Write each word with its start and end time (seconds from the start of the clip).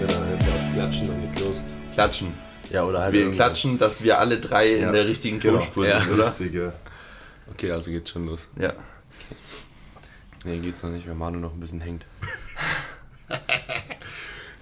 wir 0.00 0.06
dann 0.06 0.32
einfach. 0.32 0.72
Klatschen, 0.72 1.08
dann 1.08 1.20
geht's 1.28 1.40
los. 1.40 1.56
Klatschen. 1.94 2.32
Ja, 2.70 2.84
oder 2.84 3.00
halt 3.02 3.12
Wir 3.12 3.20
irgendwas. 3.22 3.36
klatschen, 3.46 3.78
dass 3.78 4.02
wir 4.02 4.18
alle 4.18 4.38
drei 4.40 4.76
Ja. 4.76 4.86
in 4.88 4.92
der 4.92 5.06
richtigen 5.06 5.40
Genau. 5.40 5.58
Tonspur 5.58 5.86
Ja. 5.88 6.00
sind, 6.00 6.12
oder? 6.14 6.26
Richtig, 6.30 6.54
ja. 6.54 6.72
Okay, 7.50 7.72
also 7.72 7.90
geht's 7.90 8.10
schon 8.10 8.26
los. 8.26 8.48
Ja. 8.58 8.72
Nee, 10.44 10.58
geht's 10.58 10.82
noch 10.82 10.90
nicht, 10.90 11.06
weil 11.06 11.14
Manu 11.14 11.38
noch 11.38 11.52
ein 11.52 11.60
bisschen 11.60 11.80
hängt. 11.80 12.06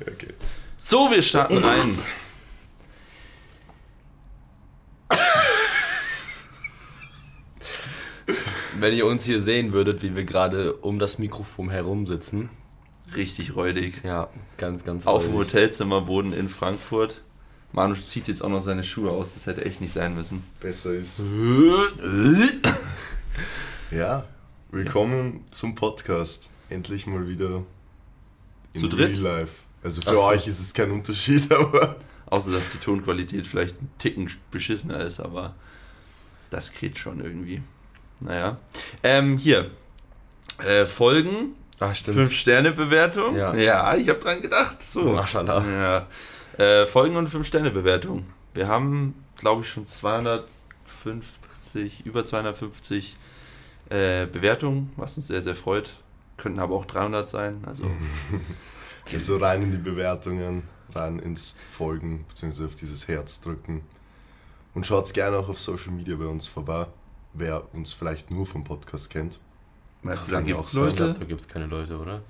Okay. 0.01 0.29
So, 0.77 1.11
wir 1.11 1.21
starten 1.23 1.59
rein. 1.59 1.99
Wenn 8.79 8.95
ihr 8.95 9.07
uns 9.07 9.25
hier 9.25 9.41
sehen 9.41 9.73
würdet, 9.73 10.03
wie 10.03 10.15
wir 10.15 10.25
gerade 10.25 10.75
um 10.75 10.99
das 10.99 11.19
Mikrofon 11.19 11.71
herum 11.71 12.07
sitzen. 12.07 12.51
Richtig 13.17 13.57
räudig. 13.57 14.03
Ja, 14.05 14.29
ganz, 14.57 14.85
ganz 14.85 15.07
Auf 15.07 15.25
dem. 15.25 15.35
Hotelzimmerboden 15.35 16.33
in 16.33 16.49
Frankfurt. 16.49 17.23
Manu 17.73 17.95
zieht 17.95 18.29
jetzt 18.29 18.43
auch 18.43 18.49
noch 18.49 18.63
seine 18.63 18.85
Schuhe 18.85 19.11
aus. 19.11 19.35
Das 19.35 19.47
hätte 19.47 19.65
echt 19.65 19.81
nicht 19.81 19.93
sein 19.93 20.15
müssen. 20.15 20.45
Besser 20.61 20.93
ist. 20.93 21.23
Ja, 23.91 24.27
willkommen 24.71 25.45
zum 25.51 25.75
Podcast. 25.75 26.51
Endlich 26.69 27.07
mal 27.07 27.27
wieder 27.27 27.63
in 28.75 28.81
Zu 28.83 28.89
dritt? 28.89 29.17
Real 29.17 29.39
Life. 29.39 29.53
Also 29.83 30.03
für 30.03 30.11
Ach 30.11 30.15
so. 30.15 30.25
euch 30.25 30.47
ist 30.47 30.61
es 30.61 30.75
kein 30.75 30.91
Unterschied, 30.91 31.51
aber 31.55 31.97
Außer, 32.31 32.53
dass 32.53 32.69
die 32.71 32.79
Tonqualität 32.79 33.47
vielleicht 33.47 33.81
ein 33.81 33.91
Ticken 33.99 34.31
beschissener 34.51 35.01
ist, 35.01 35.21
aber 35.21 35.55
das 36.51 36.73
geht 36.73 36.99
schon 36.99 37.21
irgendwie. 37.21 37.63
Naja. 38.21 38.59
Ähm, 39.03 39.39
hier. 39.39 39.71
Äh, 40.59 40.85
Folgen. 40.85 41.55
Ach, 41.81 41.95
stimmt. 41.95 42.19
5-Sterne-Bewertung. 42.19 43.37
Ja. 43.37 43.55
ja, 43.55 43.95
ich 43.97 44.09
habe 44.09 44.19
dran 44.19 44.43
gedacht. 44.43 44.83
So. 44.83 45.05
Maschallah. 45.05 45.65
Ja. 45.67 46.09
Äh, 46.59 46.87
Folgen 46.87 47.17
und 47.17 47.29
5-Sterne-Bewertung. 47.29 48.27
Wir 48.55 48.69
haben, 48.69 49.15
glaube 49.37 49.63
ich, 49.63 49.71
schon 49.71 49.87
250, 49.87 52.05
über 52.05 52.25
250 52.25 53.17
äh, 53.91 54.27
Bewertungen, 54.27 54.93
was 54.97 55.17
uns 55.17 55.29
sehr, 55.29 55.43
sehr 55.43 55.55
freut. 55.55 55.93
Könnten 56.37 56.59
aber 56.59 56.75
auch 56.75 56.85
300 56.85 57.29
sein. 57.29 57.63
Also, 57.67 57.85
also 59.13 59.37
rein 59.37 59.63
in 59.63 59.71
die 59.73 59.79
Bewertungen, 59.79 60.65
rein 60.95 61.21
ins 61.21 61.57
Folgen, 61.71 62.25
beziehungsweise 62.29 62.67
auf 62.67 62.75
dieses 62.75 63.09
Herz 63.09 63.41
drücken. 63.41 63.83
Und 64.75 64.87
schaut 64.87 65.13
gerne 65.15 65.39
auch 65.39 65.49
auf 65.49 65.59
Social 65.59 65.93
Media 65.93 66.17
bei 66.17 66.27
uns 66.27 66.47
vorbei, 66.47 66.87
wer 67.33 67.75
uns 67.75 67.93
vielleicht 67.93 68.31
nur 68.31 68.47
vom 68.47 68.63
Podcast 68.65 69.11
kennt. 69.11 69.41
Meinst 70.03 70.29
du, 70.29 70.33
da 70.33 70.41
gibt 70.41 70.61
es 70.61 70.73
Leute? 70.73 71.15
da 71.19 71.25
gibt's 71.25 71.49
keine 71.49 71.67
Leute, 71.67 71.97
oder? 71.99 72.21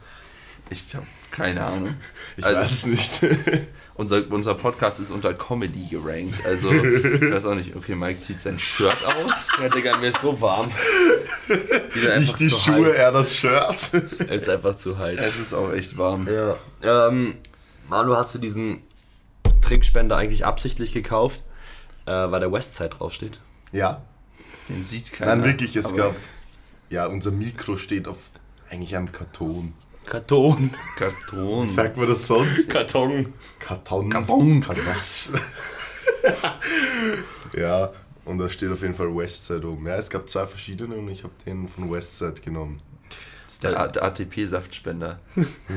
Ich 0.71 0.95
habe 0.95 1.07
keine 1.31 1.63
Ahnung. 1.65 1.97
Ich 2.37 2.45
Also- 2.45 2.61
weiß 2.61 2.71
es 2.73 2.87
nicht. 2.87 3.21
Unser, 3.95 4.31
unser 4.31 4.55
Podcast 4.55 5.01
ist 5.01 5.11
unter 5.11 5.35
Comedy 5.35 5.89
gerankt. 5.91 6.47
Also, 6.47 6.71
ich 6.71 7.33
weiß 7.33 7.47
auch 7.47 7.57
nicht. 7.57 7.75
Okay, 7.75 7.97
Mike 7.97 8.21
zieht 8.21 8.41
sein 8.41 8.57
Shirt 8.57 8.97
aus. 9.05 9.49
Ja, 9.61 9.69
Digga, 9.69 9.97
mir 9.97 10.11
ist 10.11 10.23
so 10.23 10.41
warm. 10.41 10.71
Nicht 12.19 12.39
die 12.39 12.49
zu 12.49 12.57
Schuhe, 12.57 12.91
heiß. 12.91 12.95
eher 12.97 13.11
das 13.11 13.37
Shirt. 13.37 13.91
Es 14.29 14.43
ist 14.43 14.49
einfach 14.49 14.77
zu 14.77 14.97
heiß. 14.97 15.19
Es 15.21 15.37
ist 15.41 15.53
auch 15.53 15.73
echt 15.73 15.97
warm. 15.99 16.29
Ja. 16.31 17.09
Ähm, 17.09 17.35
Manu, 17.89 18.15
hast 18.15 18.35
du 18.37 18.39
diesen 18.39 18.83
Trinkspender 19.63 20.17
eigentlich 20.17 20.45
absichtlich 20.47 20.93
gekauft, 20.93 21.43
äh, 22.07 22.13
weil 22.13 22.39
der 22.39 22.53
Westside 22.53 22.91
draufsteht? 22.91 23.41
ja, 23.73 24.01
Den 24.69 24.85
sieht 24.85 25.13
keiner. 25.13 25.35
nein, 25.37 25.45
wirklich, 25.45 25.75
es 25.75 25.93
gab. 25.97 26.15
Ja, 26.91 27.07
unser 27.07 27.31
Mikro 27.33 27.77
steht 27.77 28.09
auf 28.09 28.17
eigentlich 28.71 28.97
einem 28.97 29.13
Karton. 29.13 29.75
Karton. 30.07 30.71
Karton. 30.97 31.65
Wie 31.65 31.71
sagt 31.71 31.97
man 31.99 32.07
das 32.07 32.27
sonst? 32.27 32.71
Karton. 32.71 33.35
Karton. 33.59 34.09
Karton. 34.09 34.61
Kanvas. 34.63 35.33
ja, 37.53 37.93
und 38.25 38.39
da 38.39 38.49
steht 38.49 38.71
auf 38.71 38.81
jeden 38.81 38.95
Fall 38.95 39.15
Westside 39.15 39.69
oben. 39.69 39.87
Ja, 39.87 39.97
es 39.97 40.09
gab 40.09 40.29
zwei 40.29 40.47
verschiedene 40.47 40.97
und 40.97 41.11
ich 41.11 41.25
habe 41.25 41.35
den 41.45 41.69
von 41.69 41.93
Westside 41.93 42.41
genommen. 42.41 42.81
Das 43.45 43.55
ist 43.55 43.65
der 43.65 44.03
ATP-Saftspender. 44.03 45.19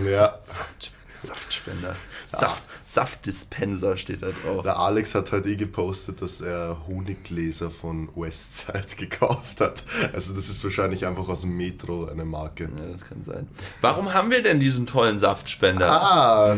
Ja, 0.06 0.40
Saftspender. 0.42 1.01
Saft, 2.26 2.64
Saftdispenser 2.82 3.98
steht 3.98 4.22
da 4.24 4.28
drauf. 4.44 4.64
der 4.64 4.78
Alex 4.78 5.14
hat 5.16 5.32
heute 5.32 5.50
eh 5.50 5.56
gepostet, 5.56 6.22
dass 6.22 6.42
er 6.42 6.78
Honiggläser 6.88 7.70
von 7.72 8.10
Westside 8.16 8.84
gekauft 8.98 9.62
hat. 9.62 9.84
Also 10.14 10.34
das 10.34 10.50
ist 10.50 10.64
wahrscheinlich 10.64 11.06
einfach 11.06 11.28
aus 11.28 11.42
dem 11.42 11.56
Metro 11.58 12.06
eine 12.06 12.26
Marke. 12.26 12.64
Ja, 12.64 12.90
das 12.92 13.08
kann 13.08 13.22
sein. 13.22 13.48
Warum 13.82 14.14
haben 14.14 14.32
wir 14.32 14.42
denn 14.42 14.60
diesen 14.60 14.86
tollen 14.86 15.20
Saftspender? 15.20 15.90
Ah, 15.92 16.56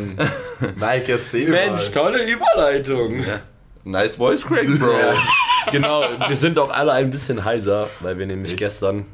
Mike, 0.75 1.11
erzähl 1.11 1.49
Mensch, 1.49 1.85
mal. 1.87 1.91
tolle 1.91 2.31
Überleitung. 2.31 3.19
Ja. 3.19 3.41
Nice 3.85 4.15
voice 4.15 4.45
crack, 4.45 4.67
Bro. 4.79 4.93
genau, 5.71 6.03
wir 6.27 6.37
sind 6.37 6.57
auch 6.57 6.69
alle 6.69 6.93
ein 6.93 7.09
bisschen 7.09 7.43
heiser, 7.43 7.89
weil 7.99 8.17
wir 8.17 8.25
nämlich 8.25 8.51
Echt? 8.53 8.59
gestern 8.59 9.05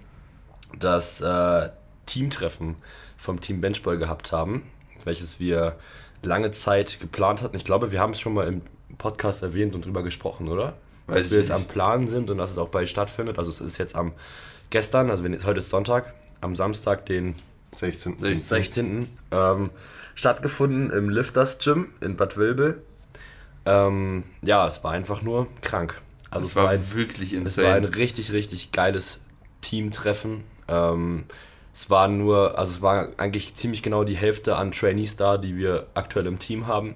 das 0.77 1.21
äh, 1.21 1.69
Teamtreffen 2.05 2.75
vom 3.17 3.41
Team 3.41 3.61
Benchball 3.61 3.97
gehabt 3.97 4.31
haben, 4.31 4.69
welches 5.09 5.39
wir 5.39 5.75
lange 6.21 6.51
Zeit 6.51 6.99
geplant 6.99 7.41
hatten. 7.41 7.55
Ich 7.55 7.65
glaube, 7.65 7.91
wir 7.91 7.99
haben 7.99 8.13
es 8.13 8.19
schon 8.19 8.33
mal 8.33 8.47
im 8.47 8.61
Podcast 8.97 9.41
erwähnt 9.41 9.73
und 9.73 9.85
drüber 9.85 10.03
gesprochen, 10.03 10.47
oder? 10.47 10.73
Weiß 11.07 11.23
dass 11.23 11.31
wir 11.31 11.39
jetzt 11.39 11.51
am 11.51 11.65
Plan 11.65 12.07
sind 12.07 12.29
und 12.29 12.37
dass 12.37 12.51
es 12.51 12.57
auch 12.59 12.69
bald 12.69 12.87
stattfindet. 12.87 13.39
Also 13.39 13.49
es 13.49 13.59
ist 13.59 13.77
jetzt 13.79 13.95
am 13.95 14.13
gestern, 14.69 15.09
also 15.09 15.23
wenn, 15.23 15.43
heute 15.43 15.59
ist 15.59 15.69
Sonntag, 15.71 16.13
am 16.41 16.55
Samstag, 16.55 17.07
den 17.07 17.33
16. 17.75 18.39
16. 18.39 19.09
Ähm, 19.31 19.69
stattgefunden 20.13 20.91
im 20.91 21.09
Lifters 21.09 21.57
Gym 21.57 21.89
in 22.01 22.15
Bad 22.15 22.37
Wilbel. 22.37 22.81
Ähm, 23.65 24.25
ja, 24.41 24.67
es 24.67 24.83
war 24.83 24.91
einfach 24.91 25.21
nur 25.21 25.47
krank. 25.61 25.99
Also 26.29 26.43
Das 26.45 26.49
es 26.49 26.55
war, 26.55 26.69
ein, 26.69 26.93
wirklich 26.93 27.33
es 27.33 27.57
war 27.57 27.73
ein 27.73 27.83
insane. 27.83 27.95
richtig, 27.95 28.31
richtig 28.31 28.71
geiles 28.71 29.21
Teamtreffen. 29.61 30.43
Ähm, 30.67 31.23
es 31.74 31.90
war 31.90 32.07
nur, 32.07 32.57
also 32.57 32.72
es 32.72 32.81
war 32.81 33.09
eigentlich 33.18 33.56
ziemlich 33.56 33.84
genau 33.84 34.03
die 34.03 34.18
Hälfte 34.18 34.56
an 34.56 34.72
Trainees 34.72 35.16
da, 35.16 35.38
die 35.38 35.56
wir 35.56 35.88
aktuell 35.94 36.28
im 36.28 36.40
Team 36.40 36.68
haben. 36.68 36.96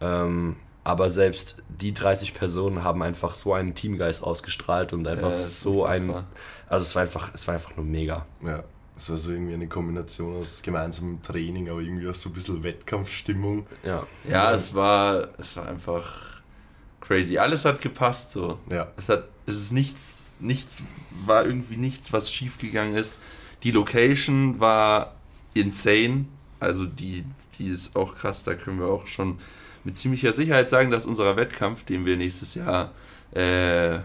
Ähm, 0.00 0.56
aber 0.84 1.10
selbst 1.10 1.56
die 1.68 1.94
30 1.94 2.34
Personen 2.34 2.82
haben 2.82 3.02
einfach 3.02 3.34
so 3.34 3.54
einen 3.54 3.74
Teamgeist 3.74 4.22
ausgestrahlt 4.22 4.92
und 4.92 5.06
einfach 5.06 5.30
Ja, 5.30 5.36
so 5.36 5.84
ein, 5.84 6.12
also 6.68 6.84
es 6.84 6.94
war 6.94 7.02
einfach, 7.02 7.30
es 7.34 7.46
war 7.46 7.54
einfach 7.54 7.76
nur 7.76 7.84
mega. 7.84 8.26
Ja, 8.44 8.64
es 8.98 9.10
war 9.10 9.16
so 9.16 9.30
irgendwie 9.30 9.54
eine 9.54 9.68
Kombination 9.68 10.36
aus 10.36 10.62
gemeinsamem 10.62 11.22
Training, 11.22 11.70
aber 11.70 11.80
irgendwie 11.80 12.08
auch 12.08 12.14
so 12.14 12.30
ein 12.30 12.32
bisschen 12.32 12.62
Wettkampfstimmung. 12.64 13.66
Ja, 13.84 14.06
Ja, 14.28 14.52
es 14.52 14.74
war, 14.74 15.28
es 15.38 15.56
war 15.56 15.66
einfach 15.66 16.40
crazy. 17.00 17.38
Alles 17.38 17.64
hat 17.64 17.80
gepasst 17.80 18.32
so. 18.32 18.58
Ja, 18.70 18.88
Es 18.96 19.08
hat, 19.08 19.28
es 19.46 19.56
ist 19.56 19.72
nichts, 19.72 20.28
nichts, 20.40 20.82
war 21.26 21.44
irgendwie 21.46 21.76
nichts, 21.76 22.12
was 22.12 22.32
schief 22.32 22.58
gegangen 22.58 22.96
ist. 22.96 23.18
Die 23.62 23.70
Location 23.70 24.60
war 24.60 25.14
insane. 25.54 26.26
Also 26.60 26.86
die, 26.86 27.24
die 27.58 27.68
ist 27.68 27.96
auch 27.96 28.16
krass. 28.16 28.44
Da 28.44 28.54
können 28.54 28.78
wir 28.78 28.86
auch 28.86 29.06
schon 29.06 29.38
mit 29.84 29.96
ziemlicher 29.96 30.32
Sicherheit 30.32 30.68
sagen, 30.68 30.90
dass 30.90 31.06
unser 31.06 31.36
Wettkampf, 31.36 31.84
den 31.84 32.06
wir 32.06 32.16
nächstes 32.16 32.54
Jahr 32.54 32.92
äh, 33.32 33.98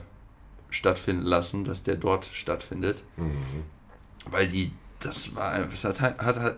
stattfinden 0.69 1.23
lassen, 1.23 1.63
dass 1.63 1.83
der 1.83 1.95
dort 1.95 2.27
stattfindet. 2.33 3.03
Mhm. 3.15 3.63
Weil 4.29 4.47
die, 4.47 4.71
das 4.99 5.35
war, 5.35 5.67
es 5.71 5.83
hat, 5.83 6.01
hat, 6.01 6.39
hat 6.39 6.57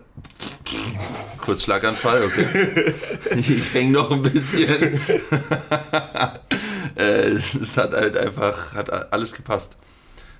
kurz 1.38 1.64
Schlaganfall, 1.64 2.24
okay. 2.24 2.94
Ich 3.36 3.74
hänge 3.74 3.92
noch 3.92 4.10
ein 4.10 4.22
bisschen. 4.22 4.68
äh, 6.96 7.28
es 7.30 7.76
hat 7.76 7.92
halt 7.92 8.16
einfach, 8.16 8.74
hat 8.74 9.12
alles 9.12 9.32
gepasst. 9.32 9.76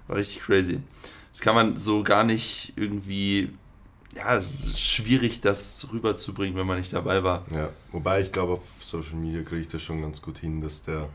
War 0.09 0.17
richtig 0.17 0.41
crazy. 0.41 0.81
Das 1.41 1.45
kann 1.47 1.55
man 1.55 1.79
so 1.79 2.03
gar 2.03 2.23
nicht 2.23 2.75
irgendwie, 2.77 3.49
ja, 4.15 4.43
schwierig 4.77 5.41
das 5.41 5.89
rüberzubringen, 5.91 6.55
wenn 6.59 6.67
man 6.67 6.79
nicht 6.79 6.93
dabei 6.93 7.25
war. 7.25 7.47
ja. 7.51 7.71
Wobei 7.93 8.21
ich 8.21 8.31
glaube, 8.31 8.53
auf 8.53 8.61
Social 8.83 9.15
Media 9.15 9.41
kriege 9.41 9.63
ich 9.63 9.69
das 9.69 9.81
schon 9.81 10.03
ganz 10.03 10.21
gut 10.21 10.37
hin, 10.37 10.61
dass 10.61 10.83
der 10.83 11.09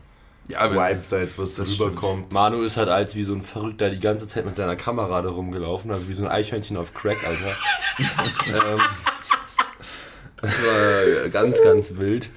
Ja, 0.48 0.68
Vibe 0.68 1.00
da 1.08 1.18
etwas 1.18 1.60
rüberkommt. 1.60 2.32
Manu 2.32 2.62
ist 2.62 2.76
halt 2.76 2.88
als 2.88 3.14
wie 3.14 3.22
so 3.22 3.34
ein 3.34 3.42
Verrückter 3.42 3.88
die 3.88 4.00
ganze 4.00 4.26
Zeit 4.26 4.44
mit 4.44 4.56
seiner 4.56 4.74
Kamera 4.74 5.22
da 5.22 5.30
rumgelaufen, 5.30 5.92
also 5.92 6.08
wie 6.08 6.14
so 6.14 6.24
ein 6.24 6.28
Eichhörnchen 6.32 6.76
auf 6.76 6.92
Crack, 6.92 7.18
Alter. 7.24 7.56
ähm, 8.48 8.80
das 10.42 10.60
war 10.60 11.28
ganz, 11.28 11.62
ganz 11.62 11.98
wild. 11.98 12.30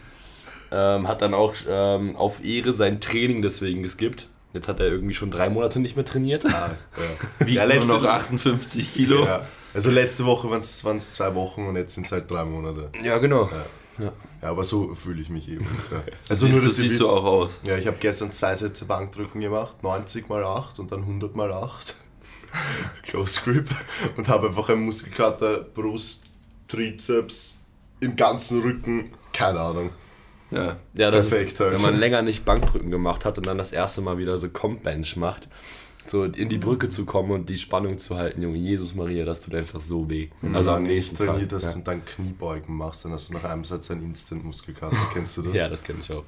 Ähm, 0.72 1.08
hat 1.08 1.24
dann 1.24 1.34
auch 1.34 1.56
ähm, 1.68 2.16
auf 2.16 2.44
Ehre 2.46 2.72
sein 2.72 3.02
Training 3.02 3.42
deswegen 3.42 3.82
geskippt. 3.82 4.28
Jetzt 4.54 4.68
hat 4.68 4.80
er 4.80 4.88
irgendwie 4.88 5.14
schon 5.14 5.30
drei 5.30 5.50
Monate 5.50 5.80
nicht 5.80 5.96
mehr 5.96 6.06
trainiert. 6.06 6.46
Ah, 6.46 6.72
ja. 6.98 7.46
wiegt 7.46 7.58
Ja, 7.58 7.66
nur 7.68 7.86
noch 7.86 8.04
58 8.04 8.94
Kilo. 8.94 9.26
Ja. 9.26 9.46
Also 9.74 9.92
letzte 9.92 10.26
Woche 10.26 10.50
waren 10.50 10.60
es 10.98 11.14
zwei 11.14 11.36
Wochen 11.36 11.68
und 11.68 11.76
jetzt 11.76 11.94
sind 11.94 12.08
es 12.08 12.12
halt 12.12 12.30
drei 12.30 12.44
Monate. 12.44 12.90
Ja, 13.04 13.20
genau. 13.20 13.50
Ja, 14.00 14.14
aber 14.42 14.64
so 14.64 14.96
fühle 14.96 15.22
ich 15.22 15.30
mich 15.30 15.50
eben. 15.50 15.66
Ja. 15.92 16.02
So 16.20 16.34
Also 16.34 16.46
siehst, 16.48 16.52
nur, 16.52 16.62
so 16.62 16.68
dass 16.68 16.80
ihr 16.80 16.84
siehst 16.86 17.02
du 17.02 17.10
auch 17.10 17.24
aus. 17.24 17.62
Ja, 17.66 17.78
ich 17.78 17.86
habe 17.86 17.98
gestern 18.00 18.32
zwei 18.32 18.56
Sätze 18.56 18.86
Bankdrücken 18.86 19.42
gemacht, 19.42 19.84
90 19.84 20.30
mal 20.30 20.44
8 20.44 20.80
und 20.80 20.92
dann 20.92 21.02
100 21.02 21.36
mal 21.36 21.52
8. 21.52 21.96
Close 23.04 23.42
Grip. 23.42 23.70
Und 24.16 24.28
habe 24.30 24.48
einfach 24.48 24.70
einen 24.70 24.86
Muskelkater, 24.86 25.60
Brust, 25.62 26.24
Trizeps, 26.68 27.56
im 28.00 28.16
ganzen 28.16 28.62
Rücken, 28.62 29.12
keine 29.34 29.60
Ahnung. 29.60 29.90
Ja. 30.52 30.78
Ja, 30.94 31.12
das 31.12 31.30
Perfekt, 31.30 31.54
ist, 31.54 31.60
wenn 31.60 31.68
also. 31.74 31.86
man 31.86 32.00
länger 32.00 32.22
nicht 32.22 32.46
Bankdrücken 32.46 32.92
gemacht 32.92 33.26
hat 33.26 33.38
und 33.38 33.46
dann 33.48 33.58
das 33.58 33.72
erste 33.72 34.02
Mal 34.02 34.18
wieder 34.18 34.38
so 34.38 34.50
Comp-Bench 34.50 35.16
macht, 35.18 35.48
so 36.08 36.24
in 36.24 36.50
die 36.50 36.58
Brücke 36.58 36.90
zu 36.90 37.06
kommen 37.06 37.30
und 37.32 37.50
die 37.50 37.58
Spannung 37.58 38.00
zu 38.00 38.18
halten, 38.18 38.42
Junge, 38.42 38.58
Jesus 38.58 38.96
Maria, 38.96 39.26
das 39.26 39.42
tut 39.42 39.54
einfach 39.54 39.80
so 39.80 40.10
weh. 40.10 40.30
Wenn 40.42 40.56
also 40.56 40.72
du 40.72 40.78
am 40.78 40.84
nächsten 40.84 41.16
nicht 41.16 41.26
trainiert 41.30 41.52
Tag. 41.52 41.58
hast 41.62 41.70
Ja. 41.70 41.76
und 41.76 41.88
dann 41.88 42.04
Kniebeugen 42.06 42.76
machst, 42.76 43.06
dann 43.06 43.12
hast 43.12 43.30
du 43.30 43.34
nach 43.34 43.44
einem 43.44 43.64
Satz 43.64 43.92
einen 43.92 44.04
Instant-Muskelkater. 44.04 44.98
Kennst 45.14 45.38
du 45.38 45.44
das? 45.44 45.54
ja, 45.54 45.70
das 45.70 45.84
kenne 45.84 46.00
ich 46.02 46.12
auch. 46.12 46.24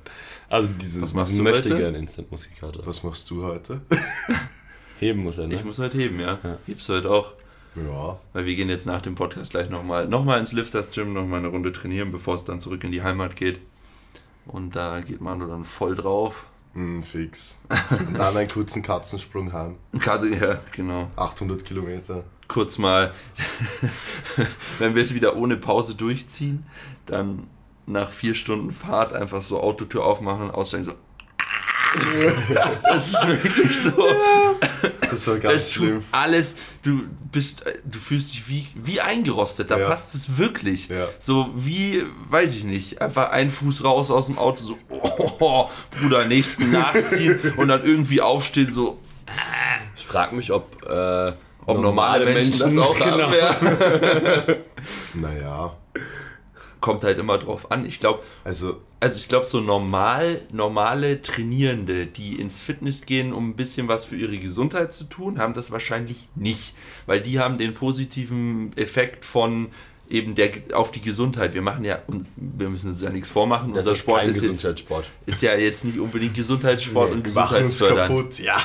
Also 0.49 0.69
dieses, 0.79 1.01
Was 1.01 1.13
machst 1.13 1.35
du 1.35 1.41
möchte 1.41 1.69
heute? 1.69 1.77
gerne 1.81 1.97
Instant-Muskelkater. 1.97 2.85
Was 2.85 3.03
machst 3.03 3.27
du 3.31 3.43
heute? 3.43 3.81
Heben 4.99 5.23
muss 5.23 5.39
er, 5.39 5.47
ne? 5.47 5.55
Ich 5.55 5.65
muss 5.65 5.79
heute 5.79 5.97
heben, 5.97 6.19
ja. 6.19 6.37
Ja. 6.43 6.57
Hebst 6.67 6.87
du 6.87 6.93
heute 6.93 7.09
auch? 7.09 7.31
Ja, 7.75 8.19
Weil 8.33 8.45
wir 8.45 8.55
gehen 8.55 8.69
jetzt 8.69 8.85
nach 8.85 9.01
dem 9.01 9.15
Podcast 9.15 9.49
gleich 9.51 9.67
nochmal 9.69 10.07
noch 10.07 10.23
mal 10.25 10.39
ins 10.39 10.51
Lifters 10.51 10.91
Gym, 10.91 11.13
nochmal 11.13 11.39
eine 11.39 11.47
Runde 11.47 11.71
trainieren, 11.71 12.11
bevor 12.11 12.35
es 12.35 12.43
dann 12.43 12.59
zurück 12.59 12.83
in 12.83 12.91
die 12.91 13.01
Heimat 13.01 13.35
geht. 13.35 13.59
Und 14.45 14.75
da 14.75 14.99
geht 15.01 15.21
Manu 15.21 15.47
dann 15.47 15.65
voll 15.65 15.95
drauf. 15.95 16.47
mm, 16.73 17.01
fix. 17.01 17.57
Und 17.89 18.17
dann 18.17 18.35
einen 18.35 18.49
kurzen 18.49 18.81
Katzensprung 18.81 19.51
heim. 19.53 19.75
Gerade, 19.93 20.29
ja, 20.35 20.59
genau. 20.71 21.09
800 21.15 21.63
Kilometer. 21.63 22.23
Kurz 22.47 22.77
mal, 22.77 23.13
wenn 24.79 24.95
wir 24.95 25.03
es 25.03 25.13
wieder 25.13 25.35
ohne 25.35 25.57
Pause 25.57 25.95
durchziehen, 25.95 26.65
dann 27.05 27.47
nach 27.85 28.09
vier 28.09 28.35
Stunden 28.35 28.71
Fahrt 28.71 29.13
einfach 29.13 29.41
so 29.41 29.59
Autotür 29.59 30.05
aufmachen 30.05 30.43
und 30.43 30.51
aussteigen, 30.51 30.85
so. 30.85 30.93
Das 32.83 33.07
ist 33.09 33.27
wirklich 33.27 33.77
so. 33.81 33.91
Das 35.01 35.27
war 35.27 35.37
ganz 35.39 35.55
Es 35.63 35.69
tut 35.71 35.83
schlimm. 35.85 36.03
alles, 36.11 36.55
du 36.83 37.03
bist, 37.31 37.63
du 37.85 37.99
fühlst 37.99 38.33
dich 38.33 38.47
wie, 38.47 38.67
wie 38.75 39.01
eingerostet, 39.01 39.71
da 39.71 39.77
Ja. 39.79 39.87
passt 39.87 40.15
es 40.15 40.37
wirklich. 40.37 40.87
Ja. 40.89 41.07
So 41.19 41.51
wie, 41.55 42.03
weiß 42.29 42.55
ich 42.55 42.63
nicht, 42.63 43.01
einfach 43.01 43.31
ein 43.31 43.51
Fuß 43.51 43.83
raus 43.83 44.09
aus 44.11 44.27
dem 44.27 44.37
Auto, 44.37 44.63
so, 44.63 44.77
oh, 44.89 45.69
Bruder, 45.99 46.25
nächsten 46.25 46.71
nachziehen 46.71 47.39
und 47.57 47.67
dann 47.67 47.83
irgendwie 47.83 48.21
aufstehen, 48.21 48.69
so, 48.71 48.99
Ich 49.97 50.05
frage 50.05 50.35
mich, 50.35 50.51
ob, 50.51 50.83
äh, 50.89 51.33
ob 51.65 51.79
normale 51.81 52.25
Menschen, 52.25 52.59
das 52.59 52.77
auch 52.77 52.95
genau. 52.97 53.31
haben. 53.31 53.33
Ja. 53.37 54.55
Naja, 55.13 55.77
Kommt 56.81 57.03
halt 57.03 57.17
immer 57.17 57.37
drauf 57.37 57.71
an. 57.71 57.85
Ich 57.85 57.99
glaube, 57.99 58.21
also 58.43 58.81
also 59.01 59.17
ich 59.17 59.27
glaube, 59.27 59.47
so 59.47 59.59
normal, 59.61 60.41
normale 60.51 61.23
Trainierende, 61.23 62.05
die 62.05 62.39
ins 62.39 62.59
Fitness 62.59 63.07
gehen, 63.07 63.33
um 63.33 63.49
ein 63.49 63.55
bisschen 63.55 63.87
was 63.87 64.05
für 64.05 64.15
ihre 64.15 64.37
Gesundheit 64.37 64.93
zu 64.93 65.05
tun, 65.05 65.39
haben 65.39 65.55
das 65.55 65.71
wahrscheinlich 65.71 66.27
nicht. 66.35 66.75
Weil 67.07 67.19
die 67.19 67.39
haben 67.39 67.57
den 67.57 67.73
positiven 67.73 68.71
Effekt 68.77 69.25
von 69.25 69.69
eben 70.07 70.35
der 70.35 70.51
auf 70.73 70.91
die 70.91 71.01
Gesundheit. 71.01 71.55
Wir 71.55 71.63
machen 71.63 71.83
ja, 71.83 71.99
und 72.05 72.27
wir 72.35 72.69
müssen 72.69 72.91
uns 72.91 73.01
ja 73.01 73.09
nichts 73.09 73.29
vormachen, 73.29 73.69
Das 73.69 73.87
unser 73.87 73.93
ist 73.93 73.99
Sport 73.99 74.25
ist, 74.25 74.43
jetzt, 74.43 74.83
ist 75.25 75.41
ja 75.41 75.55
jetzt 75.55 75.83
nicht 75.83 75.97
unbedingt 75.97 76.35
Gesundheitssport 76.35 77.11
und 77.11 77.25
wir 77.25 77.33
machen 77.33 77.63
uns 77.63 77.71
gesundheitsfördernd. 77.71 78.17
kaputt. 78.17 78.39
Ja. 78.39 78.57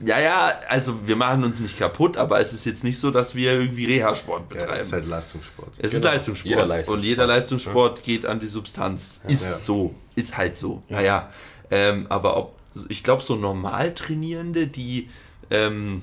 Ja, 0.00 0.20
ja, 0.20 0.52
also 0.68 1.06
wir 1.06 1.16
machen 1.16 1.42
uns 1.42 1.58
nicht 1.58 1.76
kaputt, 1.76 2.16
aber 2.16 2.40
es 2.40 2.52
ist 2.52 2.64
jetzt 2.66 2.84
nicht 2.84 2.98
so, 3.00 3.10
dass 3.10 3.34
wir 3.34 3.52
irgendwie 3.52 3.86
Reha-Sport 3.86 4.42
ja, 4.50 4.58
betreiben. 4.60 4.76
es 4.76 4.82
ist 4.84 4.92
halt 4.92 5.06
Leistungssport. 5.06 5.70
Es 5.78 5.92
ist 5.92 6.00
Genau. 6.00 6.12
Leistungssport. 6.14 6.48
Jeder 6.50 6.66
Leistungssport. 6.66 6.98
Und 6.98 7.04
jeder 7.04 7.26
Leistungssport 7.26 8.02
geht 8.04 8.26
an 8.26 8.38
die 8.38 8.48
Substanz. 8.48 9.20
Ist 9.26 9.42
Ja. 9.42 9.52
so. 9.58 9.94
Ist 10.14 10.36
halt 10.36 10.56
so. 10.56 10.82
Naja. 10.88 11.30
Ähm, 11.70 12.06
aber 12.08 12.36
ob, 12.36 12.54
ich 12.88 13.02
glaube, 13.02 13.22
so 13.22 13.34
normal 13.34 13.92
Trainierende, 13.94 14.68
die, 14.68 15.10
ähm, 15.50 16.02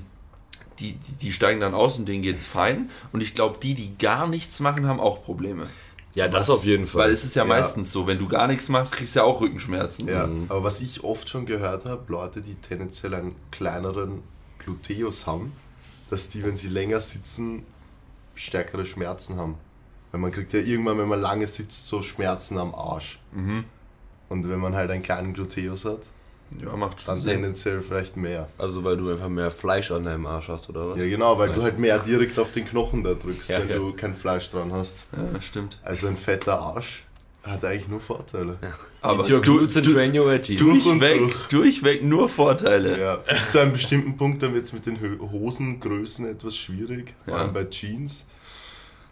die, 0.78 0.92
die, 0.92 1.12
die 1.22 1.32
steigen 1.32 1.60
dann 1.60 1.72
aus 1.72 1.98
und 1.98 2.06
denen 2.06 2.22
geht's 2.22 2.44
fein. 2.44 2.90
Und 3.12 3.22
ich 3.22 3.32
glaube, 3.32 3.58
die, 3.62 3.74
die 3.74 3.96
gar 3.96 4.26
nichts 4.26 4.60
machen, 4.60 4.86
haben 4.86 5.00
auch 5.00 5.24
Probleme. 5.24 5.66
Ja, 6.16 6.26
das 6.28 6.48
Was? 6.48 6.56
auf 6.56 6.64
jeden 6.64 6.86
Fall. 6.86 7.04
Weil 7.08 7.12
es 7.12 7.24
ist 7.24 7.36
ja, 7.36 7.42
Ja. 7.42 7.48
meistens 7.48 7.92
so, 7.92 8.06
wenn 8.06 8.18
du 8.18 8.26
gar 8.26 8.46
nichts 8.48 8.68
machst, 8.70 8.94
kriegst 8.96 9.14
du 9.14 9.20
ja 9.20 9.24
auch 9.26 9.40
Rückenschmerzen. 9.40 10.08
Ja, 10.08 10.24
aber 10.48 10.64
was 10.64 10.80
ich 10.80 11.04
oft 11.04 11.28
schon 11.28 11.44
gehört 11.46 11.84
habe, 11.84 12.10
Leute, 12.10 12.40
die 12.40 12.54
tendenziell 12.54 13.14
einen 13.14 13.36
kleineren 13.50 14.22
Gluteus 14.58 15.26
haben, 15.26 15.52
dass 16.10 16.28
die, 16.30 16.42
wenn 16.42 16.56
sie 16.56 16.68
länger 16.68 17.00
sitzen, 17.00 17.64
stärkere 18.34 18.86
Schmerzen 18.86 19.36
haben. 19.36 19.56
Weil 20.10 20.20
man 20.20 20.32
kriegt 20.32 20.52
ja 20.54 20.60
irgendwann, 20.60 20.98
wenn 20.98 21.08
man 21.08 21.20
lange 21.20 21.46
sitzt, 21.46 21.86
so 21.86 22.00
Schmerzen 22.00 22.56
am 22.58 22.74
Arsch. 22.74 23.20
Mhm. 23.32 23.64
Und 24.30 24.48
wenn 24.48 24.58
man 24.58 24.74
halt 24.74 24.90
einen 24.90 25.02
kleinen 25.02 25.34
Gluteus 25.34 25.84
hat, 25.84 26.00
Ja, 26.62 26.76
macht 26.76 27.00
schon 27.00 27.14
dann 27.14 27.18
Sinn. 27.18 27.32
tendenziell 27.32 27.82
vielleicht 27.82 28.16
mehr. 28.16 28.48
also 28.58 28.84
weil 28.84 28.96
du 28.96 29.10
einfach 29.10 29.28
mehr 29.28 29.50
Fleisch 29.50 29.90
an 29.90 30.04
deinem 30.04 30.26
Arsch 30.26 30.48
hast, 30.48 30.68
oder 30.70 30.90
was? 30.90 30.98
Ja 30.98 31.08
genau, 31.08 31.38
weil 31.38 31.48
du 31.48 31.54
Nice. 31.56 31.64
halt 31.64 31.78
mehr 31.78 31.98
direkt 31.98 32.38
auf 32.38 32.52
den 32.52 32.64
Knochen 32.66 33.02
da 33.02 33.14
drückst, 33.14 33.48
Ja, 33.50 33.60
wenn 33.60 33.68
ja. 33.68 33.76
du 33.76 33.92
kein 33.92 34.14
Fleisch 34.14 34.50
dran 34.50 34.72
hast. 34.72 35.06
Ja, 35.12 35.40
stimmt. 35.42 35.78
Also 35.82 36.06
ein 36.06 36.16
fetter 36.16 36.58
Arsch 36.60 37.02
hat 37.42 37.64
eigentlich 37.64 37.88
nur 37.88 38.00
Vorteile. 38.00 38.56
Aber 39.02 39.22
Eat 39.22 39.30
your 39.30 39.40
du. 39.40 39.58
Durch 40.56 40.86
und 40.86 41.00
durchweg, 41.00 41.18
durch. 41.18 41.46
durchweg 41.48 42.02
nur 42.04 42.28
Vorteile. 42.28 42.98
Ja, 43.00 43.16
bis 43.16 43.52
zu 43.52 43.60
einem 43.60 43.72
bestimmten 43.72 44.16
Punkt 44.16 44.42
dann 44.42 44.52
wird 44.54 44.64
es 44.66 44.72
mit 44.72 44.84
den 44.86 44.98
Hosengrößen 45.20 46.26
etwas 46.26 46.56
schwierig, 46.56 47.14
vor 47.24 47.34
Ja. 47.34 47.40
allem 47.42 47.52
bei 47.52 47.64
Jeans. 47.64 48.26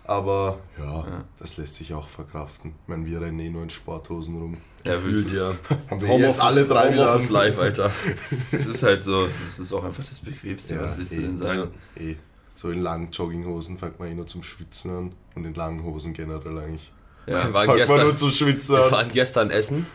Aber 0.06 0.58
ja, 0.78 0.84
Ja. 0.84 1.24
das 1.38 1.56
lässt 1.56 1.76
sich 1.76 1.94
auch 1.94 2.08
verkraften. 2.08 2.74
Ich 2.82 2.88
meine, 2.88 3.06
wir 3.06 3.20
rennen 3.22 3.38
eh 3.40 3.48
nur 3.48 3.62
in 3.62 3.70
Sporthosen 3.70 4.38
rum. 4.38 4.56
Ja, 4.84 4.92
Gefühlt, 4.94 5.32
wirklich. 5.32 5.40
ja. 5.40 5.54
Haben 5.90 6.00
wir 6.02 6.18
jetzt 6.18 6.40
alle 6.42 6.64
drei 6.66 6.88
an. 7.00 7.28
live, 7.30 7.58
Alter. 7.58 7.90
Es 8.52 8.66
ist 8.66 8.82
halt 8.82 9.02
so, 9.02 9.28
es 9.48 9.58
ist 9.58 9.72
auch 9.72 9.82
einfach 9.84 10.04
das 10.04 10.20
Bequemste. 10.20 10.74
Ja, 10.74 10.82
Was 10.82 10.98
willst 10.98 11.12
du 11.12 11.16
eh. 11.18 11.22
denn 11.22 11.38
sagen? 11.38 11.70
Eh. 11.96 12.16
So 12.54 12.70
in 12.70 12.82
langen 12.82 13.10
Jogginghosen 13.10 13.78
fängt 13.78 13.98
man 13.98 14.08
eh 14.10 14.14
nur 14.14 14.26
zum 14.26 14.42
Schwitzen 14.42 14.90
an 14.96 15.12
und 15.34 15.44
in 15.44 15.54
langen 15.54 15.82
Hosen 15.82 16.12
generell 16.12 16.58
eigentlich. 16.58 16.92
Ja, 17.26 17.44
Wir 17.46 17.54
waren 17.54 17.66
Fängt 17.66 17.66
man 17.68 17.76
gestern, 17.78 18.00
nur 18.02 18.16
zum 18.16 18.30
Schwitzen 18.30 18.76
wir 18.76 18.84
an. 18.84 18.92
waren 18.92 19.08
gestern 19.10 19.50
essen 19.50 19.86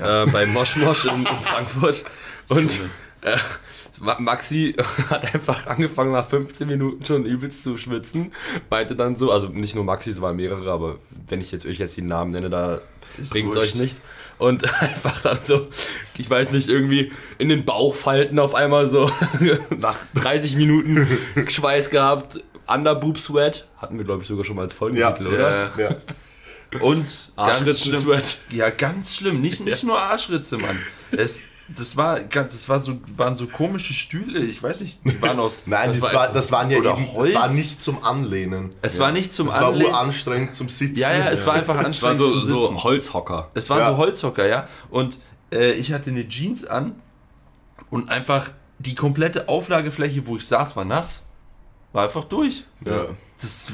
äh, 0.00 0.26
bei 0.30 0.46
Mosch 0.46 0.76
Mosch 0.76 1.04
in, 1.06 1.26
in 1.26 1.38
Frankfurt 1.40 2.04
und 2.48 2.80
äh, 3.22 3.36
Ma- 4.00 4.18
Maxi 4.18 4.74
hat 5.10 5.34
einfach 5.34 5.66
angefangen 5.66 6.12
nach 6.12 6.28
15 6.28 6.66
Minuten 6.66 7.04
schon 7.04 7.24
übelst 7.24 7.62
zu 7.62 7.76
schwitzen. 7.76 8.32
Meinte 8.70 8.96
dann 8.96 9.16
so, 9.16 9.30
also 9.30 9.48
nicht 9.48 9.74
nur 9.74 9.84
Maxi, 9.84 10.10
es 10.10 10.20
waren 10.20 10.36
mehrere, 10.36 10.70
aber 10.70 10.96
wenn 11.28 11.40
ich 11.40 11.52
jetzt 11.52 11.66
euch 11.66 11.78
jetzt 11.78 11.96
die 11.96 12.02
Namen 12.02 12.30
nenne, 12.30 12.50
da 12.50 12.80
bringt 13.30 13.50
es 13.50 13.56
euch 13.56 13.74
nicht. 13.74 14.00
Und 14.38 14.64
einfach 14.82 15.20
dann 15.20 15.38
so, 15.42 15.68
ich 16.16 16.30
weiß 16.30 16.52
nicht, 16.52 16.68
irgendwie 16.68 17.12
in 17.38 17.48
den 17.50 17.64
Bauchfalten 17.66 18.38
auf 18.38 18.54
einmal 18.54 18.86
so 18.86 19.10
nach 19.78 19.96
30 20.14 20.56
Minuten 20.56 21.06
Schweiß 21.48 21.90
gehabt. 21.90 22.42
Underboob 22.66 23.18
Sweat 23.18 23.66
hatten 23.78 23.98
wir 23.98 24.04
glaube 24.04 24.22
ich 24.22 24.28
sogar 24.28 24.44
schon 24.44 24.54
mal 24.56 24.62
als 24.62 24.72
Folgentitel, 24.74 25.24
Ja, 25.24 25.28
oder? 25.28 25.70
Ja. 25.76 25.90
Ja. 25.90 25.96
Und 26.80 27.02
ganz 27.02 27.32
Arschritzen 27.36 27.90
schlimm, 27.92 28.00
Sweat. 28.02 28.38
ja, 28.50 28.70
ganz 28.70 29.16
schlimm. 29.16 29.40
Nicht, 29.40 29.64
nicht 29.64 29.82
nur 29.82 30.00
Arschritze, 30.00 30.56
Mann. 30.56 30.78
Es, 31.10 31.40
das 31.78 31.96
war, 31.96 32.20
ganz- 32.20 32.52
das 32.54 32.68
war 32.68 32.80
so, 32.80 32.98
waren 33.16 33.36
so 33.36 33.46
komische 33.46 33.92
Stühle. 33.92 34.40
Ich 34.40 34.62
weiß 34.62 34.80
nicht, 34.80 35.00
die 35.04 35.20
waren 35.22 35.38
aus. 35.38 35.62
Nein, 35.66 35.88
Das 35.90 36.00
das, 36.00 36.08
war 36.08 36.14
war, 36.14 36.20
einfach- 36.22 36.34
das 36.34 36.52
waren 36.52 36.70
ja 36.70 36.78
eben, 36.78 37.12
Holz. 37.12 37.32
das 37.32 37.42
war 37.42 37.48
nicht 37.52 37.82
zum 37.82 38.04
Anlehnen. 38.04 38.70
Es 38.82 38.98
war 38.98 39.12
nicht 39.12 39.32
zum 39.32 39.46
Das 39.48 39.60
war 39.60 39.68
Anlegen. 39.68 39.90
uranstrengend 39.90 40.54
zum 40.54 40.68
Sitzen. 40.68 40.96
Ja, 40.96 41.12
ja, 41.12 41.30
es 41.30 41.46
war 41.46 41.54
einfach 41.54 41.74
Es 41.74 41.78
waren 41.78 41.86
anstrengend 41.86 42.18
so, 42.18 42.30
zum 42.32 42.42
Sitzen. 42.42 42.60
so 42.60 42.84
Holzhocker. 42.84 43.50
Es 43.54 43.70
waren 43.70 43.80
Ja. 43.80 43.90
so 43.90 43.96
Holzhocker, 43.96 44.46
ja. 44.48 44.68
Und 44.90 45.18
äh, 45.52 45.72
ich 45.72 45.92
hatte 45.92 46.10
eine 46.10 46.26
Jeans 46.28 46.64
an 46.66 46.94
und 47.90 48.08
einfach 48.08 48.50
die 48.78 48.94
komplette 48.94 49.48
Auflagefläche, 49.48 50.26
wo 50.26 50.36
ich 50.36 50.46
saß, 50.46 50.76
war 50.76 50.84
nass. 50.84 51.22
War 51.92 52.04
einfach 52.04 52.24
durch. 52.24 52.64
Ja. 52.84 53.06
Das 53.40 53.72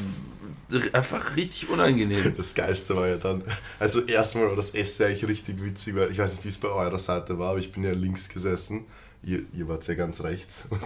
einfach 0.93 1.37
richtig 1.37 1.69
unangenehm. 1.69 2.35
Das 2.37 2.55
Geilste 2.55 2.97
war 2.97 3.09
ja 3.09 3.17
dann, 3.17 3.43
also 3.79 4.03
erstmal 4.03 4.49
war 4.49 4.57
das 4.57 4.71
Essen 4.71 5.07
eigentlich 5.07 5.27
richtig 5.27 5.63
witzig, 5.63 5.95
weil 5.95 6.11
ich 6.11 6.19
weiß 6.19 6.33
nicht, 6.33 6.45
wie 6.45 6.49
es 6.49 6.57
bei 6.57 6.69
eurer 6.69 6.99
Seite 6.99 7.39
war, 7.39 7.51
aber 7.51 7.59
ich 7.59 7.73
bin 7.73 7.85
ja 7.85 7.93
links 7.93 8.29
gesessen. 8.29 8.85
Ihr, 9.23 9.43
ihr 9.55 9.67
wart 9.67 9.87
ja 9.89 9.95
ganz 9.95 10.23
rechts. 10.23 10.65
Und 10.71 10.81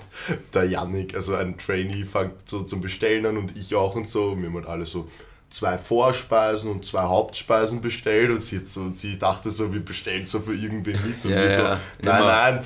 der 0.55 0.65
Yannick, 0.65 1.15
also 1.15 1.35
ein 1.35 1.59
Trainee, 1.59 2.05
fängt 2.05 2.49
so 2.49 2.63
zum 2.63 2.81
Bestellen 2.81 3.27
an 3.27 3.37
und 3.37 3.57
ich 3.57 3.75
auch 3.75 3.97
und 3.97 4.09
so. 4.09 4.31
Und 4.31 4.41
wir 4.41 4.49
haben 4.49 4.57
halt 4.57 4.67
alle 4.67 4.87
so 4.87 5.09
zwei 5.51 5.77
Vorspeisen 5.79 6.71
und 6.71 6.85
zwei 6.85 7.03
Hauptspeisen 7.03 7.81
bestellt 7.81 8.31
und 8.31 8.41
sie, 8.41 8.61
so, 8.65 8.83
und 8.83 8.97
sie 8.97 9.19
dachte 9.19 9.51
so, 9.51 9.73
wir 9.73 9.85
bestellen 9.85 10.25
so 10.25 10.39
für 10.41 10.55
irgendwen 10.55 10.97
mit. 11.05 11.25
Und 11.25 11.31
Ja, 11.33 11.43
wir 11.43 11.51
so, 11.51 11.63
ja, 11.63 11.81
nein, 12.03 12.17
immer. 12.19 12.27
nein, 12.27 12.65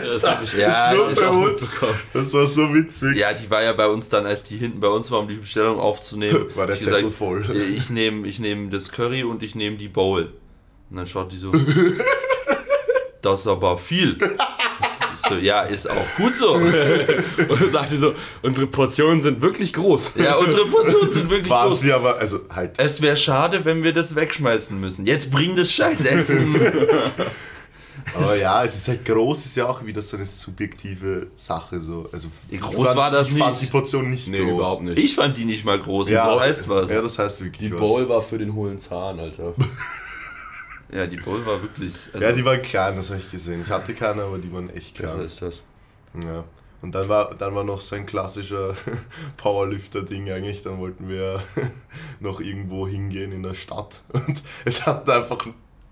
Das 0.00 0.24
hab 0.30 0.42
ich 0.42 0.52
Ja, 0.52 0.90
ist 0.92 1.18
nur 1.20 1.30
auch 1.30 1.36
uns. 1.36 1.76
Das 2.12 2.32
war 2.34 2.46
so 2.46 2.74
witzig. 2.74 3.16
Ja, 3.16 3.32
die 3.32 3.50
war 3.50 3.62
ja 3.62 3.72
bei 3.72 3.86
uns 3.88 4.10
dann, 4.10 4.26
als 4.26 4.42
die 4.44 4.58
hinten 4.58 4.80
bei 4.80 4.88
uns 4.88 5.10
war, 5.10 5.20
um 5.20 5.28
die 5.28 5.36
Bestellung 5.36 5.80
aufzunehmen. 5.80 6.46
War 6.54 6.66
der 6.66 6.76
ich 6.76 6.84
Zettel 6.84 7.10
voll. 7.10 7.44
äh, 7.50 7.58
Ich 7.58 7.88
nehme 7.88 8.28
ich 8.28 8.38
nehm 8.38 8.68
das 8.70 8.92
Curry 8.92 9.24
und 9.24 9.42
ich 9.42 9.54
nehme 9.54 9.78
die 9.78 9.88
Bowl. 9.88 10.32
Und 10.90 10.96
dann 10.96 11.06
schaut 11.06 11.32
die 11.32 11.38
so, 11.38 11.52
das 13.22 13.40
ist 13.40 13.46
aber 13.46 13.78
viel. 13.78 14.18
So, 15.30 15.36
ja, 15.36 15.62
ist 15.62 15.88
auch 15.90 16.06
gut 16.16 16.36
so. 16.36 16.52
Und 16.54 16.72
dann 17.60 17.70
sagt 17.70 17.90
sie 17.90 17.96
so, 17.98 18.14
unsere 18.42 18.66
Portionen 18.66 19.22
sind 19.22 19.40
wirklich 19.40 19.72
groß. 19.72 20.14
Ja, 20.16 20.36
unsere 20.36 20.66
Portionen 20.66 21.10
sind 21.10 21.30
wirklich 21.30 21.50
Waren 21.50 21.68
groß. 21.68 21.80
sie 21.80 21.92
aber, 21.92 22.16
also 22.18 22.40
halt, 22.50 22.72
Es 22.78 23.00
wäre 23.00 23.16
schade, 23.16 23.64
wenn 23.64 23.82
wir 23.82 23.92
das 23.92 24.14
wegschmeißen 24.14 24.78
müssen. 24.80 25.06
Jetzt 25.06 25.30
bring 25.30 25.56
das 25.56 25.72
Scheißessen. 25.72 26.60
Aber 28.14 28.36
ja, 28.36 28.64
es 28.64 28.74
ist 28.76 28.88
halt 28.88 29.04
groß, 29.04 29.46
ist 29.46 29.56
ja 29.56 29.68
auch 29.68 29.84
wieder 29.84 30.02
so 30.02 30.16
eine 30.16 30.26
subjektive 30.26 31.28
Sache. 31.36 31.80
So. 31.80 32.08
Also, 32.12 32.28
groß 32.50 32.86
fand, 32.86 32.96
war 32.96 33.10
das 33.10 33.28
ich 33.28 33.38
fand 33.38 33.52
nicht. 33.52 33.62
die 33.62 33.66
Portion 33.66 34.10
nicht 34.10 34.26
Nee, 34.28 34.38
groß. 34.38 34.50
überhaupt 34.50 34.82
nicht. 34.82 34.98
Ich 34.98 35.14
fand 35.14 35.36
die 35.36 35.44
nicht 35.44 35.64
mal 35.64 35.78
groß. 35.78 36.10
Ja, 36.10 36.26
das 36.26 36.40
heißt 36.40 36.68
was. 36.68 36.90
Ja, 36.90 37.02
das 37.02 37.18
heißt 37.18 37.44
wirklich 37.44 37.68
die 37.68 37.72
was. 37.72 37.80
Bowl 37.80 38.08
war 38.08 38.22
für 38.22 38.38
den 38.38 38.54
hohlen 38.54 38.78
Zahn, 38.78 39.20
Alter. 39.20 39.54
Ja, 40.92 41.06
die 41.06 41.16
Bowl 41.16 41.44
war 41.46 41.62
wirklich. 41.62 41.94
Also, 42.12 42.24
Ja, 42.24 42.32
die 42.32 42.44
waren 42.44 42.60
klein, 42.62 42.96
das 42.96 43.10
habe 43.10 43.20
ich 43.20 43.30
gesehen. 43.30 43.62
Ich 43.64 43.70
hatte 43.70 43.94
keine, 43.94 44.22
aber 44.22 44.38
die 44.38 44.52
waren 44.52 44.70
echt 44.70 45.00
Was 45.02 45.12
klein. 45.12 45.24
ist 45.24 45.42
das? 45.42 45.62
Ja. 46.24 46.44
Und 46.82 46.92
dann 46.92 47.08
war, 47.08 47.34
dann 47.34 47.54
war 47.54 47.62
noch 47.62 47.80
so 47.80 47.94
ein 47.94 48.06
klassischer 48.06 48.74
Powerlifter-Ding 49.36 50.30
eigentlich. 50.30 50.62
Dann 50.62 50.78
wollten 50.78 51.08
wir 51.08 51.42
noch 52.20 52.40
irgendwo 52.40 52.88
hingehen 52.88 53.32
in 53.32 53.42
der 53.42 53.54
Stadt. 53.54 53.96
Und 54.12 54.42
es 54.64 54.86
hatten 54.86 55.10
einfach 55.10 55.46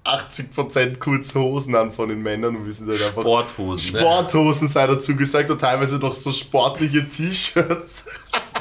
80% 0.05 0.97
kurze 0.97 1.39
Hosen 1.39 1.75
an 1.75 1.91
von 1.93 2.09
den 2.09 2.23
Männern 2.23 2.57
und 2.57 2.65
wir 2.65 2.73
sind 2.73 2.89
halt 2.89 3.03
einfach 3.03 3.21
Sporthosen. 3.21 3.99
Sporthosen 3.99 4.69
sei 4.69 4.87
dazu 4.87 5.15
gesagt 5.15 5.51
und 5.51 5.61
teilweise 5.61 5.99
noch 5.99 6.15
so 6.15 6.33
sportliche 6.33 7.07
T-Shirts. 7.07 8.07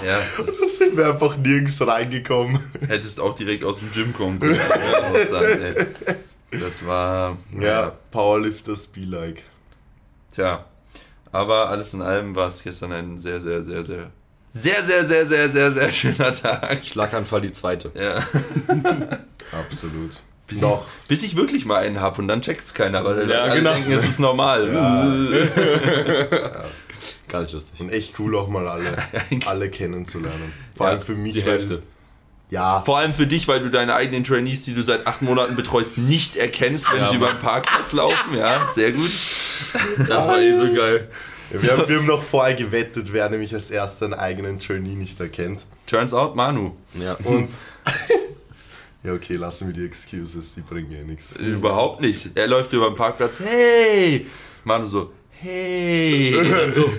Ja, 0.06 0.20
Da 0.38 0.44
das 0.44 0.78
sind 0.78 0.98
wir 0.98 1.08
einfach 1.08 1.38
nirgends 1.38 1.86
reingekommen. 1.86 2.60
hättest 2.90 3.22
auch 3.22 3.34
direkt 3.34 3.64
aus 3.64 3.80
dem 3.80 3.90
Gym 3.92 4.14
kommen 4.14 4.40
können. 4.40 4.60
Das 6.52 6.86
war. 6.86 7.38
Ja, 7.60 7.92
Powerlifters 8.12 8.88
be 8.88 9.02
like. 9.02 9.44
Tja. 10.32 10.66
Aber 11.32 11.70
alles 11.70 11.94
in 11.94 12.02
allem 12.02 12.36
war 12.36 12.48
es 12.48 12.64
gestern 12.64 12.92
ein 12.94 13.20
sehr, 13.20 13.42
sehr, 13.42 13.64
sehr, 13.64 13.84
sehr. 13.84 14.12
Sehr, 14.50 14.82
sehr, 14.84 15.04
sehr, 15.06 15.26
sehr, 15.26 15.50
sehr, 15.50 15.72
sehr 15.72 15.92
schöner 15.92 16.32
Tag. 16.32 16.84
Schlaganfall 16.86 17.42
die 17.42 17.52
zweite. 17.52 17.92
Ja. 17.94 18.24
Absolut. 19.52 20.18
Bis, 20.48 20.62
Noch. 20.62 20.86
Ich, 21.04 21.08
bis 21.10 21.24
ich 21.24 21.36
wirklich 21.36 21.66
mal 21.66 21.84
einen 21.84 22.00
hab 22.00 22.18
und 22.18 22.30
dann 22.30 22.42
checkt's 22.42 22.74
keiner, 22.74 23.04
weil 23.04 23.30
Ja, 23.30 23.40
alle 23.44 23.56
genau. 23.56 23.74
denken, 23.74 23.92
es 23.92 24.08
ist 24.08 24.20
normal. 24.20 24.66
Gar 27.28 27.42
nicht 27.42 27.54
lustig. 27.54 27.80
Und 27.82 27.90
echt 27.92 28.18
cool 28.20 28.36
auch 28.38 28.48
mal 28.48 28.66
alle, 28.68 28.96
alle 29.46 29.70
kennenzulernen. 29.70 30.54
Vor 30.76 30.86
Ja, 30.88 30.92
allem 30.94 31.02
für 31.02 31.16
mich. 31.16 31.34
Die 31.34 31.42
weil- 31.46 31.52
Hälfte. 31.52 31.84
Ja, 32.50 32.82
Vor 32.86 32.98
allem 32.98 33.14
für 33.14 33.28
dich, 33.28 33.48
weil 33.48 33.60
du 33.60 33.70
deine 33.70 33.94
eigenen 33.96 34.24
Trainees, 34.24 34.64
die 34.64 34.74
du 34.74 34.82
seit 34.82 35.06
acht 35.06 35.22
Monaten 35.22 35.56
betreust, 35.56 35.98
nicht 35.98 36.38
erkennst, 36.38 36.90
wenn 36.92 37.00
Ja, 37.00 37.06
sie 37.06 37.18
über 37.18 37.32
den 37.32 37.40
Parkplatz 37.40 37.92
laufen. 37.92 38.36
Ja, 38.38 38.66
sehr 38.68 38.94
gut. 38.94 39.12
Das 40.08 40.28
war 40.28 40.40
eh 40.40 40.54
so 40.54 40.74
geil. 40.74 41.10
wir 41.50 41.72
haben, 41.72 41.90
wir 41.90 41.98
haben 41.98 42.06
noch 42.06 42.24
vorher 42.24 42.56
gewettet, 42.56 43.12
wer 43.12 43.30
nämlich 43.30 43.54
als 43.54 43.70
erster 43.70 44.06
einen 44.06 44.14
eigenen 44.14 44.60
Trainee 44.62 44.96
nicht 44.96 45.20
erkennt. 45.20 45.66
Turns 45.88 46.14
out 46.14 46.36
Manu. 46.38 46.72
Ja. 46.94 47.18
Und. 47.26 47.50
ja, 49.04 49.14
okay, 49.14 49.34
lassen 49.34 49.68
wir 49.68 49.74
die 49.74 49.86
Excuses, 49.86 50.56
die 50.56 50.62
bringen 50.62 50.92
eh 50.94 51.04
nichts. 51.04 51.34
Überhaupt 51.36 52.00
nicht. 52.00 52.30
Er 52.36 52.48
läuft 52.48 52.72
über 52.72 52.90
den 52.90 52.96
Parkplatz. 52.96 53.40
Hey! 53.42 54.26
Manu 54.64 54.88
so, 54.88 55.12
hey! 55.32 56.34
Und 56.40 56.50
dann 56.52 56.72
so, 56.72 56.90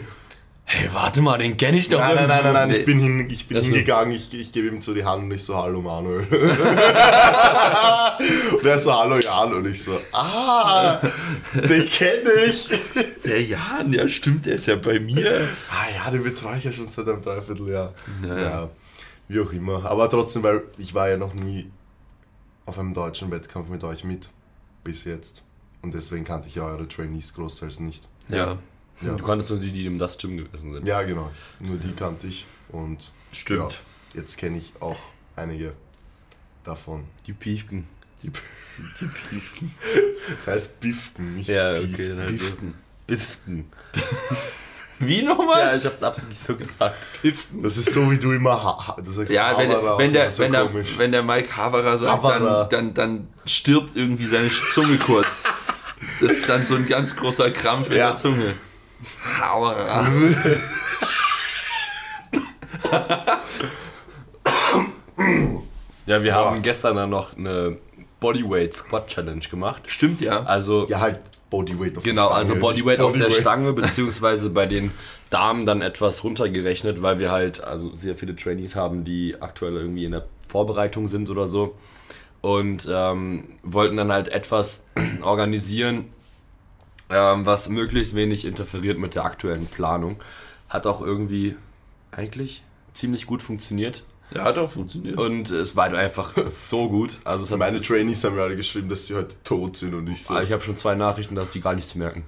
hey, 0.70 0.88
warte 0.92 1.22
mal, 1.22 1.38
den 1.38 1.56
kenne 1.56 1.78
ich 1.78 1.88
doch. 1.88 1.98
Nein, 1.98 2.14
nein, 2.14 2.28
nein, 2.28 2.42
nein, 2.42 2.52
nein, 2.52 2.70
ich 2.70 2.84
bin, 2.84 2.98
hin, 2.98 3.30
ich 3.30 3.48
bin 3.48 3.56
ist 3.56 3.66
hingegangen, 3.66 4.14
ich, 4.14 4.34
ich 4.34 4.52
gebe 4.52 4.68
ihm 4.68 4.82
so 4.82 4.92
die 4.92 5.04
Hand 5.04 5.24
und 5.24 5.30
ich 5.30 5.42
so, 5.42 5.56
hallo 5.56 5.80
Manuel. 5.80 6.20
und 8.52 8.64
er 8.64 8.78
so, 8.78 8.92
hallo 8.92 9.18
Jan. 9.18 9.54
Und 9.54 9.66
ich 9.66 9.82
so, 9.82 9.98
ah, 10.12 11.00
den 11.54 11.88
kenne 11.88 12.30
ich. 12.46 12.68
Der 13.24 13.42
Jan, 13.42 13.92
ja 13.92 14.06
stimmt, 14.08 14.44
der 14.44 14.56
ist 14.56 14.66
ja 14.66 14.76
bei 14.76 15.00
mir. 15.00 15.48
Ah 15.70 15.86
ja, 15.94 16.10
den 16.10 16.22
betreue 16.22 16.58
ich 16.58 16.64
ja 16.64 16.72
schon 16.72 16.90
seit 16.90 17.08
einem 17.08 17.22
Dreivierteljahr. 17.22 17.94
Ja. 18.22 18.38
Ja, 18.38 18.68
wie 19.28 19.40
auch 19.40 19.52
immer. 19.52 19.86
Aber 19.86 20.10
trotzdem, 20.10 20.42
weil 20.42 20.64
ich 20.76 20.94
war 20.94 21.08
ja 21.08 21.16
noch 21.16 21.32
nie 21.32 21.70
auf 22.66 22.78
einem 22.78 22.92
deutschen 22.92 23.30
Wettkampf 23.30 23.70
mit 23.70 23.82
euch 23.84 24.04
mit. 24.04 24.28
Bis 24.84 25.04
jetzt. 25.04 25.42
Und 25.80 25.94
deswegen 25.94 26.24
kannte 26.24 26.48
ich 26.48 26.56
ja 26.56 26.64
eure 26.64 26.86
Trainees 26.86 27.32
großteils 27.32 27.80
nicht. 27.80 28.06
Ja, 28.28 28.58
Ja, 29.00 29.12
Du 29.12 29.22
konntest 29.22 29.50
nur 29.50 29.58
die, 29.60 29.70
die 29.72 29.86
im 29.86 29.98
das 29.98 30.18
Gym 30.18 30.36
gewesen 30.36 30.72
sind. 30.74 30.86
ja 30.86 31.02
genau. 31.02 31.30
Nur 31.60 31.76
die 31.76 31.92
kannte 31.92 32.26
ich. 32.26 32.46
Und 32.70 33.12
Stimmt. 33.32 33.80
Ja, 34.14 34.20
jetzt 34.20 34.36
kenne 34.38 34.58
ich 34.58 34.72
auch 34.80 34.98
einige 35.36 35.72
davon. 36.64 37.04
Die 37.26 37.32
Piefken. 37.32 37.86
Die, 38.22 38.30
die 39.00 39.04
Bifken. 39.34 39.74
Das 40.34 40.46
heißt 40.48 40.80
Bifken, 40.80 41.36
nicht 41.36 41.48
Ja, 41.48 41.72
Beef. 41.74 41.94
okay, 41.94 42.08
dann 42.08 42.18
halt 42.18 42.28
so. 42.30 42.34
Bifken. 42.44 42.74
Bifken. 43.06 43.72
Wie 45.00 45.22
nochmal? 45.22 45.60
Ja, 45.60 45.76
ich 45.76 45.86
hab's 45.86 46.02
absolut 46.02 46.30
nicht 46.30 46.42
so 46.42 46.56
gesagt. 46.56 46.96
Pifken. 47.22 47.62
Das 47.62 47.76
ist 47.76 47.92
so, 47.92 48.10
wie 48.10 48.18
du 48.18 48.32
immer 48.32 48.60
ha 48.60 48.96
du 49.00 49.12
sagst 49.12 49.32
Ja, 49.32 49.56
wenn, 49.56 49.70
Haberer, 49.70 49.96
wenn, 49.98 50.12
der, 50.12 50.32
so 50.32 50.42
wenn, 50.42 50.50
der, 50.52 50.70
wenn 50.98 51.12
der 51.12 51.22
Mike 51.22 51.56
Haverer 51.56 51.96
sagt, 51.98 52.24
dann, 52.24 52.68
dann, 52.68 52.94
dann 52.94 53.28
stirbt 53.46 53.94
irgendwie 53.94 54.26
seine 54.26 54.50
Zunge 54.72 54.98
kurz. 54.98 55.44
Das 56.20 56.32
ist 56.32 56.48
dann 56.48 56.66
so 56.66 56.74
ein 56.74 56.86
ganz 56.88 57.14
großer 57.14 57.52
Krampf 57.52 57.90
in 57.90 57.98
Ja. 57.98 58.08
der 58.08 58.16
Zunge. 58.16 58.54
Ja, 66.06 66.22
wir 66.22 66.30
Ja. 66.30 66.34
haben 66.36 66.62
gestern 66.62 66.96
dann 66.96 67.10
noch 67.10 67.36
eine 67.36 67.78
Bodyweight 68.20 68.74
Squat 68.74 69.08
Challenge 69.08 69.40
gemacht. 69.50 69.82
Stimmt 69.86 70.20
ja. 70.20 70.42
Also, 70.44 70.86
Ja, 70.88 71.00
halt 71.00 71.20
Bodyweight 71.50 71.98
auf 71.98 72.02
genau, 72.04 72.28
der 72.28 72.34
Stange. 72.36 72.38
also 72.38 72.54
Bodyweight 72.56 73.00
auf 73.00 73.12
der. 73.16 73.30
Stange, 73.30 73.72
beziehungsweise 73.74 74.50
bei 74.50 74.66
den 74.66 74.90
Damen 75.30 75.66
dann 75.66 75.82
etwas 75.82 76.24
runtergerechnet, 76.24 77.02
weil 77.02 77.18
wir 77.18 77.30
halt 77.30 77.62
also 77.62 77.94
sehr 77.94 78.16
viele 78.16 78.34
Trainees 78.34 78.74
haben, 78.76 79.04
die 79.04 79.36
aktuell 79.40 79.74
irgendwie 79.76 80.04
in 80.04 80.12
der 80.12 80.26
Vorbereitung 80.46 81.06
sind 81.08 81.28
oder 81.30 81.48
so. 81.48 81.74
Und 82.40 82.88
ähm, 82.90 83.48
wollten 83.62 83.96
dann 83.96 84.12
halt 84.12 84.28
etwas 84.28 84.86
organisieren, 85.22 86.06
ähm, 87.10 87.46
was 87.46 87.68
möglichst 87.68 88.14
wenig 88.14 88.44
interferiert 88.44 88.98
mit 88.98 89.14
der 89.14 89.24
aktuellen 89.24 89.66
Planung. 89.66 90.16
Hat 90.68 90.86
auch 90.86 91.00
irgendwie 91.00 91.56
eigentlich 92.10 92.62
ziemlich 92.92 93.26
gut 93.26 93.42
funktioniert. 93.42 94.02
Ja, 94.34 94.44
hat 94.44 94.58
auch 94.58 94.70
funktioniert. 94.70 95.16
Und 95.18 95.50
es 95.50 95.74
war 95.76 95.86
einfach 95.92 96.34
so 96.46 96.88
gut. 96.88 97.20
Also 97.24 97.44
es 97.44 97.50
hat 97.50 97.58
Meine 97.58 97.80
Trainees 97.80 98.22
haben 98.24 98.34
mir 98.36 98.42
alle 98.42 98.56
geschrieben, 98.56 98.88
dass 98.88 99.06
sie 99.06 99.14
heute 99.14 99.34
tot 99.42 99.76
sind 99.76 99.94
und 99.94 100.06
ich 100.08 100.24
so. 100.24 100.34
Ah, 100.34 100.42
Ich 100.42 100.52
habe 100.52 100.62
schon 100.62 100.76
zwei 100.76 100.94
Nachrichten, 100.94 101.34
dass 101.34 101.50
die 101.50 101.60
gar 101.60 101.74
nichts 101.74 101.94
merken. 101.94 102.24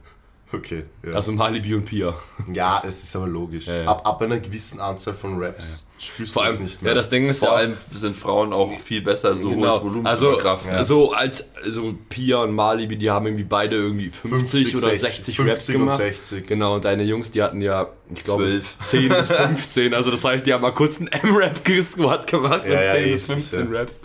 Okay, 0.53 0.85
ja. 1.07 1.13
Also 1.13 1.31
Malibi 1.33 1.75
und 1.75 1.85
Pia. 1.85 2.15
ja, 2.53 2.83
es 2.87 3.05
ist 3.05 3.15
aber 3.15 3.29
logisch. 3.29 3.67
Ja, 3.67 3.83
ja. 3.83 3.85
Ab, 3.89 4.05
ab 4.05 4.21
einer 4.23 4.41
gewissen 4.41 4.81
Anzahl 4.81 5.15
von 5.15 5.41
Raps 5.41 5.87
spürst 6.01 6.33
Vor 6.33 6.43
du 6.45 6.49
es 6.49 6.55
allem, 6.57 6.65
nicht 6.65 6.83
mehr. 6.83 6.91
ja, 6.93 6.97
das 6.97 7.09
Ding 7.09 7.29
ist 7.29 7.39
Vor 7.41 7.49
ja 7.49 7.55
allem 7.55 7.77
sind 7.93 8.17
Frauen 8.17 8.53
auch 8.53 8.71
viel 8.81 9.03
besser, 9.03 9.35
so 9.35 9.49
hohes 9.51 9.57
genau, 9.57 9.83
Volumen 9.85 10.07
also 10.07 10.27
zu 10.27 10.33
verkraften. 10.41 10.73
ja. 10.73 10.83
so 10.83 11.13
als 11.13 11.45
so 11.69 11.95
Pia 12.09 12.39
und 12.39 12.53
Malibi, 12.55 12.97
die 12.97 13.11
haben 13.11 13.27
irgendwie 13.27 13.45
beide 13.45 13.77
irgendwie 13.77 14.09
50, 14.11 14.77
oder 14.77 14.95
60, 14.95 15.39
Raps 15.41 15.49
50 15.67 15.75
und 15.77 15.81
gemacht. 15.83 15.99
60. 15.99 16.47
Genau, 16.47 16.75
und 16.75 16.85
deine 16.85 17.03
Jungs, 17.05 17.31
die 17.31 17.43
hatten 17.43 17.61
ja, 17.61 17.89
ich 18.13 18.25
glaube, 18.25 18.45
12. 18.45 18.79
10 18.81 19.09
bis 19.11 19.31
15. 19.31 19.95
Also 19.95 20.11
das 20.11 20.25
heißt, 20.25 20.47
die 20.47 20.53
haben 20.55 20.63
mal 20.63 20.73
kurz 20.75 20.97
einen 20.99 21.09
M-Rap-Squad 21.09 22.27
gemacht 22.27 22.63
Ja, 22.65 22.71
mit 22.71 22.85
ja, 22.87 22.91
10 22.93 23.05
eh, 23.05 23.13
bis 23.13 23.21
sicher. 23.27 23.35
15 23.35 23.75
Raps. 23.77 24.01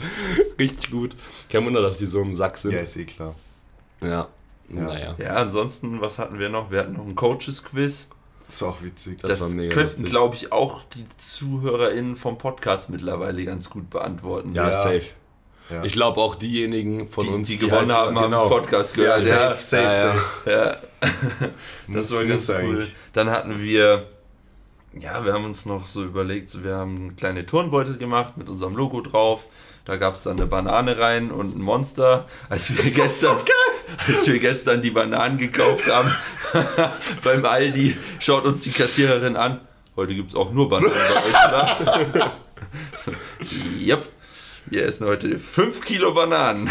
Richtig 0.60 0.92
gut. 0.92 1.16
Kein 1.50 1.66
Wunder, 1.66 1.82
dass 1.82 1.98
die 1.98 2.06
so 2.06 2.22
im 2.22 2.36
Sack 2.36 2.58
sind. 2.58 2.72
Ja, 2.74 2.82
ist 2.82 2.98
eh 2.98 3.06
klar. 3.06 3.34
Ja. 4.04 4.28
Naja. 4.70 5.16
Ja, 5.18 5.34
ansonsten, 5.36 6.02
was 6.02 6.18
hatten 6.20 6.40
wir 6.40 6.50
noch? 6.50 6.72
Wir 6.72 6.80
hatten 6.80 6.94
noch 6.94 7.06
ein 7.06 7.16
Coaches-Quiz. 7.16 8.10
Ist 8.48 8.64
auch 8.64 8.82
witzig. 8.82 9.20
Das 9.22 9.32
Das, 9.32 9.42
war 9.42 9.50
mega 9.50 9.74
könnten, 9.74 10.04
glaube 10.06 10.36
ich, 10.36 10.52
auch 10.52 10.82
die 10.94 11.06
ZuhörerInnen 11.18 12.16
vom 12.18 12.38
Podcast 12.38 12.90
mittlerweile 12.90 13.44
ganz 13.46 13.70
gut 13.70 13.90
beantworten. 13.90 14.54
Ja, 14.54 14.68
Ja. 14.68 14.72
safe. 14.74 15.04
Ja. 15.72 15.84
Ich 15.84 15.94
glaube 15.94 16.20
auch 16.22 16.36
diejenigen 16.36 17.08
von 17.08 17.26
die, 17.26 17.34
uns, 17.34 17.48
die 17.48 17.58
gewonnen 17.58 17.92
halt- 17.92 18.16
haben, 18.16 18.20
haben 18.20 18.32
den 18.32 18.50
Podcast 18.50 18.96
ja, 18.98 19.18
gehört. 19.18 19.60
safe, 19.60 19.62
safe, 19.64 19.84
ja, 19.84 19.92
ja. 19.94 20.14
safe. 20.14 20.50
Ja, 20.52 20.78
das 21.88 22.10
Muss- 22.10 22.16
war 22.16 22.26
ganz 22.26 22.50
cool. 22.50 22.56
eigentlich. 22.56 22.96
Dann 23.14 23.30
hatten 23.32 23.60
wir, 23.62 24.08
ja, 25.00 25.26
wir 25.26 25.34
haben 25.34 25.46
uns 25.46 25.66
noch 25.66 25.88
so 25.88 26.04
überlegt, 26.04 26.50
so, 26.50 26.64
wir 26.64 26.76
haben 26.76 27.16
kleine 27.16 27.48
Turnbeutel 27.48 27.98
gemacht 27.98 28.38
mit 28.38 28.48
unserem 28.48 28.76
Logo 28.76 29.02
drauf. 29.02 29.42
Da 29.86 29.98
gab 29.98 30.16
es 30.16 30.24
dann 30.24 30.38
eine 30.38 30.46
Banane 30.48 30.98
rein 31.00 31.32
und 31.32 31.56
ein 31.58 31.62
Monster. 31.62 32.26
Als 32.50 32.70
wir, 32.76 32.84
gestern, 32.92 33.38
als 34.08 34.28
wir 34.28 34.40
gestern 34.40 34.82
die 34.82 34.92
Bananen 34.92 35.38
gekauft 35.38 35.88
haben 35.88 36.12
beim 37.24 37.46
Aldi, 37.46 37.96
schaut 38.20 38.46
uns 38.46 38.62
die 38.62 38.72
Kassiererin 38.72 39.36
an. 39.36 39.62
Heute 39.96 40.14
gibt 40.14 40.32
es 40.32 40.36
auch 40.36 40.52
nur 40.52 40.70
Bananen 40.70 40.94
bei 40.94 41.24
euch, 41.24 42.14
oder? 42.14 42.32
so, 42.96 43.12
yep. 43.80 44.08
Wir 44.68 44.86
essen 44.86 45.08
heute 45.08 45.38
5 45.38 45.82
Kilo 45.82 46.14
Bananen. 46.14 46.70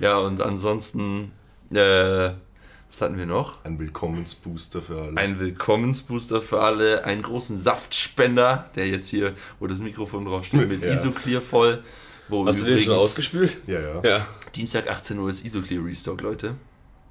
Ja, 0.00 0.18
und 0.18 0.40
ansonsten, 0.40 1.32
äh, 1.70 1.76
was 1.76 3.00
hatten 3.00 3.18
wir 3.18 3.26
noch? 3.26 3.64
Ein 3.64 3.78
Willkommensbooster 3.78 4.80
für 4.80 5.02
alle. 5.02 5.16
Ein 5.16 5.40
Willkommensbooster 5.40 6.40
für 6.40 6.60
alle, 6.60 7.04
einen 7.04 7.22
großen 7.22 7.60
Saftspender, 7.60 8.70
der 8.76 8.86
jetzt 8.88 9.08
hier, 9.08 9.34
wo 9.58 9.66
das 9.66 9.80
Mikrofon 9.80 10.24
drauf 10.24 10.44
steht, 10.46 10.68
mit 10.68 10.82
Ja. 10.82 10.94
Isoclear 10.94 11.42
voll. 11.42 11.82
Wo 12.28 12.46
Hast 12.46 12.60
du 12.60 12.64
den 12.64 12.80
schon 12.80 12.94
ausgespielt? 12.94 13.58
ja, 13.66 13.80
ja. 13.80 14.00
Ja. 14.02 14.26
Dienstag 14.54 14.90
18 14.90 15.18
Uhr 15.18 15.30
ist 15.30 15.44
Isoclear 15.44 15.84
Restock, 15.84 16.20
Leute. 16.22 16.54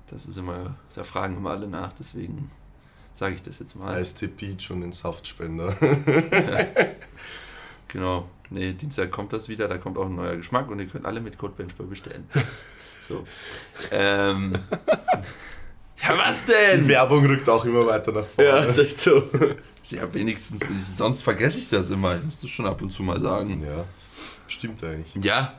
Das 0.09 0.25
ist 0.25 0.37
immer, 0.37 0.75
da 0.95 1.03
fragen 1.03 1.37
immer 1.37 1.51
alle 1.51 1.67
nach, 1.67 1.93
deswegen 1.93 2.51
sage 3.13 3.35
ich 3.35 3.43
das 3.43 3.59
jetzt 3.59 3.75
mal. 3.75 4.03
Peach 4.37 4.71
und 4.71 4.81
den 4.81 4.91
Saftspender. 4.91 5.75
Genau. 7.93 8.27
Nee, 8.49 8.73
Dienstag 8.73 9.11
kommt 9.11 9.33
das 9.33 9.47
wieder, 9.47 9.67
da 9.67 9.77
kommt 9.77 9.99
auch 9.99 10.07
ein 10.07 10.15
neuer 10.15 10.35
Geschmack 10.35 10.67
und 10.69 10.79
ihr 10.79 10.87
könnt 10.87 11.05
alle 11.05 11.21
mit 11.21 11.37
Code 11.37 11.53
Benchboy 11.55 11.85
bestellen. 11.85 12.27
So. 13.07 13.25
Ähm. 13.91 14.57
Ja, 16.01 16.17
was 16.17 16.45
denn? 16.45 16.83
Die 16.83 16.87
Werbung 16.89 17.25
rückt 17.25 17.47
auch 17.47 17.63
immer 17.63 17.85
weiter 17.87 18.11
nach 18.11 18.25
vorne. 18.25 18.49
Ja, 18.49 18.59
ist 18.63 18.77
echt 18.77 18.99
so. 18.99 19.23
Ja, 19.85 20.13
wenigstens, 20.13 20.67
sonst 20.89 21.21
vergesse 21.21 21.59
ich 21.59 21.69
das 21.69 21.89
immer. 21.91 22.17
Ich 22.17 22.23
muss 22.23 22.41
das 22.41 22.49
schon 22.49 22.65
ab 22.65 22.81
und 22.81 22.91
zu 22.91 23.03
mal 23.03 23.21
sagen. 23.21 23.61
Ja, 23.61 23.85
stimmt 24.53 24.83
eigentlich. 24.83 25.23
Ja, 25.23 25.53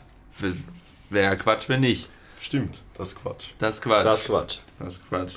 wäre 1.11 1.25
ja 1.25 1.37
Quatsch, 1.37 1.69
wenn 1.69 1.81
nicht. 1.81 2.09
Stimmt, 2.41 2.83
das 2.97 3.09
ist 3.09 3.23
Quatsch. 3.23 3.49
Das 3.59 3.77
ist 3.77 3.83
Quatsch. 3.83 4.05
Das 4.05 4.21
ist 4.21 4.27
Quatsch. 4.27 4.59
Das 4.79 4.93
ist 4.95 5.09
Quatsch. 5.09 5.35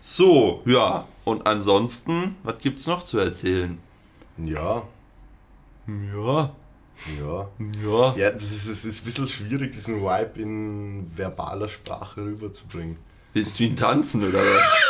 So, 0.00 0.62
ja. 0.66 1.06
Und 1.24 1.46
ansonsten, 1.46 2.36
was 2.42 2.58
gibt's 2.58 2.86
noch 2.86 3.04
zu 3.04 3.18
erzählen? 3.18 3.78
Ja, 4.38 4.82
Ja. 5.86 6.52
ja. 7.20 7.48
Ja. 7.84 8.14
Ja, 8.16 8.30
das 8.30 8.44
ist, 8.44 8.66
es 8.66 8.84
ist 8.84 9.02
ein 9.02 9.04
bisschen 9.04 9.28
schwierig, 9.28 9.72
diesen 9.72 10.02
Vibe 10.02 10.40
in 10.40 11.10
verbaler 11.16 11.68
Sprache 11.68 12.20
rüberzubringen. 12.20 12.96
Willst 13.32 13.58
du 13.58 13.64
ihn 13.64 13.76
tanzen 13.76 14.22
oder 14.28 14.40
was? 14.40 14.84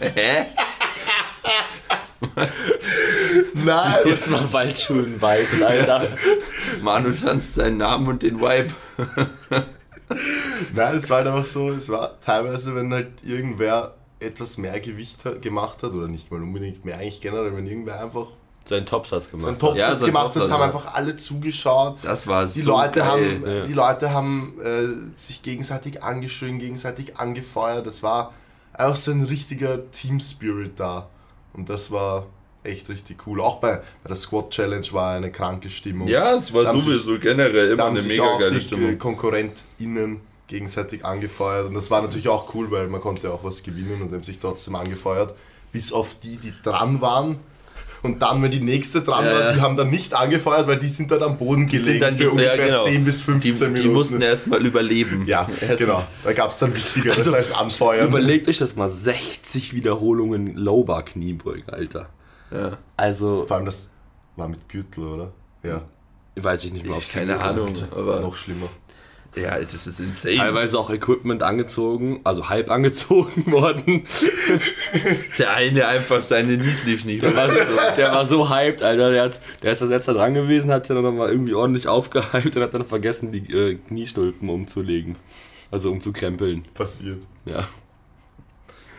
Hä? 0.00 0.46
Nein! 3.54 3.94
Jetzt 4.04 4.30
mal 4.30 4.52
Waldschulen-Vibes, 4.52 5.62
Alter. 5.62 6.08
Manu 6.82 7.12
tanzt 7.12 7.54
seinen 7.54 7.78
Namen 7.78 8.08
und 8.08 8.22
den 8.22 8.40
Vibe. 8.40 8.74
Nein, 10.74 10.96
es 10.96 11.08
war 11.08 11.18
halt 11.18 11.28
einfach 11.28 11.46
so, 11.46 11.70
es 11.70 11.88
war 11.88 12.20
teilweise, 12.20 12.74
wenn 12.74 12.92
halt 12.92 13.08
irgendwer 13.22 13.94
etwas 14.18 14.58
mehr 14.58 14.78
Gewicht 14.80 15.22
gemacht 15.40 15.82
hat, 15.82 15.92
oder 15.92 16.08
nicht 16.08 16.30
mal 16.30 16.42
unbedingt 16.42 16.84
mehr, 16.84 16.98
eigentlich 16.98 17.20
generell, 17.20 17.56
wenn 17.56 17.66
irgendwer 17.66 18.02
einfach 18.02 18.26
Seinen 18.66 18.86
Topsatz 18.86 19.30
gemacht. 19.30 19.46
seinen 19.46 19.58
Topsatz 19.58 19.78
Ja, 19.78 19.96
seinen 19.96 20.06
gemacht 20.08 20.26
hat, 20.26 20.32
Topsatz, 20.34 20.52
haben 20.52 20.60
ja. 20.60 20.66
einfach 20.66 20.94
alle 20.94 21.16
zugeschaut. 21.16 21.98
Das 22.02 22.26
war 22.26 22.46
Die 22.46 22.60
so 22.60 22.70
Leute 22.70 23.00
geil. 23.00 23.08
haben, 23.08 23.44
ja. 23.46 23.66
die 23.66 23.72
Leute 23.72 24.10
haben 24.12 24.60
äh, 24.62 25.18
sich 25.18 25.42
gegenseitig 25.42 26.02
angeschrien, 26.02 26.58
gegenseitig 26.58 27.16
angefeuert. 27.16 27.86
Das 27.86 28.02
war 28.02 28.32
einfach 28.72 28.96
so 28.96 29.12
ein 29.12 29.24
richtiger 29.24 29.90
Team 29.90 30.20
Spirit 30.20 30.78
da. 30.78 31.08
Und 31.52 31.68
das 31.70 31.90
war 31.90 32.26
echt 32.64 32.88
richtig 32.88 33.26
cool. 33.26 33.40
Auch 33.40 33.60
bei, 33.60 33.76
bei 34.02 34.08
der 34.08 34.16
Squad 34.16 34.50
Challenge 34.50 34.86
war 34.92 35.14
eine 35.14 35.30
kranke 35.30 35.70
Stimmung. 35.70 36.08
Ja, 36.08 36.34
es 36.36 36.52
war 36.52 36.66
sowieso 36.78 37.18
generell 37.18 37.68
Da 37.68 37.74
immer 37.74 37.84
eine 37.86 38.00
sich 38.00 38.12
mega 38.12 38.24
auch 38.24 38.38
geile 38.38 38.52
die 38.54 38.60
Stimmung. 38.60 38.98
KonkurrentInnen 38.98 40.20
gegenseitig 40.46 41.04
angefeuert. 41.04 41.68
Und 41.68 41.74
das 41.74 41.90
war 41.90 42.02
natürlich 42.02 42.28
auch 42.28 42.54
cool, 42.54 42.70
weil 42.70 42.88
man 42.88 43.00
konnte 43.00 43.30
auch 43.32 43.44
was 43.44 43.62
gewinnen 43.62 44.02
und 44.02 44.12
haben 44.12 44.24
sich 44.24 44.38
trotzdem 44.38 44.74
angefeuert. 44.74 45.34
Bis 45.72 45.92
auf 45.92 46.16
die, 46.22 46.36
die 46.36 46.52
dran 46.64 47.00
waren. 47.00 47.36
Und 48.02 48.22
dann, 48.22 48.42
wenn 48.42 48.50
die 48.50 48.60
nächste 48.60 49.02
dran 49.02 49.26
Ja, 49.26 49.32
war, 49.32 49.52
die 49.52 49.60
haben 49.60 49.76
dann 49.76 49.90
nicht 49.90 50.14
angefeuert, 50.14 50.66
weil 50.66 50.78
die 50.78 50.88
sind 50.88 51.10
dann 51.10 51.22
am 51.22 51.36
Boden 51.36 51.66
Die 51.66 51.76
gelegen 51.76 51.84
sind 51.84 52.00
dann 52.00 52.16
für 52.18 52.30
ungefähr 52.30 52.56
ja, 52.56 52.64
genau. 52.66 52.84
10 52.84 53.04
bis 53.04 53.18
die, 53.18 53.22
15 53.24 53.52
die 53.52 53.72
Minuten. 53.74 53.92
mussten 53.92 54.22
erstmal 54.22 54.64
überleben. 54.64 55.24
Ja, 55.26 55.46
Erst- 55.60 55.78
genau. 55.78 56.02
Da 56.24 56.32
gab 56.32 56.50
es 56.50 56.58
dann 56.58 56.74
Wichtigeres 56.74 57.18
Also, 57.18 57.34
als 57.34 57.52
Anfeuern. 57.52 58.08
Überlegt 58.08 58.48
euch 58.48 58.56
das 58.58 58.74
mal, 58.74 58.88
60 58.88 59.74
Wiederholungen 59.74 60.56
Lowbar 60.56 61.04
Kniebeugen, 61.04 61.68
Alter. 61.68 62.08
Ja. 62.50 62.78
Also, 62.96 63.46
Vor 63.46 63.56
allem 63.56 63.66
das 63.66 63.92
war 64.36 64.48
mit 64.48 64.68
Gürtel, 64.68 65.06
oder? 65.06 65.32
Ja, 65.62 65.82
weiß 66.36 66.64
ich 66.64 66.72
nicht 66.72 66.86
mehr, 66.86 66.96
ob 66.96 67.02
es 67.04 67.12
Keine 67.12 67.38
Ahnung, 67.40 67.74
aber 67.90 68.20
noch 68.20 68.36
schlimmer. 68.36 68.68
ja, 69.36 69.58
das 69.58 69.86
ist 69.86 70.00
insane. 70.00 70.36
Teilweise 70.36 70.78
auch 70.78 70.90
Equipment 70.90 71.42
angezogen, 71.42 72.20
also 72.24 72.48
halb 72.48 72.70
angezogen 72.70 73.52
worden. 73.52 74.04
Der 75.38 75.52
eine 75.54 75.86
einfach 75.86 76.22
seine 76.22 76.58
Kniesleeves 76.58 77.04
nicht 77.04 77.22
Der 77.22 77.36
war 77.36 77.48
so, 77.48 77.58
der 77.96 78.12
war 78.12 78.26
so 78.26 78.48
hyped, 78.50 78.82
Alter. 78.82 79.10
Der, 79.10 79.24
hat, 79.24 79.40
der 79.62 79.72
ist 79.72 79.82
das 79.82 79.88
letzte 79.90 80.14
dran 80.14 80.34
gewesen, 80.34 80.72
hat 80.72 80.86
sich 80.86 80.94
dann 80.94 81.04
nochmal 81.04 81.30
irgendwie 81.30 81.54
ordentlich 81.54 81.86
aufgehypt 81.86 82.56
und 82.56 82.62
hat 82.62 82.74
dann 82.74 82.84
vergessen, 82.84 83.30
die 83.32 83.52
äh, 83.52 83.74
Kniestulpen 83.76 84.48
umzulegen. 84.48 85.16
Also 85.70 85.92
umzukrempeln. 85.92 86.64
Passiert. 86.74 87.18
Ja. 87.44 87.68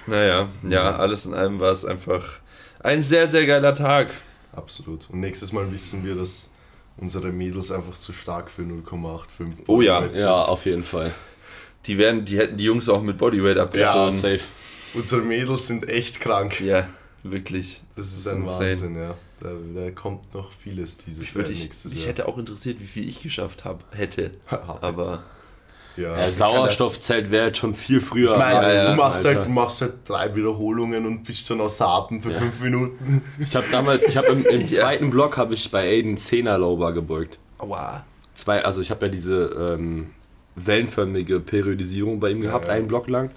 Naja, 0.08 0.50
ja, 0.68 0.96
alles 0.96 1.26
in 1.26 1.34
allem 1.34 1.60
war 1.60 1.72
es 1.72 1.84
einfach 1.86 2.40
ein 2.84 3.04
sehr, 3.04 3.28
sehr 3.28 3.46
geiler 3.46 3.76
Tag. 3.76 4.10
Absolut. 4.54 5.10
Und 5.10 5.20
nächstes 5.22 5.52
Mal 5.52 5.72
wissen 5.72 6.04
wir, 6.06 6.16
dass 6.16 6.50
unsere 6.98 7.32
Mädels 7.32 7.72
einfach 7.72 7.98
zu 7.98 8.12
stark 8.14 8.52
für 8.52 8.64
0,85 8.64 9.64
Oh 9.68 9.82
ja. 9.82 10.00
Bodyweight 10.02 10.18
Ja, 10.18 10.42
sind. 10.42 10.52
auf 10.52 10.66
jeden 10.66 10.84
Fall. 10.84 11.12
Die, 11.86 11.98
werden, 11.98 12.26
die 12.26 12.38
hätten 12.38 12.58
die 12.58 12.66
Jungs 12.66 12.90
auch 12.90 13.02
mit 13.02 13.18
Bodyweight 13.18 13.58
Ja, 13.58 13.64
abgezogen. 13.64 14.12
safe. 14.12 14.42
Unsere 14.94 15.22
Mädels 15.22 15.68
sind 15.68 15.88
echt 15.90 16.20
krank. 16.20 16.60
Ja, 16.60 16.88
wirklich. 17.24 17.82
Das 17.96 18.12
ist 18.14 18.28
ein 18.28 18.46
Wahnsinn, 18.46 18.98
ja. 18.98 19.16
Da, 19.40 19.50
da 19.74 19.90
kommt 19.92 20.34
noch 20.36 20.52
vieles 20.52 20.98
dieses 20.98 21.24
Ich, 21.24 21.34
würde, 21.34 21.50
Jahr, 21.50 21.58
ich, 21.58 21.64
nächstes 21.64 21.94
mich 21.94 22.02
Jahr. 22.02 22.10
hätte 22.10 22.28
auch 22.28 22.38
interessiert, 22.38 22.80
wie 22.80 22.86
viel 22.86 23.10
ich 23.10 23.24
geschafft 23.24 23.64
hab, 23.66 23.84
hätte. 23.98 24.32
Aber 24.50 25.24
ja. 25.98 26.18
Ja, 26.18 26.32
Sauerstoffzelt 26.32 27.32
wäre 27.32 27.48
jetzt 27.48 27.58
schon 27.60 27.74
viel 27.76 28.02
früher. 28.02 28.32
Ich 28.32 28.38
meine, 28.38 28.74
Ja, 28.74 28.92
du, 28.92 28.98
machst 28.98 29.26
halt, 29.26 29.46
du 29.46 29.50
machst 29.50 29.82
halt 29.82 29.94
drei 30.06 30.34
Wiederholungen 30.36 31.06
und 31.06 31.24
bist 31.24 31.48
schon 31.48 31.60
außer 31.62 31.88
Atem 31.88 32.22
für 32.22 32.32
fünf 32.32 32.60
Minuten. 32.62 33.22
Ich 33.40 33.56
habe 33.56 33.66
damals, 33.72 34.08
ich 34.08 34.18
habe 34.18 34.28
im, 34.28 34.46
im 34.46 34.62
Ja. 34.68 34.82
zweiten 34.82 35.10
Block 35.10 35.38
habe 35.38 35.54
ich 35.54 35.70
bei 35.72 35.84
Aiden 35.88 36.18
10er 36.18 36.58
Lowbar 36.58 36.94
gebeugt. 36.94 37.38
aua. 37.60 38.04
Zwei, 38.36 38.64
also 38.64 38.82
ich 38.82 38.90
habe 38.90 39.06
ja 39.06 39.12
diese 39.12 39.76
ähm, 39.78 40.12
wellenförmige 40.56 41.40
Periodisierung 41.40 42.20
bei 42.20 42.32
ihm 42.32 42.42
gehabt, 42.42 42.68
ja. 42.68 42.74
einen 42.74 42.88
Block 42.88 43.08
lang. 43.08 43.30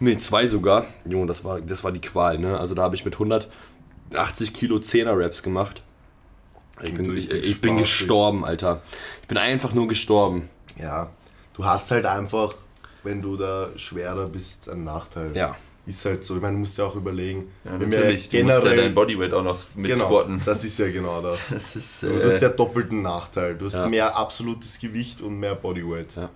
Ne, 0.00 0.16
zwei 0.18 0.46
sogar. 0.46 0.86
Junge, 1.04 1.26
das 1.26 1.44
war, 1.44 1.60
das 1.60 1.84
war 1.84 1.92
die 1.92 2.00
Qual, 2.00 2.38
ne? 2.38 2.58
Also 2.58 2.74
da 2.74 2.82
habe 2.82 2.96
ich 2.96 3.04
mit 3.04 3.14
180 3.14 4.52
Kilo 4.54 4.76
10er 4.76 5.12
Raps 5.22 5.42
gemacht. 5.42 5.82
Ich 6.82 6.94
bin, 6.94 7.14
ich, 7.14 7.30
ich 7.30 7.60
bin 7.60 7.76
gestorben, 7.76 8.44
Alter. 8.46 8.80
Ich 9.22 9.28
bin 9.28 9.36
einfach 9.36 9.74
nur 9.74 9.86
gestorben. 9.86 10.48
Ja, 10.80 11.10
du 11.54 11.64
hast 11.64 11.90
halt 11.90 12.06
einfach, 12.06 12.54
wenn 13.02 13.20
du 13.22 13.36
da 13.36 13.68
schwerer 13.76 14.26
bist, 14.28 14.68
einen 14.68 14.84
Nachteil. 14.84 15.36
Ja. 15.36 15.56
Ist 15.86 16.04
halt 16.04 16.22
so. 16.24 16.36
Ich 16.36 16.42
meine, 16.42 16.54
du 16.54 16.60
musst 16.60 16.76
ja 16.78 16.84
auch 16.84 16.94
überlegen. 16.94 17.50
Ja, 17.64 17.72
wenn 17.80 17.90
wir 17.90 17.98
natürlich. 18.00 18.28
Du 18.28 18.36
musst 18.44 18.48
ja 18.54 18.60
generell, 18.60 18.76
dein 18.76 18.94
Bodyweight 18.94 19.32
auch 19.32 19.42
noch 19.42 19.58
mit 19.74 19.90
genau, 19.90 20.04
squatten. 20.06 20.40
das 20.44 20.62
ist 20.64 20.78
ja 20.78 20.90
genau 20.90 21.20
das. 21.22 21.48
Das 21.50 21.74
ist. 21.74 22.02
Du 22.02 22.22
hast 22.22 22.34
Äh, 22.34 22.42
ja 22.42 22.48
doppelten 22.50 23.02
Nachteil. 23.02 23.54
Du 23.56 23.64
hast 23.66 23.74
Ja. 23.74 23.88
mehr 23.88 24.16
absolutes 24.16 24.78
Gewicht 24.78 25.20
und 25.22 25.38
mehr 25.40 25.54
Bodyweight. 25.54 26.08
Ja. 26.16 26.30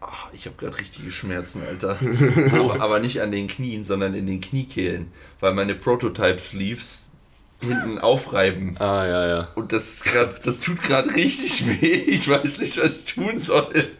ah, 0.00 0.06
ich 0.32 0.46
habe 0.46 0.54
gerade 0.56 0.78
richtige 0.78 1.10
Schmerzen, 1.10 1.62
Alter. 1.68 1.98
aber, 2.52 2.80
aber 2.80 3.00
nicht 3.00 3.20
an 3.20 3.32
den 3.32 3.48
Knien, 3.48 3.84
sondern 3.84 4.14
in 4.14 4.26
den 4.26 4.40
Kniekehlen. 4.40 5.10
Weil 5.40 5.54
meine 5.54 5.74
Prototype-Sleeves 5.74 7.10
hinten 7.60 7.98
aufreiben. 7.98 8.76
Ah, 8.78 9.06
ja, 9.06 9.26
ja. 9.26 9.48
Und 9.54 9.72
das, 9.72 9.94
ist 9.94 10.04
grad, 10.04 10.46
das 10.46 10.60
tut 10.60 10.82
gerade 10.82 11.14
richtig 11.14 11.66
weh. 11.66 11.92
Ich 12.06 12.28
weiß 12.28 12.58
nicht, 12.58 12.76
was 12.82 12.98
ich 12.98 13.14
tun 13.14 13.38
soll. 13.38 13.90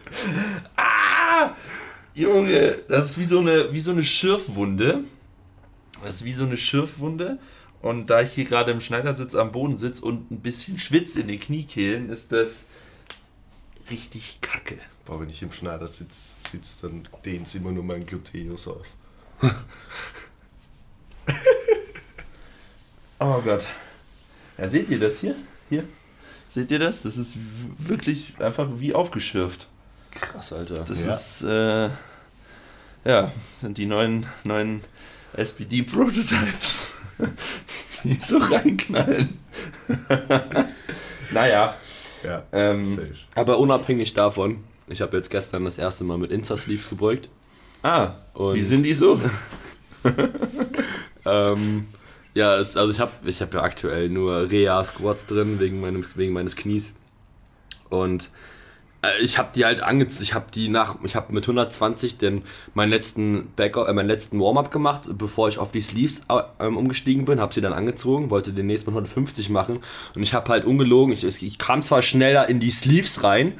Ah! 0.75 1.55
Junge, 2.13 2.77
das 2.87 3.11
ist 3.11 3.17
wie 3.17 3.25
so 3.25 3.39
eine, 3.39 3.73
wie 3.73 3.81
so 3.81 3.91
eine 3.91 4.03
Schürfwunde. 4.03 5.03
Das 6.03 6.15
ist 6.15 6.25
wie 6.25 6.33
so 6.33 6.45
eine 6.45 6.57
Schürfwunde. 6.57 7.39
Und 7.81 8.07
da 8.07 8.21
ich 8.21 8.31
hier 8.31 8.45
gerade 8.45 8.71
im 8.71 8.79
Schneidersitz 8.79 9.35
am 9.35 9.51
Boden 9.51 9.77
sitze 9.77 10.05
und 10.05 10.31
ein 10.31 10.39
bisschen 10.39 10.79
schwitze 10.79 11.21
in 11.21 11.27
den 11.27 11.39
Kniekehlen, 11.39 12.09
ist 12.09 12.31
das 12.31 12.67
richtig 13.91 14.39
kacke. 14.41 14.79
Boah, 15.05 15.19
wenn 15.21 15.29
ich 15.29 15.43
im 15.43 15.51
Schneider 15.51 15.87
sitze, 15.87 16.33
sitz, 16.51 16.79
dann 16.81 17.07
dehnt 17.25 17.53
immer 17.53 17.71
nur 17.71 17.83
mein 17.83 18.05
Gluteus 18.05 18.67
auf. 18.67 18.87
Oh 23.27 23.41
Gott. 23.41 23.65
Ja, 24.57 24.69
seht 24.69 24.89
ihr 24.91 24.99
das 24.99 25.19
hier? 25.19 25.35
Hier? 25.69 25.83
Seht 26.47 26.69
ihr 26.69 26.77
das? 26.79 27.01
Das 27.01 27.17
ist 27.17 27.35
wirklich 27.79 28.33
einfach 28.39 28.67
wie 28.77 28.93
aufgeschürft. 28.93 29.67
Krass, 30.11 30.53
Alter. 30.53 30.85
Das 30.87 31.03
Ja. 31.03 31.11
ist, 31.13 31.41
äh, 31.43 31.89
ja, 33.09 33.21
das 33.49 33.59
sind 33.61 33.79
die 33.79 33.87
neuen, 33.87 34.27
neuen 34.43 34.81
SPD-Prototypes, 35.33 36.89
die 38.03 38.19
so 38.23 38.37
reinknallen. 38.37 39.39
naja, 41.31 41.75
Ja, 42.23 42.43
ähm. 42.51 42.99
Aber 43.33 43.57
unabhängig 43.57 44.13
davon, 44.13 44.63
ich 44.87 45.01
habe 45.01 45.17
jetzt 45.17 45.31
gestern 45.31 45.65
das 45.65 45.77
erste 45.79 46.03
Mal 46.03 46.17
mit 46.19 46.31
Insta-Sleeves 46.31 46.89
gebeugt. 46.89 47.27
ah, 47.81 48.11
Und 48.35 48.55
wie 48.55 48.63
sind 48.63 48.83
die 48.83 48.93
so? 48.93 49.19
Ähm, 51.27 51.87
ja, 52.35 52.57
es, 52.57 52.77
also 52.77 52.91
ich 52.91 52.99
habe 52.99 53.11
ich 53.25 53.41
hab 53.41 53.53
ja 53.53 53.61
aktuell 53.61 54.09
nur 54.09 54.51
Reha-Squats 54.51 55.25
drin, 55.25 55.59
wegen, 55.59 55.79
meinem, 55.79 56.05
wegen 56.15 56.33
meines 56.33 56.55
Knies. 56.55 56.93
Und 57.89 58.29
äh, 59.01 59.23
ich 59.23 59.37
habe 59.37 59.49
die 59.55 59.63
halt 59.63 59.81
angezogen, 59.81 60.23
ich 60.23 60.33
habe 60.33 60.47
die 60.53 60.67
nach, 60.67 60.97
ich 61.03 61.15
habe 61.15 61.33
mit 61.33 61.45
120 61.45 62.17
den, 62.17 62.41
meinen 62.73 62.89
letzten, 62.89 63.53
äh, 63.57 64.01
letzten 64.03 64.39
Warm-up 64.41 64.69
gemacht, 64.69 65.09
bevor 65.17 65.47
ich 65.47 65.57
auf 65.57 65.71
die 65.71 65.79
Sleeves 65.79 66.23
äh, 66.27 66.65
umgestiegen 66.65 67.23
bin, 67.23 67.39
habe 67.39 67.53
sie 67.53 67.61
dann 67.61 67.73
angezogen, 67.73 68.29
wollte 68.29 68.51
den 68.51 68.67
nächsten 68.67 68.89
mit 68.91 68.95
150 68.97 69.49
machen 69.49 69.79
und 70.13 70.21
ich 70.21 70.33
habe 70.33 70.49
halt 70.49 70.65
ungelogen, 70.65 71.13
ich, 71.13 71.23
ich 71.23 71.57
kam 71.57 71.81
zwar 71.81 72.01
schneller 72.01 72.49
in 72.49 72.59
die 72.59 72.71
Sleeves 72.71 73.23
rein, 73.23 73.53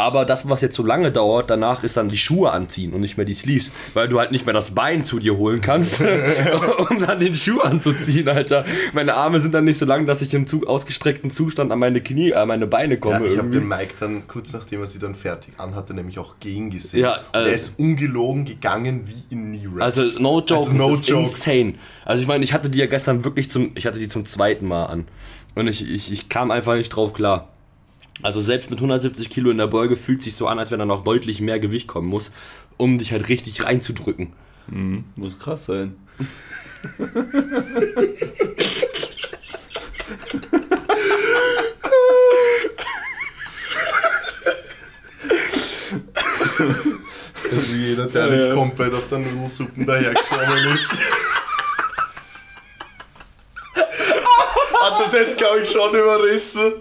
Aber 0.00 0.24
das, 0.24 0.48
was 0.48 0.60
jetzt 0.60 0.76
so 0.76 0.84
lange 0.86 1.10
dauert, 1.10 1.50
danach 1.50 1.82
ist 1.82 1.96
dann 1.96 2.08
die 2.08 2.16
Schuhe 2.16 2.52
anziehen 2.52 2.92
und 2.92 3.00
nicht 3.00 3.16
mehr 3.16 3.26
die 3.26 3.34
Sleeves, 3.34 3.72
weil 3.94 4.08
du 4.08 4.20
halt 4.20 4.30
nicht 4.30 4.46
mehr 4.46 4.52
das 4.54 4.70
Bein 4.70 5.04
zu 5.04 5.18
dir 5.18 5.36
holen 5.36 5.60
kannst, 5.60 6.00
um 6.90 7.00
dann 7.00 7.18
den 7.18 7.34
Schuh 7.34 7.60
anzuziehen, 7.60 8.28
Alter. 8.28 8.64
Meine 8.92 9.14
Arme 9.14 9.40
sind 9.40 9.52
dann 9.54 9.64
nicht 9.64 9.76
so 9.76 9.86
lang, 9.86 10.06
dass 10.06 10.22
ich 10.22 10.32
im 10.34 10.46
Zug 10.46 10.68
ausgestreckten 10.68 11.32
Zustand 11.32 11.72
an 11.72 11.80
meine 11.80 12.00
Knie, 12.00 12.32
an 12.32 12.46
meine 12.46 12.68
Beine 12.68 12.94
Ja, 12.94 13.00
komme. 13.00 13.26
ich 13.26 13.36
habe 13.38 13.50
den 13.50 13.66
Mike 13.66 13.94
dann 13.98 14.28
kurz 14.28 14.52
nachdem 14.52 14.80
er 14.82 14.86
sie 14.86 15.00
dann 15.00 15.16
fertig 15.16 15.54
anhatte, 15.58 15.94
nämlich 15.94 16.18
auch 16.20 16.36
gegen 16.38 16.70
gesehen. 16.70 17.00
Ja, 17.00 17.16
Und 17.32 17.40
äh, 17.40 17.48
er 17.48 17.52
ist 17.54 17.76
ungelogen 17.78 18.44
gegangen 18.44 19.02
wie 19.08 19.34
in 19.34 19.52
Knee-Raps. 19.52 19.82
Also 19.98 20.22
no 20.22 20.38
joke, 20.38 20.54
Also 20.62 20.72
no 20.74 20.90
es 20.90 21.00
ist 21.00 21.08
joke. 21.08 21.22
insane. 21.24 21.74
Also 22.04 22.22
ich 22.22 22.28
meine, 22.28 22.44
ich 22.44 22.52
hatte 22.52 22.70
die 22.70 22.78
ja 22.78 22.86
gestern 22.86 23.24
wirklich 23.24 23.50
zum, 23.50 23.72
ich 23.74 23.84
hatte 23.84 23.98
die 23.98 24.06
zum 24.06 24.26
zweiten 24.26 24.68
Mal 24.68 24.84
an 24.86 25.08
und 25.56 25.66
ich, 25.66 25.90
ich, 25.90 26.12
ich 26.12 26.28
kam 26.28 26.52
einfach 26.52 26.76
nicht 26.76 26.90
drauf 26.90 27.14
klar. 27.14 27.48
Also 28.22 28.40
selbst 28.40 28.70
mit 28.70 28.78
170 28.80 29.30
Kilo 29.30 29.50
in 29.50 29.58
der 29.58 29.68
Beuge 29.68 29.96
fühlt 29.96 30.22
sich 30.22 30.34
so 30.34 30.48
an, 30.48 30.58
als 30.58 30.70
wenn 30.70 30.78
da 30.78 30.84
noch 30.84 31.04
deutlich 31.04 31.40
mehr 31.40 31.60
Gewicht 31.60 31.86
kommen 31.86 32.08
muss, 32.08 32.32
um 32.76 32.98
dich 32.98 33.12
halt 33.12 33.28
richtig 33.28 33.64
reinzudrücken. 33.64 34.32
Muss 35.16 35.38
krass 35.38 35.66
sein. 35.66 35.96
Also 47.50 47.76
jeder, 47.76 48.06
der 48.06 48.30
nicht 48.30 48.54
komplett 48.54 48.92
auf 48.94 49.08
der 49.08 49.18
Nudelsuppen 49.18 49.86
dahergekommen 49.86 50.66
ist. 50.74 50.98
Hat 54.80 55.00
das 55.00 55.12
jetzt, 55.12 55.38
glaube 55.38 55.60
ich, 55.60 55.70
schon 55.70 55.94
überrissen. 55.94 56.72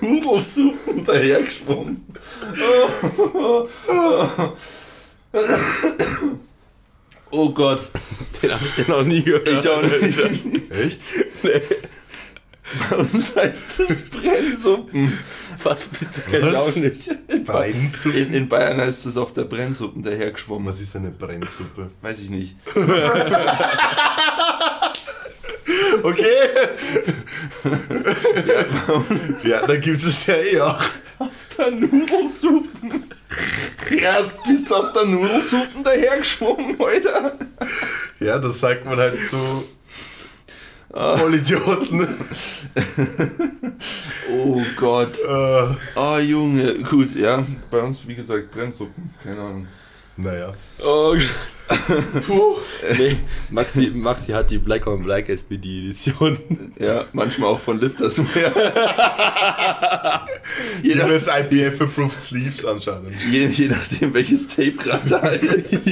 Nudelsuppen 0.00 1.04
dahergeschwommen. 1.04 2.04
Oh 7.30 7.50
Gott. 7.50 7.88
Den 8.42 8.52
habe 8.52 8.64
ich 8.64 8.76
ja 8.76 8.84
noch 8.88 9.04
nie 9.04 9.22
gehört. 9.22 9.48
Ich 9.48 9.68
auch 9.68 9.82
nicht. 9.82 10.18
Echt? 10.70 11.00
Bei 12.90 12.96
uns 12.96 13.36
heißt 13.36 13.80
es 13.88 14.08
Brennsuppen. 14.08 15.18
Was? 15.62 15.88
Das 16.14 16.26
kenn 16.26 16.48
ich 16.48 16.56
auch 16.56 16.74
nicht. 16.74 17.10
Brennsuppe? 17.44 18.18
In, 18.18 18.34
in 18.34 18.48
Bayern 18.48 18.80
heißt 18.80 19.06
es 19.06 19.16
auf 19.16 19.32
der 19.32 19.44
Brennsuppen 19.44 20.02
dahergeschwommen. 20.02 20.68
Was 20.68 20.80
ist 20.80 20.96
eine 20.96 21.10
Brennsuppe? 21.10 21.90
Weiß 22.00 22.20
ich 22.20 22.30
nicht. 22.30 22.56
Okay. 26.02 26.26
ja, 29.44 29.66
da 29.66 29.76
gibt 29.76 30.02
es 30.02 30.26
ja 30.26 30.34
eh 30.34 30.60
auch. 30.60 30.82
Der 31.56 31.70
Nudelsuppen. 31.70 33.04
Erst 33.90 34.42
bist 34.44 34.70
du 34.70 34.74
auf 34.74 34.92
der 34.92 35.04
Nudelsuppen 35.04 35.84
dahergeschwommen, 35.84 36.76
Alter. 36.80 37.38
Ja, 38.20 38.38
das 38.38 38.58
sagt 38.60 38.84
man 38.84 38.96
halt 38.96 39.18
so. 39.30 39.64
Vollidioten. 40.94 42.06
Oh 44.30 44.62
Gott. 44.76 45.14
äh, 45.18 45.66
Oh 45.94 46.18
Junge. 46.18 46.74
Gut, 46.84 47.14
ja. 47.16 47.46
Bei 47.70 47.80
uns, 47.80 48.06
wie 48.06 48.14
gesagt, 48.14 48.50
Brennsuppen. 48.50 49.14
Keine 49.22 49.40
Ahnung. 49.40 49.68
Naja. 50.16 50.54
Oh, 50.82 51.16
Puh. 52.26 52.56
nee, 52.98 53.16
Maxi, 53.50 53.90
Maxi 53.94 54.32
hat 54.32 54.50
die 54.50 54.58
Black 54.58 54.86
on 54.86 55.02
Black 55.02 55.28
SPD 55.30 55.78
Edition. 55.84 56.38
Ja, 56.78 57.06
manchmal 57.12 57.48
auch 57.50 57.60
von 57.60 57.80
Lifters 57.80 58.18
mehr. 58.18 58.52
je, 60.82 60.94
nach, 60.94 61.04
haben 61.04 61.12
jetzt 61.12 61.28
IPF-approved 61.28 62.20
Sleeves 62.20 62.64
anscheinend. 62.66 63.14
je, 63.30 63.46
je 63.46 63.68
nachdem, 63.68 64.12
welches 64.12 64.46
Tape 64.48 64.72
gerade 64.72 65.08
da 65.08 65.28
ist. 65.28 65.72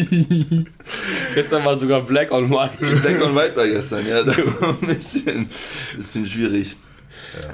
Gestern 1.35 1.65
war 1.65 1.79
sogar 1.79 2.03
Black 2.03 2.31
on 2.31 2.51
White. 2.51 2.85
Black 2.97 3.23
on 3.23 3.35
White 3.35 3.57
war 3.57 3.67
gestern, 3.67 4.07
ja. 4.07 4.23
Da 4.23 4.37
war 4.61 4.71
ein 4.81 4.87
bisschen, 4.87 5.49
bisschen 5.97 6.27
schwierig. 6.27 6.77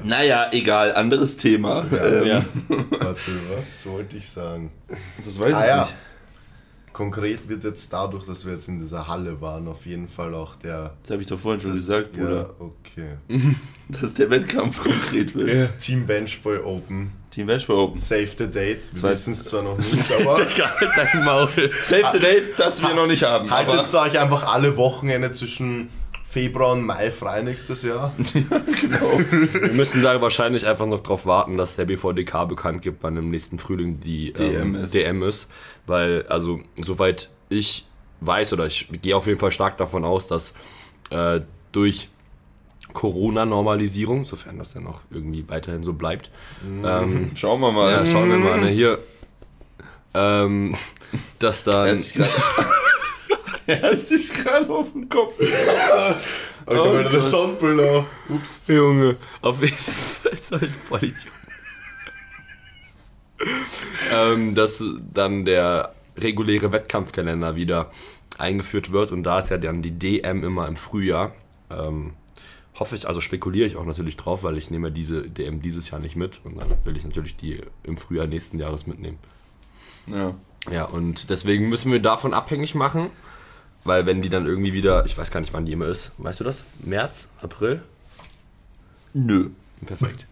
Naja, 0.03 0.49
egal, 0.51 0.93
anderes 0.95 1.37
Thema. 1.37 1.85
Ähm, 1.91 2.25
Ja. 2.27 2.45
Warte, 2.67 3.31
was 3.55 3.85
wollte 3.85 4.17
ich 4.17 4.27
sagen? 4.29 4.71
Das 5.17 5.39
weiß 5.39 5.53
Ah 5.53 5.61
ich 5.61 5.67
ja. 5.69 5.81
nicht. 5.83 5.93
Konkret 6.97 7.47
wird 7.47 7.63
jetzt 7.63 7.93
dadurch, 7.93 8.25
dass 8.25 8.43
wir 8.47 8.53
jetzt 8.53 8.67
in 8.67 8.79
dieser 8.79 9.07
Halle 9.07 9.39
waren, 9.39 9.67
auf 9.67 9.85
jeden 9.85 10.07
Fall 10.07 10.33
auch 10.33 10.55
der. 10.55 10.93
Das 11.03 11.11
habe 11.11 11.21
ich 11.21 11.27
doch 11.27 11.39
vorhin 11.39 11.61
schon 11.61 11.69
das- 11.69 11.81
gesagt, 11.81 12.17
ja, 12.17 12.23
Bruder. 12.23 12.55
okay. 12.59 13.17
Dass 13.89 14.15
der 14.15 14.29
Wettkampf 14.31 14.81
konkret 14.81 15.35
wird. 15.35 15.79
Team 15.79 16.07
Benchboy 16.07 16.57
Open. 16.57 17.11
Team 17.31 17.45
Benchboy 17.45 17.75
Open. 17.75 17.97
Save 17.97 18.27
the 18.37 18.47
date. 18.47 18.79
Wir 18.91 19.11
wissen 19.11 19.33
es 19.33 19.45
zwar 19.45 19.61
noch 19.61 19.77
nicht, 19.91 20.11
aber 20.11 20.41
dein 20.95 21.23
Maul. 21.23 21.49
Save 21.83 22.09
the 22.13 22.19
date, 22.19 22.43
das 22.57 22.81
wir 22.81 22.93
noch 22.95 23.05
nicht 23.07 23.23
haben. 23.23 23.49
Aber 23.51 23.77
haltet 23.77 23.93
euch 23.93 24.19
einfach 24.19 24.51
alle 24.51 24.75
Wochenende 24.75 25.31
zwischen 25.31 25.89
Februar 26.29 26.73
und 26.73 26.83
Mai 26.83 27.09
frei 27.09 27.41
nächstes 27.41 27.83
Jahr. 27.83 28.13
Wir 28.17 29.73
müssen 29.73 30.03
da 30.03 30.21
wahrscheinlich 30.21 30.67
einfach 30.67 30.85
noch 30.85 31.01
drauf 31.01 31.25
warten, 31.25 31.57
dass 31.57 31.77
der 31.77 31.85
BVDK 31.85 32.47
bekannt 32.47 32.81
gibt, 32.81 33.01
wann 33.01 33.15
im 33.15 33.29
nächsten 33.29 33.57
Frühling 33.57 33.99
die 34.01 34.31
ähm, 34.31 34.73
DM 34.73 34.75
ist. 34.75 34.93
DM 34.93 35.23
ist. 35.23 35.49
Weil, 35.85 36.25
also, 36.27 36.59
soweit 36.81 37.29
ich 37.49 37.85
weiß, 38.19 38.53
oder 38.53 38.65
ich 38.65 38.89
gehe 39.01 39.15
auf 39.15 39.25
jeden 39.25 39.39
Fall 39.39 39.51
stark 39.51 39.77
davon 39.77 40.03
aus, 40.03 40.27
dass 40.27 40.53
äh, 41.11 41.41
durch 41.71 42.09
Corona-Normalisierung, 42.93 44.25
sofern 44.25 44.57
das 44.57 44.73
dann 44.73 44.83
noch 44.83 45.01
irgendwie 45.09 45.45
weiterhin 45.47 45.83
so 45.83 45.93
bleibt, 45.93 46.29
ähm, 46.83 47.31
schauen 47.35 47.61
wir 47.61 47.71
mal. 47.71 47.91
ja, 47.91 48.05
schauen 48.05 48.29
wir 48.29 48.37
mal, 48.37 48.59
ne, 48.59 48.67
hier, 48.67 48.99
ähm, 50.13 50.75
dass 51.39 51.63
dann. 51.63 52.03
hat 53.67 53.75
sich 53.75 53.83
gerade- 53.83 53.83
Er 53.85 53.91
hat 53.91 54.01
sich 54.01 54.33
gerade 54.33 54.69
auf 54.73 54.93
den 54.93 55.09
Kopf. 55.09 55.33
Oh, 55.39 55.43
ich 56.73 56.77
habe 56.79 56.99
wieder 56.99 57.09
eine 57.09 57.21
Sonnenbrille 57.21 57.91
auf. 57.91 58.05
Ups. 58.29 58.63
Junge, 58.67 59.15
auf 59.41 59.61
jeden 59.61 59.75
Fall 59.75 60.31
ist 60.33 60.51
halt 60.51 60.69
voll 60.71 61.03
Idiot. 61.03 61.27
ähm, 64.11 64.55
dass 64.55 64.83
dann 65.13 65.45
der 65.45 65.93
reguläre 66.17 66.71
Wettkampfkalender 66.71 67.55
wieder 67.55 67.91
eingeführt 68.37 68.91
wird 68.91 69.11
und 69.11 69.23
da 69.23 69.39
ist 69.39 69.49
ja 69.49 69.57
dann 69.57 69.81
die 69.81 69.91
DM 69.91 70.43
immer 70.43 70.67
im 70.67 70.75
Frühjahr. 70.75 71.33
Ähm, 71.69 72.13
hoffe 72.79 72.95
ich, 72.95 73.07
also 73.07 73.21
spekuliere 73.21 73.67
ich 73.67 73.75
auch 73.77 73.85
natürlich 73.85 74.17
drauf, 74.17 74.43
weil 74.43 74.57
ich 74.57 74.71
nehme 74.71 74.91
diese 74.91 75.21
DM 75.29 75.61
dieses 75.61 75.89
Jahr 75.89 75.99
nicht 75.99 76.15
mit 76.15 76.41
und 76.43 76.57
dann 76.57 76.67
will 76.85 76.95
ich 76.97 77.03
natürlich 77.03 77.35
die 77.35 77.61
im 77.83 77.97
Frühjahr 77.97 78.27
nächsten 78.27 78.59
Jahres 78.59 78.87
mitnehmen. 78.87 79.17
Ja. 80.07 80.33
Ja, 80.71 80.85
und 80.85 81.29
deswegen 81.29 81.69
müssen 81.69 81.91
wir 81.91 82.01
davon 82.01 82.33
abhängig 82.33 82.75
machen, 82.75 83.09
weil 83.87 84.05
wenn 84.05 84.21
die 84.21 84.29
dann 84.29 84.45
irgendwie 84.45 84.73
wieder, 84.73 85.05
ich 85.05 85.17
weiß 85.17 85.31
gar 85.31 85.39
nicht, 85.39 85.53
wann 85.53 85.65
die 85.65 85.71
immer 85.71 85.87
ist, 85.87 86.11
weißt 86.17 86.39
du 86.41 86.43
das? 86.43 86.63
März, 86.83 87.29
April? 87.41 87.81
Nö. 89.13 89.49
Perfekt. 89.85 90.27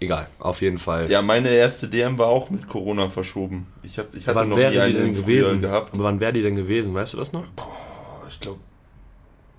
Egal, 0.00 0.28
auf 0.38 0.60
jeden 0.62 0.78
Fall. 0.78 1.10
Ja, 1.10 1.22
meine 1.22 1.48
erste 1.48 1.88
DM 1.88 2.18
war 2.18 2.28
auch 2.28 2.50
mit 2.50 2.68
Corona 2.68 3.08
verschoben. 3.08 3.66
Ich, 3.82 3.98
hab, 3.98 4.14
ich 4.14 4.26
hatte 4.26 4.36
wann 4.36 4.48
noch 4.50 4.56
nie 4.56 4.62
wäre 4.62 4.72
die 4.72 4.80
eine 4.80 4.94
denn 4.94 5.14
gewesen? 5.14 5.60
gehabt. 5.60 5.92
Aber 5.92 6.04
wann 6.04 6.20
wäre 6.20 6.32
die 6.32 6.42
denn 6.42 6.54
gewesen? 6.54 6.94
Weißt 6.94 7.14
du 7.14 7.16
das 7.16 7.32
noch? 7.32 7.44
Oh, 7.56 7.62
ich 8.28 8.38
glaube, 8.38 8.60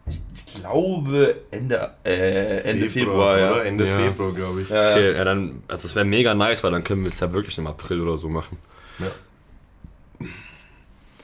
ich, 0.07 0.21
ich 0.33 0.61
glaube 0.61 1.35
Ende, 1.51 1.93
äh, 2.05 2.61
Ende 2.61 2.89
Februar, 2.89 3.37
ja. 3.37 3.51
Oder 3.51 3.65
Ende 3.65 3.85
Ja. 3.85 3.97
Februar, 3.97 4.31
glaube 4.33 4.61
ich. 4.61 4.69
Ja, 4.69 4.89
ja. 4.89 4.95
Okay, 4.95 5.13
ja, 5.17 5.23
dann, 5.25 5.61
also 5.67 5.83
das 5.83 5.95
wäre 5.95 6.05
mega 6.05 6.33
nice, 6.33 6.63
weil 6.63 6.71
dann 6.71 6.85
können 6.85 7.01
wir 7.01 7.09
es 7.09 7.19
ja 7.19 7.33
wirklich 7.33 7.57
im 7.57 7.67
April 7.67 7.99
oder 8.01 8.17
so 8.17 8.29
machen. 8.29 8.57
Ja. 8.99 9.07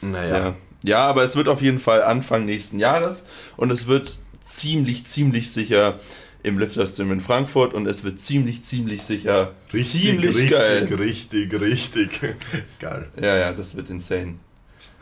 Naja. 0.02 0.38
Ja. 0.38 0.56
Ja, 0.86 1.06
aber 1.08 1.24
es 1.24 1.36
wird 1.36 1.48
auf 1.48 1.62
jeden 1.62 1.80
Fall 1.80 2.04
Anfang 2.04 2.45
nächsten 2.45 2.80
Jahres 2.80 3.26
und 3.58 3.71
es 3.71 3.88
wird 3.88 4.17
ziemlich, 4.41 5.06
ziemlich 5.06 5.52
sicher 5.52 6.00
im 6.43 6.60
Lifterstream 6.60 7.12
in 7.12 7.21
Frankfurt 7.21 7.74
und 7.74 7.88
es 7.88 8.04
wird 8.04 8.19
ziemlich, 8.19 8.63
ziemlich 8.63 9.02
sicher 9.02 9.54
Richtig, 9.74 10.04
ziemlich 10.04 10.30
richtig, 10.36 10.52
geil. 10.52 10.84
richtig, 10.93 11.54
richtig 11.60 12.10
geil. 12.80 13.10
Ja, 13.19 13.36
ja, 13.36 13.54
das 13.54 13.76
wird 13.76 13.89
insane. 13.89 14.36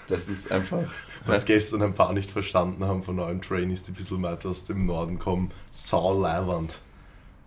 Das 0.08 0.30
ist 0.30 0.52
einfach. 0.52 0.84
Was 1.26 1.46
gestern 1.46 1.82
ein 1.82 1.93
paar 1.93 2.13
nicht 2.13 2.32
verstanden 2.32 2.84
haben 2.86 3.04
von 3.04 3.15
neuen 3.15 3.41
Trainees, 3.41 3.84
die 3.84 3.91
ein 3.91 3.96
bisschen 3.96 4.22
weiter 4.24 4.50
aus 4.50 4.65
dem 4.65 4.86
Norden 4.86 5.19
kommen. 5.19 5.52
Sau 5.72 6.19
leiwand. 6.19 6.80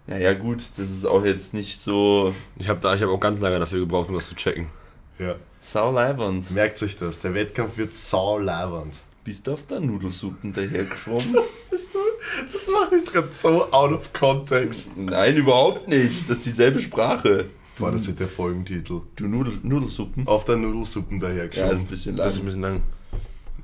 Ja, 0.06 0.18
ja, 0.18 0.34
gut, 0.34 0.62
das 0.76 0.90
ist 0.90 1.04
auch 1.04 1.24
jetzt 1.24 1.52
nicht 1.52 1.80
so 1.80 2.34
Ich 2.58 2.68
habe 2.68 2.88
hab 2.88 3.08
auch 3.08 3.20
ganz 3.20 3.40
lange 3.40 3.58
dafür 3.58 3.80
gebraucht, 3.80 4.08
um 4.08 4.14
das 4.14 4.28
zu 4.28 4.34
checken. 4.34 4.68
Ja. 5.18 5.36
sauleibend. 5.58 6.50
Merkt 6.50 6.82
euch 6.82 6.96
das, 6.96 7.20
der 7.20 7.34
Wettkampf 7.34 7.76
wird 7.76 7.94
sau 7.94 8.38
leiwand. 8.38 8.94
Bist 9.24 9.46
du 9.46 9.52
auf 9.54 9.66
der 9.66 9.80
Nudelsuppen 9.80 10.52
dahergeschwommen? 10.52 11.34
Das 12.52 12.66
macht 12.68 12.92
mich 12.92 13.04
gerade 13.04 13.28
so 13.32 13.72
out 13.72 13.92
of 13.92 14.12
context. 14.12 14.96
Nein, 14.96 15.36
überhaupt 15.36 15.88
nicht. 15.88 16.28
Das 16.28 16.38
ist 16.38 16.46
dieselbe 16.46 16.80
Sprache. 16.80 17.46
Boah, 17.78 17.92
das 17.92 18.06
wird 18.08 18.20
der 18.20 18.28
Folgentitel. 18.28 19.00
Du 19.14 19.26
Nudel, 19.26 19.54
Nudelsuppen? 19.62 20.26
Auf 20.26 20.44
der 20.44 20.56
Nudelsuppen 20.56 21.20
Ja, 21.20 21.46
das 21.46 21.56
ist 21.56 21.60
ein 21.84 21.86
bisschen 21.86 22.16
Das 22.16 22.34
ist 22.34 22.40
ein 22.40 22.46
lang. 22.46 22.46
bisschen 22.46 22.60
lang. 22.62 22.82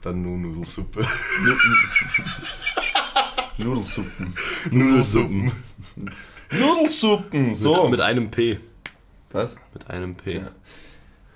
Dann 0.02 0.22
nur 0.22 0.38
Nudelsuppe. 0.38 1.00
Nudelsuppen. 3.58 4.34
Nudelsuppen. 4.70 5.52
Nudelsuppen, 6.50 7.54
so. 7.54 7.82
Mit, 7.82 7.92
mit 7.92 8.00
einem 8.00 8.30
P. 8.30 8.58
Was? 9.32 9.56
Mit 9.74 9.90
einem 9.90 10.14
P. 10.14 10.42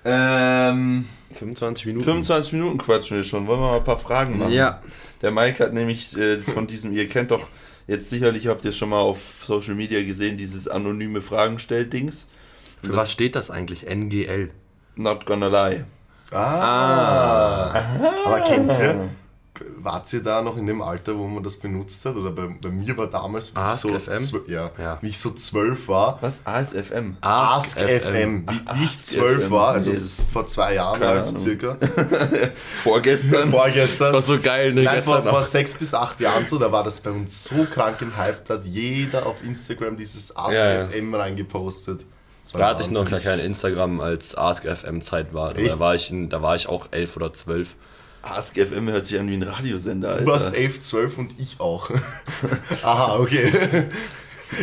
Ähm, 0.07 1.05
25 1.33 1.85
Minuten. 1.87 2.05
25 2.05 2.53
Minuten 2.53 2.77
quatschen 2.77 3.17
wir 3.17 3.23
schon. 3.23 3.45
Wollen 3.45 3.59
wir 3.59 3.71
mal 3.71 3.77
ein 3.77 3.83
paar 3.83 3.99
Fragen 3.99 4.37
machen? 4.39 4.53
Ja. 4.53 4.81
Der 5.21 5.31
Mike 5.31 5.63
hat 5.63 5.73
nämlich 5.73 6.17
äh, 6.17 6.37
von 6.41 6.67
diesem, 6.67 6.93
ihr 6.93 7.09
kennt 7.09 7.31
doch 7.31 7.47
jetzt 7.87 8.09
sicherlich, 8.09 8.47
habt 8.47 8.63
ihr 8.63 8.71
schon 8.71 8.89
mal 8.89 8.99
auf 8.99 9.43
Social 9.45 9.75
Media 9.75 10.01
gesehen, 10.03 10.37
dieses 10.37 10.67
anonyme 10.67 11.21
Fragenstell-Dings. 11.21 12.27
Für 12.81 12.95
was 12.95 13.11
steht 13.11 13.35
das 13.35 13.51
eigentlich? 13.51 13.87
NGL. 13.87 14.49
Not 14.95 15.25
gonna 15.25 15.47
lie. 15.47 15.83
Ah. 16.31 17.71
Aber 18.25 18.41
kennt 18.41 18.71
ihr, 18.71 19.09
wart 19.77 20.11
ihr 20.13 20.23
da 20.23 20.41
noch 20.41 20.57
in 20.57 20.65
dem 20.67 20.81
Alter, 20.81 21.17
wo 21.17 21.27
man 21.27 21.43
das 21.43 21.57
benutzt 21.57 22.05
hat? 22.05 22.15
Oder 22.15 22.31
bei, 22.31 22.47
bei 22.61 22.69
mir 22.69 22.97
war 22.97 23.07
damals, 23.07 23.49
wie 23.55 23.59
ich, 23.59 23.65
Ask 23.65 23.81
so 23.81 23.89
FM? 23.99 24.17
zwölf- 24.19 24.47
ja, 24.49 24.71
Ja. 24.77 24.97
wie 25.01 25.09
ich 25.09 25.19
so 25.19 25.31
zwölf 25.31 25.87
war, 25.87 26.17
Was? 26.21 26.41
ASFM. 26.45 27.17
Ask, 27.21 27.79
FM, 27.79 28.45
wie 28.49 28.67
Ask 28.67 28.81
ich 28.83 28.97
zwölf 29.05 29.43
FM. 29.43 29.51
war, 29.51 29.67
also 29.69 29.91
Nee, 29.91 29.99
das- 30.03 30.17
vor 30.31 30.45
zwei 30.47 30.73
Jahren 30.75 31.01
alt 31.03 31.27
Ahnung. 31.27 31.39
circa. 31.39 31.77
Vorgestern. 32.83 33.51
Vorgestern. 33.51 34.13
War 34.13 34.21
so 34.21 34.39
geil, 34.39 34.73
ne? 34.73 34.83
Nein, 34.83 35.01
vor, 35.01 35.23
vor 35.23 35.43
sechs 35.43 35.73
bis 35.73 35.93
acht 35.93 36.19
Jahren 36.19 36.45
so, 36.47 36.57
da 36.57 36.71
war 36.71 36.83
das 36.83 37.01
bei 37.01 37.11
uns 37.11 37.43
so 37.43 37.65
krank 37.65 37.97
im 38.01 38.15
Hype, 38.17 38.45
da 38.47 38.55
hat 38.55 38.65
jeder 38.65 39.25
auf 39.25 39.43
Instagram 39.43 39.97
dieses 39.97 40.35
Ask 40.35 40.53
Ja, 40.53 40.73
ja. 40.73 40.87
FM 40.87 41.13
reingepostet. 41.15 42.05
Das 42.43 42.53
Da 42.53 42.67
hatte 42.69 42.83
ich 42.83 42.89
noch 42.91 43.09
gar 43.09 43.19
kein 43.19 43.39
Instagram, 43.39 43.99
als 43.99 44.37
AskFM 44.37 45.01
Zeit 45.01 45.33
war. 45.33 45.53
Da 45.53 45.79
war, 45.79 45.95
ich 45.95 46.09
in, 46.11 46.29
da 46.29 46.41
war 46.41 46.55
ich 46.55 46.69
auch 46.69 46.87
elf 46.91 47.17
oder 47.17 47.33
zwölf. 47.33 47.75
AskFM 48.21 48.89
hört 48.89 49.05
sich 49.05 49.19
an 49.19 49.29
wie 49.29 49.35
ein 49.35 49.43
Radiosender, 49.43 50.09
Alter. 50.09 50.25
Du 50.25 50.31
warst 50.31 50.53
elf, 50.53 50.81
zwölf 50.81 51.17
und 51.17 51.31
ich 51.39 51.59
auch. 51.59 51.89
Aha, 52.83 53.17
okay. 53.19 53.51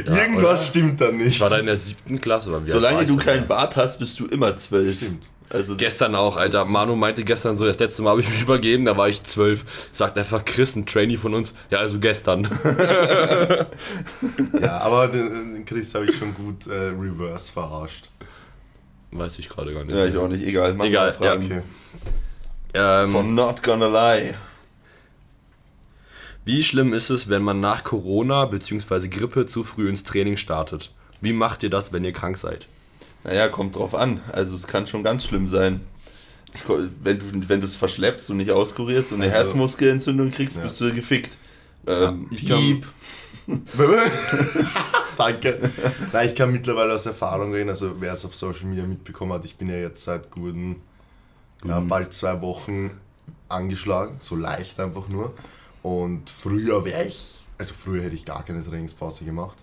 Irgendwas 0.07 0.69
stimmt 0.69 1.01
da 1.01 1.11
nicht. 1.13 1.29
Ich 1.37 1.41
war 1.41 1.51
da 1.51 1.59
in 1.59 1.67
der 1.67 1.77
siebten 1.77 2.21
Klasse. 2.21 2.53
War 2.53 2.63
Solange 2.65 3.07
du 3.07 3.17
keinen? 3.17 3.47
Bart 3.47 3.77
hast, 3.77 3.99
bist 3.99 4.19
du 4.21 4.27
immer 4.27 4.57
zwölf. 4.57 4.97
Stimmt. 4.97 5.29
Also 5.51 5.77
Gestern 5.77 6.15
auch, 6.15 6.37
Alter. 6.37 6.65
Manu 6.65 6.97
meinte 6.97 7.23
gestern 7.23 7.57
so, 7.57 7.65
das 7.65 7.79
letzte 7.79 8.03
Mal 8.03 8.11
habe 8.11 8.23
ich 8.23 8.29
mich 8.29 8.43
übergeben, 8.43 8.87
da 8.87 8.97
war 8.97 9.09
ich 9.09 9.23
zwölf. 9.23 9.65
Sagt 9.93 10.19
einfach 10.19 10.45
Chris, 10.45 10.75
ein 10.75 10.85
Trainee 10.87 11.17
von 11.17 11.35
uns. 11.35 11.55
Ja, 11.71 11.79
also 11.79 11.99
gestern. 12.01 12.49
Ja, 14.61 14.79
aber 14.79 15.09
den, 15.09 15.65
Chris 15.67 15.95
habe 15.95 16.07
ich 16.07 16.17
schon 16.17 16.35
gut 16.35 16.67
äh, 16.67 16.73
reverse 16.99 17.53
verarscht. 17.53 18.09
Weiß 19.11 19.39
ich 19.39 19.49
gerade 19.49 19.73
gar 19.73 19.85
nicht. 19.85 19.95
ja, 19.95 20.07
ich 20.07 20.17
auch 20.17 20.29
nicht. 20.29 20.45
Egal. 20.45 20.75
Mach 20.75 20.87
Egal, 20.87 21.13
Fragen. 21.13 21.45
Okay. 21.45 21.63
Ähm, 22.75 23.13
Von 23.13 23.35
Not 23.35 23.63
Gonna 23.63 23.87
Lie. 23.87 24.35
wie 26.45 26.63
schlimm 26.63 26.93
ist 26.93 27.11
es, 27.11 27.29
wenn 27.29 27.43
man 27.43 27.61
nach 27.61 27.85
Corona 27.85 28.45
bzw. 28.47 29.09
Grippe 29.09 29.47
zu 29.47 29.63
früh 29.65 29.89
ins 29.89 30.03
Training 30.05 30.37
startet? 30.37 30.91
Wie 31.21 31.33
macht 31.33 31.63
ihr 31.63 31.71
das, 31.71 31.93
wenn 31.93 32.05
ihr 32.05 32.13
krank 32.13 32.37
seid? 32.37 32.67
Naja, 33.23 33.49
kommt 33.49 33.77
drauf 33.77 33.95
an. 33.95 34.21
Also 34.33 34.55
es 34.57 34.67
kann 34.67 34.87
schon 34.87 35.03
ganz 35.03 35.25
schlimm 35.25 35.49
sein. 35.49 35.81
Wenn 37.03 37.19
du 37.19 37.49
wenn 37.49 37.61
du 37.61 37.67
es 37.67 37.75
verschleppst 37.77 38.31
und 38.31 38.37
nicht 38.37 38.51
auskurierst 38.51 39.13
und 39.13 39.23
eine 39.23 39.33
Also- 39.33 39.39
Herzmuskelentzündung 39.47 40.31
kriegst, 40.31 40.57
Ja. 40.59 40.65
bist 40.65 40.81
du 40.81 40.93
gefickt. 40.95 41.37
Ähm, 41.87 42.29
ich 42.31 42.47
kann- 42.47 42.59
Piep. 42.61 42.87
Danke. 45.17 45.71
Nein, 46.13 46.29
ich 46.29 46.35
kann 46.35 46.53
mittlerweile 46.53 46.93
aus 46.95 47.07
Erfahrung 47.07 47.53
reden, 47.53 47.69
also 47.71 47.97
wer 48.01 48.13
es 48.13 48.25
auf 48.25 48.35
Social 48.35 48.67
Media 48.67 48.85
mitbekommen 48.85 49.33
hat, 49.33 49.45
ich 49.45 49.57
bin 49.57 49.69
ja 49.69 49.77
jetzt 49.77 50.05
seit 50.05 50.31
guten, 50.31 50.77
ja, 51.65 51.81
bald 51.81 52.13
zwei 52.13 52.41
Wochen 52.41 52.91
angeschlagen, 53.49 54.17
so 54.21 54.37
leicht 54.37 54.79
einfach 54.81 55.09
nur. 55.09 55.35
Und 55.83 56.31
früher 56.31 56.85
wäre 56.85 57.05
ich, 57.05 57.45
also 57.59 57.75
früher 57.75 58.03
hätte 58.03 58.15
ich 58.15 58.25
gar 58.25 58.45
keine 58.45 58.65
Trainingspause 58.65 59.25
gemacht. 59.25 59.59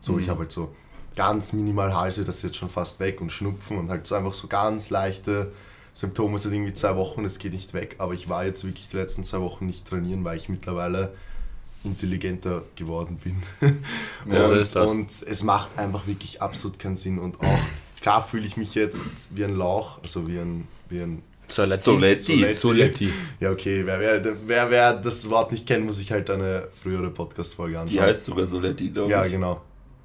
So, 0.00 0.18
ich 0.18 0.28
habe 0.28 0.40
halt 0.40 0.52
so 0.52 0.74
ganz 1.16 1.52
minimal 1.52 1.94
Halse, 1.94 2.24
das 2.24 2.38
ist 2.38 2.42
jetzt 2.42 2.56
schon 2.56 2.68
fast 2.68 3.00
weg 3.00 3.20
und 3.20 3.32
Schnupfen 3.32 3.78
und 3.78 3.88
halt 3.88 4.06
so 4.06 4.14
einfach 4.14 4.34
so 4.34 4.48
ganz 4.48 4.90
leichte 4.90 5.52
Symptome 5.92 6.38
seit 6.38 6.52
irgendwie 6.52 6.74
zwei 6.74 6.96
Wochen, 6.96 7.22
das 7.22 7.38
geht 7.38 7.52
nicht 7.52 7.72
weg. 7.72 7.96
Aber 7.98 8.14
ich 8.14 8.28
war 8.28 8.44
jetzt 8.44 8.64
wirklich 8.64 8.88
die 8.88 8.96
letzten 8.96 9.24
zwei 9.24 9.40
Wochen 9.40 9.66
nicht 9.66 9.86
trainieren, 9.86 10.24
weil 10.24 10.36
ich 10.36 10.48
mittlerweile 10.48 11.14
intelligenter 11.84 12.62
geworden 12.76 13.18
bin. 13.22 13.42
Ja, 14.26 14.48
so 14.48 14.54
und, 14.54 14.58
ist 14.58 14.74
das. 14.76 14.90
und 14.90 15.10
es 15.28 15.42
macht 15.42 15.78
einfach 15.78 16.06
wirklich 16.06 16.40
absolut 16.40 16.78
keinen 16.78 16.96
Sinn. 16.96 17.18
Und 17.18 17.40
auch, 17.40 17.58
klar 18.00 18.26
fühle 18.26 18.46
ich 18.46 18.56
mich 18.56 18.74
jetzt 18.74 19.36
wie 19.36 19.44
ein 19.44 19.54
Lauch, 19.54 20.02
also 20.02 20.26
wie 20.26 20.38
ein, 20.38 20.66
wie 20.88 21.00
ein 21.00 21.22
Soletti. 21.48 21.82
Soletti. 21.84 22.54
Soletti. 22.54 23.10
ja, 23.40 23.50
okay, 23.50 23.84
wer, 23.86 24.00
wer, 24.00 24.36
wer, 24.46 24.70
wer 24.70 24.92
das 24.94 25.28
Wort 25.30 25.52
nicht 25.52 25.66
kennt, 25.66 25.86
muss 25.86 25.98
sich 25.98 26.10
halt 26.12 26.28
eine 26.30 26.68
frühere 26.82 27.10
Podcast-Folge 27.10 27.78
anschauen. 27.78 27.92
Die 27.94 28.00
heißt 28.00 28.24
sogar 28.24 28.46
Soletti, 28.46 28.90
glaube 28.90 29.08
ich. 29.10 29.12
Ja, 29.16 29.26
genau. 29.26 29.60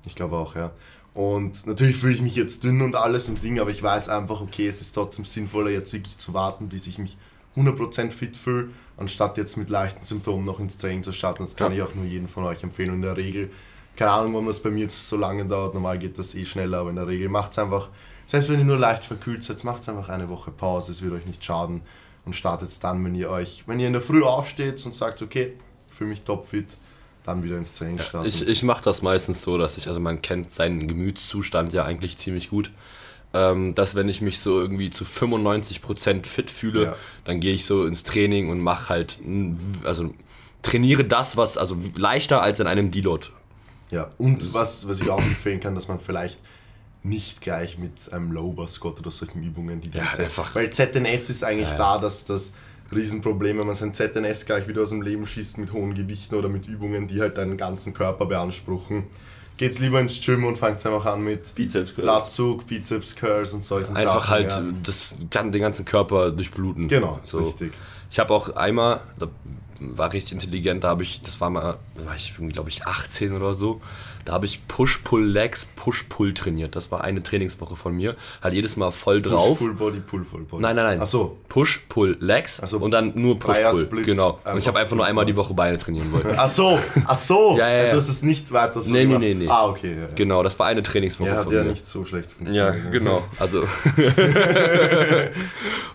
Ich 0.06 0.16
glaube 0.16 0.36
auch, 0.38 0.56
ja. 0.56 0.72
Und 1.14 1.66
natürlich 1.66 1.98
fühle 1.98 2.14
ich 2.14 2.22
mich 2.22 2.36
jetzt 2.36 2.64
dünn 2.64 2.82
und 2.82 2.96
alles 2.96 3.30
und 3.30 3.44
Ding, 3.44 3.60
aber 3.60 3.72
ich 3.72 3.82
weiß 3.82 4.10
einfach, 4.10 4.42
okay, 4.42 4.68
es 4.68 4.80
ist 4.80 4.94
trotzdem 4.94 5.26
sinnvoller, 5.26 5.72
jetzt 5.72 5.92
wirklich 5.92 6.18
zu 6.18 6.34
warten, 6.34 6.70
bis 6.70 6.88
ich 6.88 6.98
mich 7.00 7.18
100% 7.58 8.12
fit 8.12 8.38
fühle, 8.38 8.70
anstatt 8.96 9.38
jetzt 9.38 9.58
mit 9.58 9.70
leichten 9.70 10.06
Symptomen 10.06 10.46
noch 10.46 10.60
ins 10.60 10.78
Training 10.78 11.04
zu 11.04 11.12
starten. 11.12 11.44
Das 11.44 11.56
kann 11.56 11.72
Ja. 11.74 11.84
ich 11.84 11.90
auch 11.90 11.96
nur 11.96 12.06
jedem 12.06 12.28
von 12.28 12.44
euch 12.46 12.64
empfehlen. 12.64 12.90
Und 12.92 12.96
in 12.98 13.02
der 13.02 13.18
Regel, 13.18 13.50
keine 13.96 14.12
Ahnung, 14.12 14.34
warum 14.34 14.48
das 14.48 14.60
bei 14.62 14.70
mir 14.70 14.84
jetzt 14.84 15.10
so 15.10 15.18
lange 15.18 15.46
dauert, 15.46 15.74
normal 15.74 15.98
geht 15.98 16.18
das 16.20 16.36
eh 16.36 16.46
schneller, 16.46 16.78
aber 16.80 16.92
in 16.92 16.96
der 16.96 17.08
Regel 17.08 17.28
macht 17.28 17.52
es 17.54 17.60
einfach, 17.60 17.90
selbst 18.30 18.50
wenn 18.52 18.60
ihr 18.60 18.66
nur 18.66 18.78
leicht 18.78 19.04
verkühlt 19.04 19.44
seid, 19.44 19.64
macht 19.64 19.82
es 19.82 19.90
einfach 19.90 20.08
eine 20.10 20.30
Woche 20.30 20.52
Pause, 20.52 20.92
es 20.92 21.02
wird 21.02 21.14
euch 21.14 21.26
nicht 21.26 21.44
schaden 21.44 21.82
und 22.26 22.36
startet 22.36 22.72
dann, 22.84 23.04
wenn 23.04 23.16
ihr 23.16 23.32
euch, 23.32 23.64
wenn 23.66 23.80
ihr 23.80 23.88
in 23.88 23.94
der 23.94 24.04
Früh 24.04 24.22
aufsteht 24.24 24.86
und 24.86 24.94
sagt, 24.94 25.24
okay, 25.24 25.54
ich 25.90 25.96
fühle 25.96 26.12
mich 26.12 26.22
topfit, 26.22 26.78
dann 27.26 27.42
wieder 27.42 27.58
ins 27.58 27.76
Training 27.76 27.98
starten. 27.98 28.28
Ich, 28.28 28.48
ich 28.48 28.62
mache 28.62 28.84
das 28.84 29.02
meistens 29.02 29.42
so, 29.42 29.58
dass 29.58 29.78
ich, 29.78 29.88
also 29.88 30.00
man 30.00 30.22
kennt 30.22 30.54
seinen 30.54 30.88
Gemütszustand 30.88 31.74
ja 31.74 31.86
eigentlich 31.86 32.18
ziemlich 32.18 32.52
gut. 32.52 32.70
Ähm, 33.34 33.74
dass 33.74 33.96
wenn 33.96 34.10
ich 34.10 34.22
mich 34.22 34.40
so 34.40 34.60
irgendwie 34.60 34.92
zu 34.92 35.06
95% 35.06 36.28
fit 36.28 36.52
fühle, 36.52 36.84
Ja. 36.84 36.96
dann 37.24 37.40
gehe 37.40 37.54
ich 37.56 37.66
so 37.66 37.86
ins 37.86 38.04
Training 38.04 38.50
und 38.52 38.60
mache 38.60 38.90
halt, 38.90 39.18
also 39.84 40.14
trainiere 40.62 41.04
das, 41.04 41.36
was, 41.36 41.58
also 41.58 41.76
leichter 41.96 42.44
als 42.44 42.60
in 42.60 42.68
einem 42.68 42.92
Deload. 42.92 43.28
Ja, 43.90 44.10
und 44.20 44.54
was, 44.54 44.88
was 44.88 45.02
ich 45.02 45.10
auch 45.10 45.22
empfehlen 45.22 45.60
kann, 45.60 45.74
dass 45.74 45.88
man 45.88 46.00
vielleicht 46.00 46.40
nicht 47.04 47.42
gleich 47.42 47.78
mit 47.78 48.12
einem 48.12 48.32
Lower 48.32 48.68
Squat 48.68 49.00
oder 49.00 49.12
solchen 49.12 49.44
Übungen, 49.44 49.82
die 49.82 49.90
Ja, 49.90 50.12
dann 50.12 50.26
einfach- 50.26 50.54
Weil 50.56 50.70
ZNS 50.72 51.30
ist 51.30 51.44
eigentlich 51.44 51.70
Ja, 51.70 51.78
da, 51.78 51.98
dass 51.98 52.26
das 52.26 52.54
Riesenproblem, 52.92 53.60
wenn 53.60 53.68
man 53.68 53.76
sein 53.76 53.94
ZNS 53.94 54.46
gleich 54.46 54.68
wieder 54.68 54.82
aus 54.82 54.90
dem 54.90 55.02
Leben 55.02 55.26
schießt 55.26 55.58
mit 55.60 55.72
hohen 55.74 55.94
Gewichten 55.94 56.36
oder 56.36 56.50
mit 56.50 56.68
Übungen, 56.68 57.08
die 57.08 57.22
halt 57.22 57.38
deinen 57.38 57.56
ganzen 57.58 57.94
Körper 57.94 58.26
beanspruchen. 58.26 59.04
Geht's 59.58 59.80
lieber 59.80 60.00
ins 60.00 60.22
Gym 60.22 60.46
und 60.46 60.58
fangt 60.58 60.84
einfach 60.86 61.06
an 61.06 61.24
mit 61.24 61.54
Bizeps 61.54 61.94
Curls. 61.94 62.06
Latzug, 62.06 62.66
Bizeps 62.66 63.16
Curls 63.16 63.54
und 63.54 63.64
solchen 63.64 63.94
Sachen. 63.94 64.08
Einfach 64.08 64.30
halt 64.30 64.52
ja. 64.52 64.64
das 64.84 65.14
kann 65.30 65.52
den 65.52 65.62
ganzen 65.62 65.84
Körper 65.86 66.32
durchbluten. 66.32 66.88
Genau, 66.88 67.20
so. 67.26 67.40
richtig. 67.40 67.74
Ich 68.10 68.20
habe 68.20 68.34
auch 68.34 68.56
einmal, 68.56 69.02
da 69.20 69.28
war 69.82 70.12
richtig 70.12 70.34
intelligent, 70.34 70.84
da 70.84 70.90
habe 70.90 71.04
ich, 71.04 71.22
das 71.22 71.40
war 71.42 71.50
mal, 71.50 71.78
da 71.96 72.06
war 72.06 72.16
ich 72.16 72.34
glaube 72.54 72.70
ich 72.70 72.86
18 72.88 73.34
oder 73.34 73.54
so, 73.54 73.82
da 74.30 74.36
habe 74.36 74.46
ich 74.46 74.68
Push-Pull-Legs, 74.68 75.70
Push-Pull 75.76 76.36
trainiert. 76.36 76.76
Das 76.76 76.92
war 76.92 77.04
eine 77.04 77.24
Trainingswoche 77.24 77.76
von 77.76 77.96
mir. 77.96 78.16
Halt 78.44 78.54
jedes 78.54 78.78
Mal 78.78 78.92
voll 78.92 79.24
drauf. 79.24 79.58
Push, 79.58 79.60
Full 79.68 79.74
Body, 79.74 80.00
Pull, 80.02 80.24
Full 80.24 80.44
Body. 80.44 80.62
Nein, 80.62 80.76
nein, 80.76 80.86
nein. 80.86 81.00
Ach 81.02 81.08
so. 81.08 81.38
Push, 81.48 81.80
Pull, 81.90 82.16
Legs 82.20 82.60
Ach 82.64 82.68
so. 82.68 82.78
und 82.78 82.92
dann 82.92 83.14
nur 83.16 83.40
Push, 83.40 83.56
Dreier 83.58 83.72
Pull. 83.72 83.86
Split. 83.86 84.06
Genau. 84.06 84.40
Und 84.46 84.60
ich 84.60 84.68
habe 84.68 84.78
einfach 84.78 84.96
nur 84.96 85.04
einmal 85.06 85.26
die. 85.26 85.36
Woche 85.36 85.54
Beine 85.56 85.78
trainieren 85.80 86.12
wollen. 86.12 86.36
Ach 86.38 86.48
so, 86.50 86.78
ach 87.08 87.16
so. 87.16 87.56
Ja, 87.58 87.68
ja, 87.70 87.84
ja. 87.86 87.92
Du 87.92 87.98
hast 87.98 88.10
es 88.10 88.22
nicht 88.24 88.52
weiter 88.52 88.82
so 88.82 88.92
Nee, 88.92 89.00
nee, 89.00 89.06
gemacht. 89.06 89.22
nee, 89.22 89.34
nee. 89.34 89.48
Ah, 89.48 89.66
okay. 89.68 89.96
Ja, 89.96 90.02
ja. 90.02 90.08
Genau, 90.14 90.44
das 90.44 90.60
war 90.60 90.68
eine 90.68 90.84
Trainingswoche 90.84 91.32
hat 91.32 91.46
von 91.46 91.54
ja 91.56 91.64
mir. 91.64 91.70
nicht 91.72 91.88
so 91.88 92.04
schlecht 92.06 92.30
Ja, 92.52 92.72
funktioniert. 92.74 92.92
genau. 92.92 93.24
Also 93.40 93.62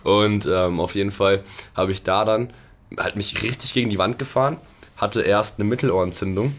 und 0.03 0.45
ähm, 0.45 0.79
auf 0.79 0.95
jeden 0.95 1.11
Fall 1.11 1.41
habe 1.75 1.91
ich 1.91 2.03
da 2.03 2.25
dann 2.25 2.51
halt 2.97 3.15
mich 3.15 3.41
richtig 3.43 3.73
gegen 3.73 3.89
die 3.89 3.97
Wand 3.97 4.19
gefahren, 4.19 4.57
hatte 4.97 5.21
erst 5.21 5.59
eine 5.59 5.67
Mittelohrentzündung. 5.69 6.55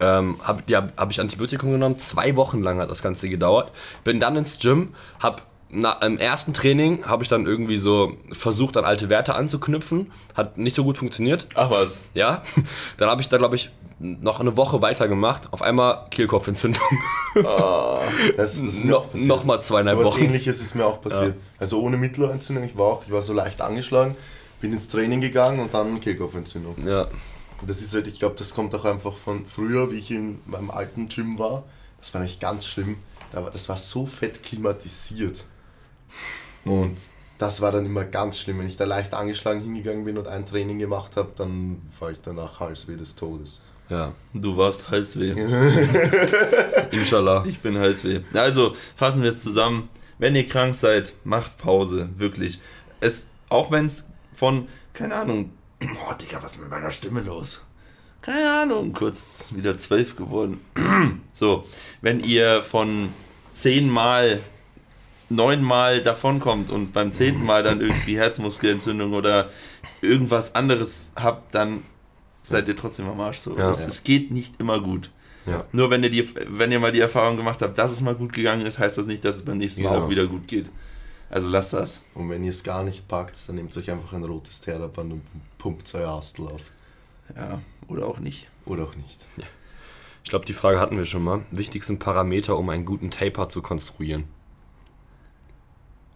Ähm, 0.00 0.38
habe 0.42 0.62
ja, 0.68 0.86
hab 0.96 1.10
ich 1.10 1.20
Antibiotikum 1.20 1.72
genommen, 1.72 1.98
zwei 1.98 2.36
Wochen 2.36 2.62
lang 2.62 2.78
hat 2.78 2.90
das 2.90 3.02
Ganze 3.02 3.28
gedauert. 3.28 3.72
Bin 4.04 4.20
dann 4.20 4.36
ins 4.36 4.58
Gym, 4.58 4.94
hab 5.20 5.42
na, 5.70 5.92
im 6.00 6.16
ersten 6.16 6.54
Training 6.54 7.04
habe 7.04 7.22
ich 7.24 7.28
dann 7.28 7.44
irgendwie 7.44 7.76
so 7.76 8.14
versucht, 8.32 8.76
an 8.78 8.84
alte 8.86 9.10
Werte 9.10 9.34
anzuknüpfen. 9.34 10.10
Hat 10.34 10.56
nicht 10.56 10.74
so 10.74 10.82
gut 10.82 10.96
funktioniert. 10.96 11.46
Ach 11.54 11.70
was. 11.70 11.98
Ja, 12.14 12.42
dann 12.96 13.10
habe 13.10 13.20
ich 13.20 13.28
da, 13.28 13.36
glaube 13.36 13.56
ich, 13.56 13.70
noch 13.98 14.40
eine 14.40 14.56
Woche 14.56 14.80
weitergemacht. 14.80 15.52
Auf 15.52 15.60
einmal 15.60 16.06
Kehlkopfentzündung. 16.10 16.80
Das 18.36 18.56
ist 18.56 18.84
No, 18.84 19.00
passiert. 19.00 19.28
noch 19.28 19.44
mal 19.44 19.60
zweieinhalb 19.60 19.98
so 19.98 20.04
was 20.04 20.12
Wochen. 20.14 20.24
ähnliches 20.24 20.60
ist 20.62 20.74
mir 20.74 20.86
auch 20.86 21.00
passiert. 21.02 21.34
Also 21.58 21.80
ohne 21.82 21.96
Mittelohrentzündung, 21.96 22.64
ich 22.64 22.76
war 22.78 22.86
auch, 22.86 23.02
ich 23.04 23.12
war 23.12 23.22
so 23.22 23.32
leicht 23.32 23.60
angeschlagen, 23.60 24.16
bin 24.60 24.72
ins 24.72 24.88
Training 24.88 25.20
gegangen 25.20 25.60
und 25.60 25.74
dann 25.74 26.00
Kehlkopfentzündung. 26.00 26.76
Ja, 26.86 27.06
das 27.66 27.80
ist 27.80 27.94
halt, 27.94 28.06
ich 28.06 28.18
glaube, 28.18 28.36
das 28.36 28.54
kommt 28.54 28.74
auch 28.74 28.84
einfach 28.84 29.16
von 29.16 29.46
früher, 29.46 29.90
wie 29.90 29.98
ich 29.98 30.10
in 30.10 30.40
meinem 30.46 30.70
alten 30.70 31.08
Gym 31.08 31.38
war. 31.38 31.64
Das 32.00 32.14
war 32.14 32.20
eigentlich 32.20 32.40
ganz 32.40 32.66
schlimm. 32.66 32.98
Da 33.32 33.42
war, 33.42 33.50
das 33.50 33.68
war 33.68 33.76
so 33.76 34.06
fett 34.06 34.42
klimatisiert. 34.42 35.44
Und 36.64 36.96
das 37.38 37.60
war 37.60 37.72
dann 37.72 37.86
immer 37.86 38.04
ganz 38.04 38.38
schlimm. 38.38 38.58
Wenn 38.58 38.68
ich 38.68 38.76
da 38.76 38.84
leicht 38.84 39.14
angeschlagen 39.14 39.60
hingegangen 39.60 40.04
bin 40.04 40.18
und 40.18 40.28
ein 40.28 40.46
Training 40.46 40.78
gemacht 40.78 41.16
habe, 41.16 41.30
dann 41.36 41.82
war 41.98 42.10
ich 42.10 42.18
danach 42.22 42.60
Halsweh 42.60 42.96
des 42.96 43.14
Todes. 43.16 43.62
Ja. 43.88 44.12
Du 44.34 44.56
warst 44.56 44.90
Halsweh. 44.90 45.30
Inshallah. 46.90 47.44
Ich 47.46 47.58
bin 47.60 47.78
Halsweh. 47.78 48.20
Also, 48.34 48.74
fassen 48.96 49.22
wir 49.22 49.30
es 49.30 49.42
zusammen. 49.42 49.88
Wenn 50.18 50.34
ihr 50.34 50.46
krank 50.46 50.74
seid, 50.74 51.14
macht 51.24 51.56
Pause. 51.58 52.08
Wirklich. 52.16 52.60
Es, 53.00 53.28
auch 53.48 53.70
wenn 53.70 53.86
es 53.86 54.06
von, 54.34 54.68
keine 54.92 55.14
Ahnung, 55.14 55.52
oh 55.82 56.12
Digga, 56.14 56.42
was 56.42 56.54
ist 56.54 56.60
mit 56.60 56.70
meiner 56.70 56.90
Stimme 56.90 57.20
los? 57.20 57.64
Keine 58.20 58.50
Ahnung, 58.62 58.92
kurz 58.92 59.48
wieder 59.52 59.78
zwölf 59.78 60.16
geworden. 60.16 60.60
so, 61.32 61.64
wenn 62.00 62.20
ihr 62.20 62.62
von 62.62 63.10
zehnmal, 63.54 64.40
neunmal 65.28 66.02
davonkommt 66.02 66.70
und 66.70 66.92
beim 66.92 67.12
zehnten 67.12 67.44
Mal 67.44 67.62
dann 67.62 67.80
irgendwie 67.80 68.16
Herzmuskelentzündung 68.18 69.12
oder 69.12 69.50
irgendwas 70.00 70.54
anderes 70.54 71.12
habt, 71.16 71.54
dann 71.54 71.82
seid 72.44 72.66
ihr 72.66 72.76
trotzdem 72.76 73.08
am 73.08 73.20
Arsch. 73.20 73.38
So. 73.38 73.56
Ja. 73.56 73.70
es, 73.70 73.84
es 73.84 74.02
geht 74.02 74.30
nicht 74.32 74.54
immer 74.58 74.80
gut. 74.80 75.10
Ja. 75.46 75.64
Nur 75.72 75.90
wenn 75.90 76.02
ihr, 76.02 76.10
die, 76.10 76.28
wenn 76.48 76.72
ihr 76.72 76.80
mal 76.80 76.92
die 76.92 77.00
Erfahrung 77.00 77.36
gemacht 77.36 77.62
habt, 77.62 77.78
dass 77.78 77.90
es 77.92 78.00
mal 78.00 78.14
gut 78.14 78.32
gegangen 78.32 78.66
ist, 78.66 78.78
heißt 78.78 78.98
das 78.98 79.06
nicht, 79.06 79.24
dass 79.24 79.36
es 79.36 79.44
beim 79.44 79.58
nächsten 79.58 79.82
Mal 79.82 79.90
Genau. 79.94 80.04
auch 80.04 80.10
wieder 80.10 80.26
gut 80.26 80.46
geht. 80.48 80.66
Also 81.30 81.48
lasst 81.48 81.72
das. 81.72 82.02
Und 82.14 82.30
wenn 82.30 82.42
ihr 82.42 82.50
es 82.50 82.64
gar 82.64 82.82
nicht 82.82 83.06
packt, 83.06 83.36
dann 83.48 83.56
nehmt 83.56 83.76
euch 83.76 83.90
einfach 83.90 84.12
ein 84.12 84.24
rotes 84.24 84.60
Terraband 84.60 85.12
und 85.12 85.22
pumpt 85.58 85.94
euer 85.94 86.10
Astel 86.10 86.46
auf. 86.48 86.70
Ja, 87.36 87.60
oder 87.88 88.06
auch 88.06 88.18
nicht. 88.18 88.48
Oder 88.64 88.84
auch 88.84 88.96
nicht. 88.96 89.26
Ich 90.24 90.30
glaube, 90.30 90.46
die 90.46 90.52
Frage 90.52 90.80
hatten 90.80 90.96
wir 90.96 91.06
schon 91.06 91.24
mal. 91.24 91.44
Wichtigsten 91.50 91.98
Parameter, 91.98 92.56
um 92.56 92.68
einen 92.70 92.84
guten 92.84 93.10
Taper 93.10 93.48
zu 93.48 93.62
konstruieren. 93.62 94.24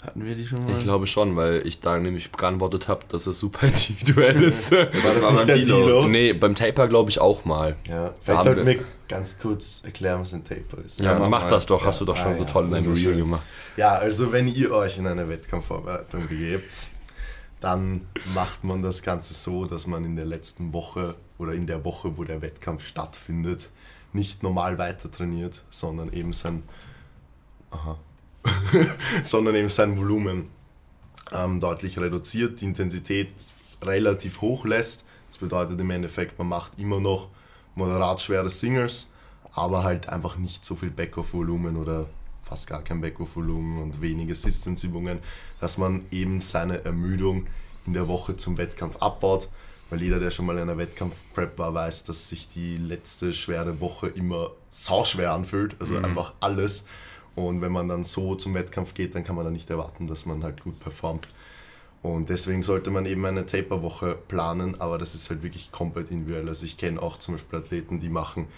Hatten 0.02 0.26
wir 0.26 0.34
die 0.34 0.46
schon 0.46 0.64
mal? 0.64 0.72
Ich 0.76 0.80
glaube 0.82 1.06
schon, 1.06 1.36
weil 1.36 1.64
ich 1.66 1.78
da 1.80 1.96
nämlich 1.98 2.32
geantwortet 2.32 2.88
habe, 2.88 3.02
dass 3.08 3.26
es 3.28 3.38
super 3.38 3.66
individuell 3.66 4.42
ist. 4.42 4.72
War 4.72 4.86
das 4.86 5.22
war 5.22 5.30
nicht 5.32 5.38
beim 5.38 5.46
der 5.46 5.56
Deload. 5.58 5.86
Deload? 5.86 6.08
nee, 6.08 6.32
beim 6.32 6.54
Taper 6.56 6.88
glaube 6.88 7.10
ich 7.10 7.20
auch 7.20 7.44
mal. 7.44 7.76
Ja, 7.88 8.12
vielleicht 8.22 8.42
sollten 8.42 8.66
wir- 8.66 8.80
ganz 9.08 9.38
kurz 9.38 9.82
erklären, 9.84 10.20
was 10.20 10.32
ein 10.32 10.42
Taper 10.42 10.82
ist. 10.84 10.98
Ja, 11.00 11.18
mach 11.18 11.28
mach, 11.28 11.42
mal. 11.44 11.50
das 11.50 11.66
doch, 11.66 11.84
hast 11.84 11.96
Ja. 11.96 11.98
du 12.00 12.04
doch 12.06 12.16
schon 12.16 12.32
Ah, 12.32 12.38
so 12.38 12.44
ja, 12.44 12.50
toll 12.50 12.64
in 12.64 12.70
deinem 12.72 12.92
Reel 12.94 13.14
gemacht. 13.16 13.42
Ja, 13.76 13.94
also 13.94 14.32
wenn 14.32 14.48
ihr 14.48 14.72
euch 14.72 14.96
in 14.98 15.06
eine 15.06 15.28
Wettkampfvorbereitung 15.28 16.26
begebt, 16.28 16.88
dann 17.60 18.00
macht 18.34 18.64
man 18.64 18.82
das 18.82 19.02
Ganze 19.02 19.34
so, 19.34 19.66
dass 19.66 19.86
man 19.86 20.04
in 20.04 20.16
der 20.16 20.24
letzten 20.24 20.72
Woche 20.72 21.14
oder 21.38 21.52
in 21.52 21.66
der 21.66 21.84
Woche, 21.84 22.16
wo 22.16 22.24
der 22.24 22.40
Wettkampf 22.42 22.86
stattfindet, 22.86 23.68
nicht 24.12 24.42
normal 24.42 24.78
weiter 24.78 25.10
trainiert, 25.10 25.62
sondern 25.70 26.12
eben 26.12 26.32
sein, 26.32 26.62
aha, 27.70 27.98
sondern 29.22 29.54
eben 29.54 29.68
sein 29.68 29.96
Volumen 29.98 30.48
ähm, 31.32 31.60
deutlich 31.60 31.98
reduziert, 31.98 32.60
die 32.60 32.66
Intensität 32.66 33.28
relativ 33.82 34.40
hoch 34.40 34.64
lässt. 34.64 35.04
Das 35.28 35.38
bedeutet 35.38 35.80
im 35.80 35.90
Endeffekt, 35.90 36.38
man 36.38 36.48
macht 36.48 36.78
immer 36.78 37.00
noch 37.00 37.28
moderat 37.74 38.20
schwere 38.20 38.50
Singles, 38.50 39.08
aber 39.54 39.82
halt 39.82 40.08
einfach 40.08 40.36
nicht 40.36 40.64
so 40.64 40.74
viel 40.74 40.90
Backoff-Volumen 40.90 41.76
oder 41.76 42.06
fast 42.42 42.66
gar 42.66 42.82
kein 42.82 43.00
Backoff-Volumen 43.00 43.82
und 43.82 44.00
wenige 44.02 44.32
Assistance-Übungen, 44.32 45.20
dass 45.60 45.78
man 45.78 46.04
eben 46.10 46.40
seine 46.40 46.84
Ermüdung 46.84 47.46
in 47.86 47.94
der 47.94 48.08
Woche 48.08 48.36
zum 48.36 48.58
Wettkampf 48.58 48.96
abbaut. 48.96 49.48
Weil 49.90 50.02
jeder, 50.02 50.20
der 50.20 50.30
schon 50.30 50.46
mal 50.46 50.56
in 50.56 50.62
einer 50.62 50.78
Wettkampf-Prep 50.78 51.58
war, 51.58 51.74
weiß, 51.74 52.04
dass 52.04 52.28
sich 52.28 52.48
die 52.48 52.78
letzte 52.78 53.34
schwere 53.34 53.80
Woche 53.80 54.08
immer 54.08 54.50
sauschwer 54.70 55.32
anfühlt. 55.32 55.76
Also 55.80 55.98
einfach 55.98 56.32
alles. 56.40 56.86
Und 57.34 57.60
wenn 57.62 57.72
man 57.72 57.88
dann 57.88 58.04
so 58.04 58.34
zum 58.34 58.54
Wettkampf 58.54 58.94
geht, 58.94 59.14
dann 59.14 59.24
kann 59.24 59.36
man 59.36 59.44
dann 59.44 59.54
nicht 59.54 59.70
erwarten, 59.70 60.06
dass 60.06 60.26
man 60.26 60.42
halt 60.44 60.62
gut 60.62 60.78
performt. 60.80 61.28
Und 62.02 62.28
deswegen 62.28 62.62
sollte 62.62 62.90
man 62.90 63.06
eben 63.06 63.24
eine 63.24 63.46
Taper-Woche 63.46 64.18
planen, 64.26 64.80
aber 64.80 64.98
das 64.98 65.14
ist 65.14 65.30
halt 65.30 65.42
wirklich 65.42 65.70
komplett 65.70 66.10
individuell. 66.10 66.48
Also 66.48 66.66
ich 66.66 66.76
kenne 66.76 67.00
auch 67.00 67.18
zum 67.18 67.34
Beispiel 67.34 67.60
Athleten, 67.60 68.00
die 68.00 68.08
machen 68.08 68.48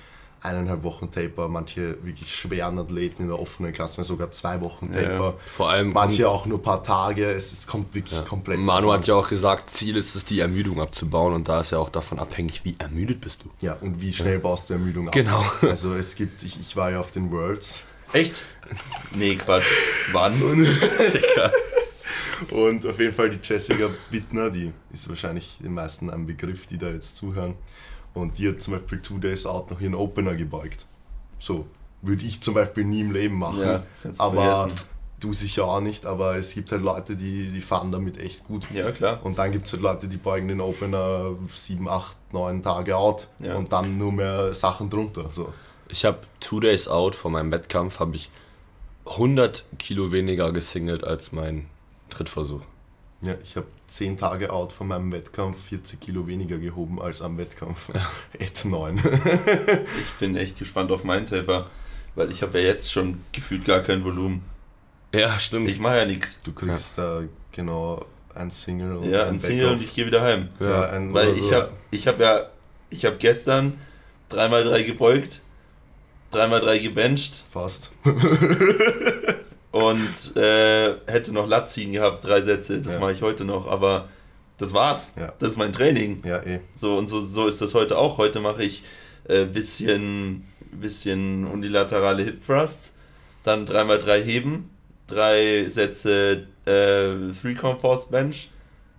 eineinhalb 0.45 0.83
Wochen 0.83 1.11
Taper, 1.11 1.49
manche 1.49 1.97
wirklich 2.05 2.35
schweren 2.35 2.79
Athleten 2.79 3.23
in 3.23 3.29
der 3.29 3.41
offenen 3.41 3.73
Klasse, 3.73 4.05
sogar 4.05 4.31
zwei 4.31 4.61
Wochen 4.61 4.91
Ja, 4.95 5.03
Taper. 5.03 5.35
Vor 5.47 5.71
allem 5.71 5.93
Manche 5.93 6.29
auch 6.29 6.45
nur 6.45 6.59
ein 6.59 6.63
paar 6.63 6.83
Tage, 6.83 7.31
es, 7.33 7.53
es 7.53 7.67
kommt 7.67 7.95
wirklich 7.95 8.25
komplett. 8.27 8.61
Manu 8.61 8.89
drauf 8.89 8.99
hat 8.99 9.07
ja 9.07 9.15
auch 9.15 9.29
gesagt, 9.29 9.71
Ziel 9.71 9.97
ist 9.97 10.15
es, 10.15 10.25
die 10.27 10.41
Ermüdung 10.41 10.81
abzubauen 10.81 11.33
und 11.33 11.49
da 11.49 11.61
ist 11.61 11.71
ja 11.71 11.79
auch 11.79 11.89
davon 11.89 12.19
abhängig, 12.19 12.65
wie 12.65 12.77
ermüdet 12.79 13.23
bist 13.23 13.45
du. 13.45 13.51
Ja, 13.61 13.77
und 13.81 14.01
wie 14.03 14.13
schnell 14.13 14.39
baust 14.39 14.69
du 14.69 14.75
Ermüdung 14.75 15.09
ab? 15.09 15.15
Genau. 15.15 15.43
Also 15.63 15.95
es 15.95 16.15
gibt, 16.15 16.43
ich, 16.43 16.61
ich 16.61 16.77
war 16.77 16.91
ja 16.91 17.01
auf 17.01 17.11
den 17.11 17.33
Worlds 17.33 17.85
Echt? 18.15 18.43
Nee, 19.15 19.37
Quatsch. 19.37 19.67
Wann? 20.13 20.33
und 22.51 22.87
auf 22.87 22.99
jeden 22.99 23.15
Fall 23.15 23.31
die 23.31 23.39
Jessica 23.43 23.89
Bittner, 24.11 24.51
die 24.51 24.73
ist 24.93 25.09
wahrscheinlich 25.09 25.59
den 25.63 25.75
meisten 25.75 26.11
ein 26.11 26.27
Begriff, 26.27 26.67
die 26.67 26.79
da 26.79 26.89
jetzt 26.89 27.17
zuhören. 27.17 27.55
Und 28.15 28.39
die 28.39 28.49
hat 28.49 28.61
zum 28.63 28.75
Beispiel 28.75 29.01
Two 29.03 29.19
Days 29.19 29.47
Out 29.47 29.71
noch 29.71 29.81
ihren 29.81 29.95
Opener 29.95 30.35
gebeugt. 30.35 30.87
So, 31.39 31.67
würde 32.03 32.25
ich 32.25 32.41
zum 32.41 32.55
Beispiel 32.55 32.85
nie 32.85 33.01
im 33.01 33.13
Leben 33.13 33.37
machen. 33.39 33.61
Ja, 33.61 33.83
aber 34.19 34.69
vergessen. 34.69 34.89
du 35.21 35.33
sicher 35.33 35.65
auch 35.65 35.81
nicht, 35.81 36.07
aber 36.07 36.37
es 36.37 36.55
gibt 36.55 36.71
halt 36.71 36.83
Leute, 36.83 37.17
die, 37.17 37.49
die 37.51 37.61
fahren 37.61 37.91
damit 37.91 38.19
echt 38.19 38.45
gut. 38.45 38.67
Ja, 38.73 38.93
klar. 38.93 39.21
Und 39.25 39.39
dann 39.39 39.51
gibt 39.51 39.67
es 39.67 39.73
halt 39.73 39.83
Leute, 39.83 40.07
die 40.07 40.17
beugen 40.17 40.47
den 40.49 40.61
Opener 40.61 41.35
sieben, 41.55 41.89
acht, 41.89 42.17
neun 42.33 42.63
Tage 42.63 42.97
out 42.97 43.27
Ja. 43.41 43.57
und 43.57 43.73
dann 43.73 43.99
nur 43.99 44.13
mehr 44.13 44.55
Sachen 44.55 44.89
drunter. 44.89 45.29
So. 45.31 45.53
Ich 45.89 46.05
habe 46.05 46.19
two 46.41 46.61
days 46.61 46.89
out 46.89 47.15
vor 47.15 47.31
meinem 47.31 47.51
Wettkampf, 47.53 48.01
habe 48.01 48.17
ich 48.17 48.31
100 49.07 49.65
Kilo 49.79 50.13
weniger 50.13 50.53
gesingelt 50.53 51.05
als 51.05 51.33
mein 51.33 51.67
Trittversuch. 52.09 52.63
Ja, 53.21 53.35
ich 53.43 53.57
habe 53.57 53.67
zehn 53.87 54.17
Tage 54.17 54.53
out 54.53 54.73
von 54.73 54.89
meinem 54.89 55.13
Wettkampf 55.13 55.69
40 55.69 56.01
Kilo 56.01 56.27
weniger 56.27 56.59
gehoben 56.59 57.01
als 57.01 57.23
am 57.23 57.39
Wettkampf. 57.39 57.91
Et 58.39 58.65
9. 58.65 58.99
Ich 60.01 60.13
bin 60.19 60.37
echt 60.37 60.59
gespannt 60.59 60.91
auf 60.91 61.05
meinen 61.05 61.27
Taper, 61.27 61.71
weil 62.15 62.31
ich 62.33 62.43
habe 62.43 62.61
ja 62.61 62.67
jetzt 62.67 62.93
schon 62.93 63.23
gefühlt 63.33 63.65
gar 63.65 63.81
kein 63.81 64.05
Volumen. 64.05 64.43
Ja, 65.15 65.39
stimmt. 65.39 65.71
Ich 65.71 65.79
mache 65.79 65.99
ja 65.99 66.07
nichts. 66.07 66.41
Du 66.45 66.53
kriegst 66.53 66.99
da 66.99 67.23
genau 67.53 68.05
ein 68.35 68.51
Single 68.51 68.97
und 68.97 69.11
Ja, 69.11 69.23
ein 69.23 69.35
ein 69.35 69.39
Single 69.39 69.69
und 69.73 69.83
ich 69.83 69.95
gehe 69.95 70.07
wieder 70.07 70.23
heim. 70.23 70.49
Ja, 70.59 70.87
ein, 70.91 71.15
Weil 71.15 71.31
ich 71.35 71.43
so. 71.45 71.55
habe 71.55 71.71
ich 71.93 72.07
hab 72.09 72.19
ja, 72.19 72.49
ich 72.91 73.05
habe 73.05 73.17
gestern 73.17 73.79
3x3 74.33 74.83
gebeugt, 74.85 75.41
3x3 76.35 76.79
gebencht 76.81 77.45
Fast. 77.51 77.91
und 79.71 80.37
äh, 80.37 80.95
hätte 81.07 81.33
noch 81.33 81.47
Lat 81.49 81.71
ziehen 81.71 81.93
gehabt, 81.93 82.25
drei 82.25 82.41
Sätze. 82.43 82.81
Das 82.81 82.95
Ja. 82.95 83.01
mache 83.01 83.13
ich 83.13 83.23
heute 83.23 83.45
noch, 83.45 83.67
aber 83.67 84.09
das 84.59 84.73
war's. 84.73 85.13
Ja. 85.19 85.33
Das 85.39 85.51
ist 85.51 85.57
mein 85.59 85.73
Training. 85.73 86.23
Ja, 86.25 86.41
eh. 86.43 86.61
So 86.77 86.97
und 86.97 87.09
so, 87.09 87.21
so 87.21 87.47
ist 87.47 87.61
das 87.61 87.75
heute 87.75 87.99
auch. 87.99 88.19
Heute 88.19 88.41
mache 88.41 88.63
ich 88.63 88.83
äh, 89.29 89.45
bisschen, 89.47 90.45
bisschen 90.73 91.47
unilaterale 91.47 92.23
Hip 92.23 92.47
Thrusts, 92.47 92.95
dann 93.43 93.67
3x3 93.67 94.23
Heben, 94.23 94.71
drei 95.09 95.69
Sätze 95.69 96.47
äh, 96.67 97.33
Three 97.41 97.55
Count 97.55 97.81
Force 97.81 98.07
Bench 98.09 98.51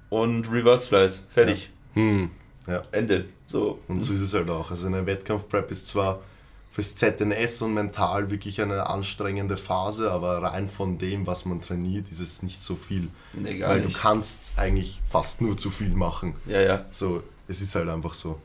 und 0.10 0.52
Reverse 0.52 0.88
Flies. 0.88 1.24
Fertig. 1.30 1.70
Hm. 1.94 2.30
Ende. 2.92 3.26
So. 3.46 3.80
Und 3.88 4.02
so 4.02 4.14
ist 4.14 4.22
es 4.22 4.34
halt 4.34 4.50
auch. 4.50 4.72
Also 4.72 4.88
eine 4.88 5.06
Wettkampfprep 5.06 5.70
ist 5.72 5.88
zwar 5.88 6.22
fürs 6.76 6.94
ZNS 6.98 7.62
und 7.62 7.74
mental 7.74 8.30
wirklich 8.30 8.62
eine 8.62 8.88
anstrengende 8.88 9.56
Phase, 9.56 10.12
aber 10.12 10.44
rein 10.44 10.68
von 10.68 10.98
dem, 10.98 11.26
was 11.26 11.46
man 11.46 11.62
trainiert, 11.62 12.12
ist 12.12 12.20
es 12.20 12.44
nicht 12.44 12.62
so 12.62 12.76
viel. 12.76 13.08
Nee, 13.32 13.62
Weil 13.62 13.80
nicht. 13.80 13.96
du 13.96 14.02
kannst 14.02 14.52
eigentlich 14.58 15.00
fast 15.10 15.40
nur 15.40 15.58
zu 15.58 15.72
viel 15.72 15.92
machen. 15.92 16.36
Ja, 16.46 16.60
ja. 16.60 16.86
So, 16.92 17.24
es 17.48 17.62
ist 17.62 17.74
halt 17.76 17.88
einfach 17.88 18.14
so. 18.14 18.42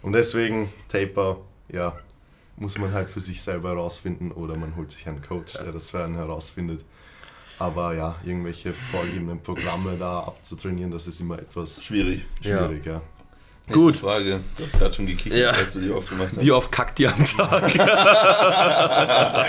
Und 0.00 0.14
deswegen, 0.14 0.72
Taper, 0.88 1.42
ja, 1.68 1.92
muss 2.56 2.78
man 2.78 2.94
halt 2.94 3.10
für 3.10 3.20
sich 3.20 3.42
selber 3.42 3.68
herausfinden 3.68 4.32
oder 4.32 4.56
man 4.56 4.74
holt 4.74 4.90
sich 4.90 5.06
einen 5.06 5.20
Coach, 5.20 5.52
der 5.52 5.70
das 5.70 5.90
für 5.90 6.02
einen 6.02 6.14
herausfindet. 6.14 6.86
Aber 7.58 7.92
ja, 7.94 8.16
irgendwelche 8.24 8.72
vorgegebenen 8.72 9.42
Programme 9.42 9.96
da 9.98 10.20
abzutrainieren, 10.20 10.90
das 10.90 11.06
ist 11.06 11.20
immer 11.20 11.38
etwas 11.38 11.84
Schwierig. 11.84 12.24
schwierig, 12.40 12.86
ja. 12.86 13.02
Nächste 13.68 13.78
Gut. 13.78 13.96
Frage. 13.98 14.40
Du 14.56 14.64
hast 14.64 14.78
gerade 14.78 14.94
schon 14.94 15.06
gekickt, 15.06 15.34
Ja. 15.34 15.50
als 15.50 15.74
du 15.74 15.80
die 15.80 15.90
aufgemacht 15.90 16.30
hast. 16.36 16.40
Wie 16.40 16.50
oft 16.52 16.72
kackt 16.72 16.98
ihr 17.00 17.12
am 17.12 17.24
Tag? 17.24 17.64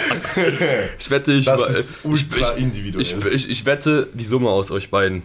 ich 0.99 1.10
wette, 1.10 1.32
ich, 1.34 1.45
Das 1.45 1.60
war- 1.60 1.69
ist 1.69 1.99
ich, 1.99 2.05
ultra 2.05 2.53
ich, 2.55 2.62
individuell. 2.63 3.01
ich, 3.01 3.15
ich, 3.25 3.49
ich 3.49 3.65
wette 3.65 4.10
die 4.13 4.25
Summe 4.25 4.49
aus 4.49 4.71
euch 4.71 4.89
beiden. 4.89 5.23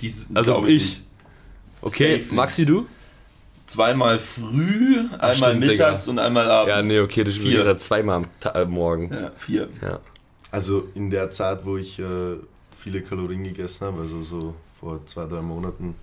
Dies, 0.00 0.26
Also 0.34 0.58
ich. 0.66 0.72
nicht. 0.72 1.02
Okay, 1.80 2.20
Safe. 2.22 2.34
Maxi, 2.34 2.66
du? 2.66 2.86
Zweimal 3.66 4.18
früh, 4.18 4.98
einmal 5.12 5.34
stimmt, 5.34 5.60
mittags 5.60 6.04
Digga. 6.04 6.10
und 6.12 6.18
einmal 6.18 6.50
abends. 6.50 6.68
Ja, 6.68 6.82
nee, 6.82 7.00
okay, 7.00 7.24
das 7.24 7.34
Vier. 7.36 7.60
ist 7.60 7.64
ja 7.66 7.76
zweimal 7.78 8.16
am 8.16 8.26
Ta 8.40 8.50
äh, 8.50 8.66
Morgen. 8.66 9.10
Ja, 9.12 9.30
vier. 9.38 9.68
Ja. 9.80 10.00
Also 10.50 10.88
in 10.94 11.10
der 11.10 11.30
Zeit, 11.30 11.64
wo 11.64 11.78
ich 11.78 11.98
äh, 11.98 12.04
viele 12.78 13.00
Kalorien 13.00 13.42
gegessen 13.44 13.86
habe, 13.86 14.02
also 14.02 14.22
so 14.22 14.54
vor 14.78 15.00
zwei, 15.06 15.24
drei 15.26 15.40
Monaten, 15.40 15.94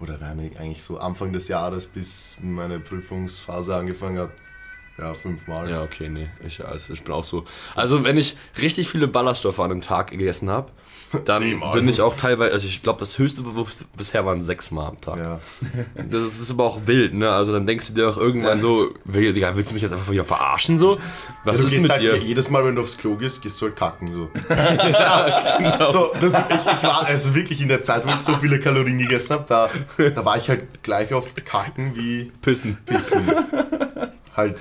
oder 0.00 0.18
nein, 0.18 0.50
eigentlich 0.58 0.82
so 0.82 0.98
Anfang 0.98 1.32
des 1.32 1.48
Jahres, 1.48 1.86
bis 1.86 2.38
meine 2.42 2.78
Prüfungsphase 2.78 3.74
angefangen 3.74 4.18
hat, 4.18 4.30
Ja, 4.98 5.14
fünfmal. 5.14 5.70
Ja, 5.70 5.82
okay, 5.82 6.08
nee. 6.08 6.28
Ich, 6.44 6.64
also 6.64 6.92
ich 6.92 7.02
bin 7.02 7.14
auch 7.14 7.24
so. 7.24 7.44
Also, 7.74 8.04
wenn 8.04 8.16
ich 8.16 8.36
richtig 8.60 8.88
viele 8.88 9.06
Ballaststoffe 9.06 9.60
an 9.60 9.70
einem 9.70 9.80
Tag 9.80 10.10
gegessen 10.10 10.50
habe, 10.50 10.70
dann 11.24 11.60
bin 11.72 11.88
ich 11.88 12.00
auch 12.02 12.14
teilweise, 12.16 12.52
also 12.52 12.66
ich 12.66 12.82
glaube, 12.82 12.98
das 13.00 13.18
höchste 13.18 13.42
bis- 13.42 13.84
bisher 13.96 14.26
waren 14.26 14.42
sechsmal 14.42 14.88
am 14.88 15.00
Tag. 15.00 15.16
Ja. 15.16 15.40
Das 16.10 16.38
ist 16.40 16.50
aber 16.50 16.64
auch 16.64 16.86
wild, 16.86 17.14
ne? 17.14 17.30
Also 17.30 17.52
dann 17.52 17.66
denkst 17.66 17.88
du 17.88 17.94
dir 17.94 18.10
auch 18.10 18.16
irgendwann 18.18 18.60
so, 18.60 18.90
Digga, 19.04 19.54
willst 19.56 19.70
du 19.70 19.74
mich 19.74 19.82
jetzt 19.82 19.92
einfach 19.92 20.10
wieder 20.10 20.24
verarschen 20.24 20.78
so? 20.78 20.98
Was 21.44 21.58
du 21.58 21.64
ist 21.64 21.70
gehst 21.70 21.82
mit 21.82 21.90
halt, 21.92 22.02
dir? 22.02 22.16
jedes 22.18 22.50
Mal, 22.50 22.64
wenn 22.64 22.74
du 22.74 22.82
aufs 22.82 22.98
Klo 22.98 23.16
gehst, 23.16 23.40
gehst 23.42 23.60
du 23.60 23.66
halt 23.66 23.76
kacken. 23.76 24.12
So, 24.12 24.28
genau. 24.48 25.92
so 25.92 26.12
ich, 26.14 26.24
ich 26.26 26.82
war 26.82 27.06
also 27.06 27.34
wirklich 27.34 27.60
in 27.60 27.68
der 27.68 27.82
Zeit, 27.82 28.06
wo 28.06 28.10
ich 28.10 28.18
so 28.20 28.34
viele 28.34 28.60
Kalorien 28.60 28.98
gegessen 28.98 29.34
habe, 29.34 29.44
da, 29.48 29.70
da 30.10 30.24
war 30.24 30.36
ich 30.36 30.48
halt 30.48 30.82
gleich 30.82 31.14
auf 31.14 31.34
Kacken 31.44 31.96
wie 31.96 32.32
Pissen. 32.42 32.78
Pissen. 32.84 33.22
Halt, 34.38 34.58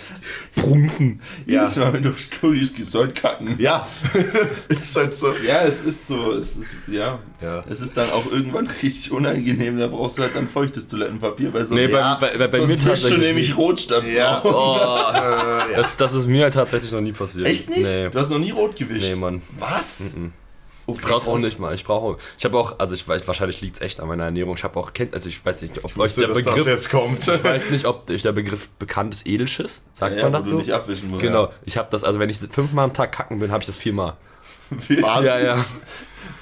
Prunzen. 0.55 1.21
ja. 1.45 1.61
Jedes 1.61 1.78
Mal, 1.78 1.93
wenn 1.93 2.03
du 2.03 2.09
aufs 2.09 2.30
Klo 2.30 2.51
gehst, 2.51 2.75
gehst 2.75 2.93
du 2.93 2.99
halt 2.99 3.15
kacken. 3.15 3.55
Ja, 3.57 3.88
ist 4.67 4.95
halt 4.95 5.13
so. 5.13 5.32
Ja, 5.47 5.61
es 5.63 5.82
ist 5.86 6.07
so, 6.07 6.34
es 6.34 6.57
ist, 6.57 6.67
ja. 6.88 7.19
Ja. 7.41 7.63
Es 7.69 7.80
ist 7.82 7.95
dann 7.95 8.09
auch 8.09 8.30
irgendwann 8.32 8.67
richtig 8.84 9.11
unangenehm, 9.11 9.78
da 9.80 9.88
brauchst 9.88 10.17
du 10.17 10.23
halt 10.23 10.36
dann 10.36 10.49
feuchtes 10.49 10.88
Toilettenpapier, 10.88 11.53
weil 11.53 11.61
sonst, 11.65 11.80
Nee, 11.80 11.88
bei, 11.88 11.99
Ja, 11.99 12.17
bei, 12.19 12.38
bei, 12.38 12.47
bei 12.47 12.57
mir 12.59 12.59
sonst 12.59 12.69
mischst 12.69 12.84
du 12.86 12.89
tatsächlich. 12.89 13.19
nämlich 13.19 13.47
nicht. 13.49 13.57
rot 13.57 13.80
statt 13.80 14.03
Ja. 14.13 14.41
Oh, 14.43 14.75
Äh, 15.13 15.19
ja. 15.71 15.78
das, 15.78 15.95
das 15.97 16.13
ist 16.13 16.28
mir 16.28 16.43
halt 16.43 16.55
tatsächlich 16.55 16.91
noch 16.91 17.01
nie 17.01 17.13
passiert. 17.13 17.47
Echt 17.47 17.69
nicht? 17.69 17.84
Nee. 17.84 18.09
Du 18.09 18.19
hast 18.19 18.30
noch 18.32 18.39
nie 18.39 18.51
rot 18.51 18.75
gewischt? 18.75 19.07
Nee, 19.09 19.15
Mann. 19.15 19.41
Was? 19.59 20.15
Okay, 20.90 21.00
Ich 21.02 21.06
brauche 21.06 21.30
auch 21.30 21.38
nicht 21.38 21.60
mal. 21.60 21.76
Ich 21.76 21.84
brauche. 21.84 22.18
Ich 22.40 22.46
habe 22.46 22.58
auch, 22.58 22.80
also 22.80 22.94
ich 22.96 23.06
weiß, 23.06 23.28
wahrscheinlich 23.28 23.60
liegt 23.62 23.76
es 23.76 23.82
echt 23.82 24.00
an 24.00 24.08
meiner 24.08 24.24
Ernährung. 24.24 24.56
Ich 24.56 24.64
habe 24.64 24.80
auch 24.80 24.94
kennt, 24.94 25.14
also 25.14 25.28
ich 25.28 25.46
weiß 25.46 25.62
nicht, 25.62 25.78
ob 25.80 25.86
euch 25.86 25.98
wusste, 25.98 26.22
der 26.22 26.30
dass 26.30 26.38
das 26.44 26.46
Begriff. 26.54 26.68
jetzt 26.68 26.90
kommt. 26.90 27.28
Ich 27.28 27.44
weiß 27.44 27.70
nicht, 27.72 27.86
ob 27.86 28.10
euch 28.10 28.22
der 28.22 28.32
Begriff 28.32 28.70
bekannt 28.80 29.14
ist, 29.14 29.28
Edelschiss. 29.28 29.82
Sagt 29.94 30.16
Ja, 30.16 30.24
man 30.24 30.32
wo 30.32 30.38
das 30.38 30.46
du 30.46 30.52
so? 30.52 30.58
nicht 30.60 30.72
abwischen 30.72 31.10
musst. 31.10 31.22
Genau. 31.24 31.52
Ich 31.66 31.76
habe 31.78 31.90
das, 31.92 32.04
also 32.06 32.20
wenn 32.20 32.30
ich 32.30 32.38
fünfmal 32.38 32.86
am 32.86 32.94
Tag 32.94 33.12
kacken 33.12 33.38
bin, 33.40 33.52
habe 33.52 33.62
ich 33.64 33.68
das 33.68 33.78
viermal. 33.78 34.14
Was? 34.70 35.24
Ja, 35.24 35.40
ja. 35.40 35.66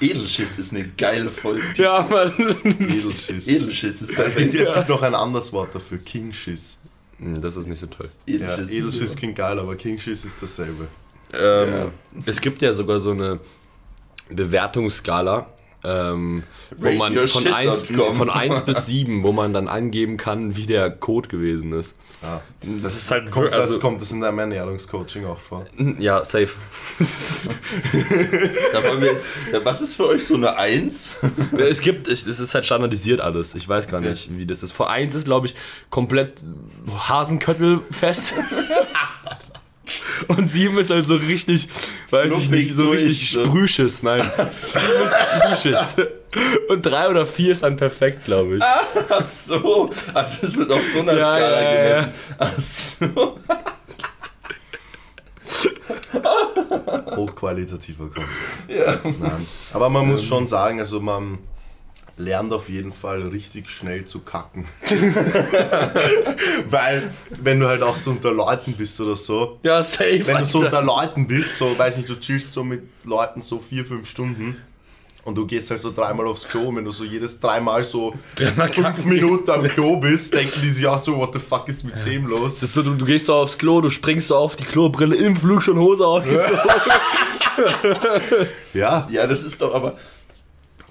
Edelschiss 0.00 0.58
ist 0.58 0.72
eine 0.74 0.86
geile 0.96 1.30
Folge. 1.30 1.62
Ja, 1.76 2.06
Mann. 2.08 2.32
Edelschiss. 2.64 3.46
Edelschiss 3.48 4.02
ist 4.02 4.14
perfekt. 4.14 4.52
finde, 4.52 4.58
es 4.62 4.74
gibt 4.74 4.88
noch 4.88 5.02
ein 5.02 5.14
anderes 5.14 5.52
Wort 5.52 5.74
dafür, 5.74 5.98
Kingschiss. 5.98 6.78
Hm, 7.18 7.40
Das 7.40 7.56
ist 7.56 7.66
nicht 7.66 7.80
so 7.80 7.86
toll. 7.86 8.10
Ja, 8.26 8.34
Edelschiss. 8.36 8.70
Edelschiss 8.70 9.16
klingt 9.16 9.36
geil, 9.36 9.58
aber 9.58 9.74
Kingschiss 9.76 10.24
ist 10.24 10.42
dasselbe. 10.42 10.86
Ähm, 11.32 11.70
Ja. 11.72 11.86
Es 12.26 12.40
gibt 12.40 12.62
ja 12.62 12.72
sogar 12.72 13.00
so 13.00 13.10
eine 13.12 13.40
Bewertungsskala, 14.30 15.46
ähm, 15.84 16.42
wo 16.76 16.90
man 16.92 17.14
von 17.28 17.46
1, 17.46 17.90
RateYourShit.com. 17.90 18.16
von 18.16 18.30
1 18.30 18.62
bis 18.66 18.86
7, 18.86 19.22
wo 19.22 19.32
man 19.32 19.52
dann 19.52 19.68
angeben 19.68 20.16
kann, 20.16 20.56
wie 20.56 20.66
der 20.66 20.90
Code 20.90 21.28
gewesen 21.28 21.72
ist. 21.72 21.94
Ah. 22.22 22.40
Das 22.82 22.96
ist 22.96 23.10
halt 23.10 23.30
Kommt, 23.30 23.52
also, 23.52 23.74
das, 23.74 23.80
kommt 23.80 24.00
das 24.00 24.10
in 24.10 24.22
deinem 24.22 24.38
Ernährungscoaching 24.38 25.26
auch 25.26 25.38
vor? 25.38 25.64
Ja, 25.98 26.24
safe. 26.24 26.48
Da 28.72 28.82
wollen 28.84 29.00
wir 29.02 29.12
jetzt, 29.12 29.28
was 29.62 29.80
ist 29.82 29.94
für 29.94 30.06
euch 30.06 30.26
so 30.26 30.34
eine 30.34 30.56
Eins? 30.56 31.12
es 31.56 31.80
gibt, 31.80 32.08
es 32.08 32.26
es 32.26 32.40
ist 32.40 32.54
halt 32.54 32.64
standardisiert 32.66 33.20
alles. 33.20 33.54
Ich 33.54 33.68
weiß 33.68 33.86
gar 33.88 34.00
Okay. 34.00 34.10
nicht, 34.10 34.36
wie 34.36 34.46
das 34.46 34.62
ist. 34.62 34.72
Vor 34.72 34.90
1 34.90 35.14
ist, 35.14 35.24
glaube 35.26 35.46
ich, 35.46 35.54
komplett 35.90 36.40
Hasenköttelfest. 37.08 38.34
Und 40.28 40.50
7 40.50 40.76
ist 40.78 40.90
halt 40.90 41.06
so 41.06 41.16
richtig, 41.16 41.68
weiß 42.10 42.26
ich 42.32 42.32
Fluffig 42.46 42.50
nicht, 42.50 42.74
so 42.74 42.84
durch, 42.86 43.02
richtig 43.04 43.30
so. 43.32 43.44
Sprühschiss. 43.44 44.02
Nein, 44.02 44.30
7 44.50 44.84
ist 45.04 45.60
Sprühschiss. 45.62 45.94
Und 46.68 46.84
3 46.84 47.08
oder 47.08 47.26
4 47.26 47.52
ist 47.52 47.62
dann 47.62 47.76
perfekt, 47.76 48.24
glaube 48.24 48.56
ich. 48.56 48.62
Ach 48.62 49.28
so, 49.28 49.90
also 50.12 50.46
es 50.46 50.56
wird 50.56 50.70
auf 50.72 50.84
so 50.84 51.00
einer 51.00 51.12
Ja, 51.16 51.36
Skala 51.36 51.62
ja, 51.62 51.72
ja. 51.72 52.00
gemessen. 52.00 52.12
Ach 52.38 52.58
so. 52.58 53.38
Hochqualitativer 57.16 58.06
Content. 58.06 58.26
Ja. 58.68 58.98
Nein. 59.04 59.46
Aber 59.72 59.88
man 59.88 60.08
muss 60.08 60.24
schon 60.24 60.46
sagen, 60.46 60.80
also 60.80 61.00
man 61.00 61.38
lernt 62.18 62.52
auf 62.52 62.68
jeden 62.70 62.92
Fall 62.92 63.22
richtig 63.28 63.68
schnell 63.70 64.04
zu 64.06 64.20
kacken. 64.20 64.64
Weil, 66.70 67.10
wenn 67.42 67.60
du 67.60 67.68
halt 67.68 67.82
auch 67.82 67.96
so 67.96 68.10
unter 68.10 68.32
Leuten 68.32 68.72
bist 68.74 69.00
oder 69.00 69.16
so, 69.16 69.58
Ja, 69.62 69.82
safe. 69.82 70.26
wenn 70.26 70.38
du 70.38 70.44
so 70.44 70.60
unter 70.60 70.82
Leuten 70.82 71.26
bist, 71.26 71.58
so, 71.58 71.78
weiß 71.78 71.96
nicht, 71.98 72.08
du 72.08 72.18
chillst 72.18 72.52
so 72.52 72.64
mit 72.64 72.82
Leuten 73.04 73.40
so 73.40 73.58
vier, 73.58 73.84
fünf 73.84 74.08
Stunden 74.08 74.56
und 75.24 75.34
du 75.34 75.44
gehst 75.46 75.70
halt 75.70 75.82
so 75.82 75.92
dreimal 75.92 76.26
aufs 76.28 76.46
Klo, 76.48 76.68
und 76.68 76.76
wenn 76.76 76.84
du 76.84 76.92
so 76.92 77.04
jedes 77.04 77.38
dreimal 77.40 77.84
so 77.84 78.14
Dreimal 78.36 78.68
fünf 78.70 79.04
Minuten 79.04 79.50
am 79.50 79.68
Klo 79.68 79.96
bist, 79.98 80.32
denken 80.32 80.60
die 80.62 80.70
sich 80.70 80.86
auch 80.86 80.98
so, 80.98 81.16
what 81.18 81.32
the 81.34 81.38
fuck 81.38 81.68
ist 81.68 81.84
mit 81.84 81.94
dem 82.06 82.24
Es 82.24 82.30
los? 82.30 82.62
ist 82.62 82.72
so, 82.74 82.82
du, 82.82 82.94
du 82.94 83.04
gehst 83.04 83.26
so 83.26 83.34
aufs 83.34 83.58
Klo, 83.58 83.80
du 83.80 83.90
springst 83.90 84.28
so 84.28 84.36
auf 84.36 84.56
die 84.56 84.64
Klobrille 84.64 85.16
im 85.16 85.36
Flug 85.36 85.62
schon 85.62 85.78
Hose 85.78 86.06
ausgezogen. 86.06 86.46
Ja, 88.74 89.08
ja, 89.10 89.26
das 89.26 89.42
ist 89.42 89.60
doch 89.60 89.74
aber. 89.74 89.96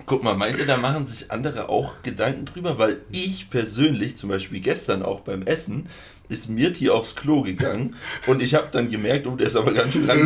Guck 0.07 0.23
mal, 0.23 0.35
meint 0.35 0.57
ihr, 0.59 0.65
da 0.67 0.77
machen 0.77 1.03
sich 1.05 1.31
andere 1.31 1.69
auch 1.69 2.03
Gedanken 2.03 2.45
drüber? 2.45 2.77
Weil 2.77 3.01
ich 3.11 3.49
persönlich, 3.49 4.17
zum 4.17 4.29
Beispiel 4.29 4.59
gestern 4.59 5.01
auch 5.01 5.21
beim 5.21 5.41
Essen, 5.43 5.87
ist 6.27 6.49
Mirti 6.49 6.89
aufs 6.89 7.15
Klo 7.15 7.43
gegangen 7.43 7.95
und 8.25 8.41
ich 8.41 8.55
habe 8.55 8.67
dann 8.71 8.89
gemerkt, 8.89 9.27
oh, 9.27 9.35
der 9.35 9.45
ist 9.47 9.55
aber 9.55 9.73
ganz 9.73 9.93
schön 9.93 10.07
lang. 10.07 10.19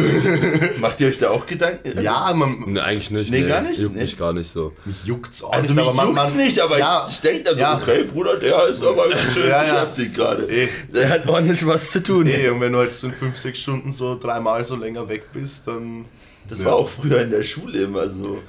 Macht 0.79 0.99
ihr 1.01 1.07
euch 1.09 1.17
da 1.17 1.29
auch 1.29 1.45
Gedanken? 1.45 1.89
Also, 1.89 2.01
ja, 2.01 2.33
man, 2.33 2.63
Nee, 2.67 2.79
eigentlich 2.79 3.11
nicht. 3.11 3.31
Nee, 3.31 3.43
gar 3.45 3.61
nicht? 3.61 3.81
Juckt 3.81 3.95
Nee. 3.95 4.01
mich 4.03 4.17
gar 4.17 4.31
nicht 4.31 4.49
so. 4.49 4.71
mich 4.85 5.03
juckt's 5.03 5.43
auch 5.43 5.51
Also 5.51 5.67
nicht, 5.73 5.75
mich 5.75 5.85
aber 5.87 5.93
man, 5.93 6.07
juckt's 6.15 6.35
man, 6.35 6.45
nicht, 6.45 6.59
aber 6.59 6.79
ja, 6.79 7.05
ich, 7.07 7.15
ich 7.15 7.21
denke 7.21 7.43
dann 7.43 7.55
so, 7.55 7.61
ja. 7.61 7.77
okay, 7.77 8.03
Bruder, 8.03 8.37
der 8.37 8.67
ist 8.67 8.81
aber 8.81 9.09
ganz 9.09 9.33
schön 9.33 9.49
Ja, 9.49 9.65
ja. 9.65 9.73
beschäftigt 9.83 10.15
gerade. 10.15 10.43
eh, 10.49 10.69
Der 10.95 11.09
hat 11.09 11.27
ordentlich 11.27 11.65
was 11.67 11.91
zu 11.91 12.01
tun. 12.01 12.27
eh, 12.27 12.47
und 12.49 12.61
wenn 12.61 12.71
du 12.71 12.79
halt 12.79 12.93
so 12.93 13.07
in 13.07 13.13
fünf, 13.13 13.37
sechs 13.37 13.59
Stunden 13.59 13.91
so 13.91 14.17
dreimal 14.17 14.63
so 14.63 14.75
länger 14.77 15.07
weg 15.09 15.23
bist, 15.33 15.67
dann... 15.67 16.05
Das 16.49 16.59
Ja. 16.59 16.67
war 16.67 16.75
auch 16.75 16.89
früher 16.89 17.21
in 17.21 17.29
der 17.29 17.43
Schule 17.43 17.77
immer 17.83 18.09
so. 18.09 18.41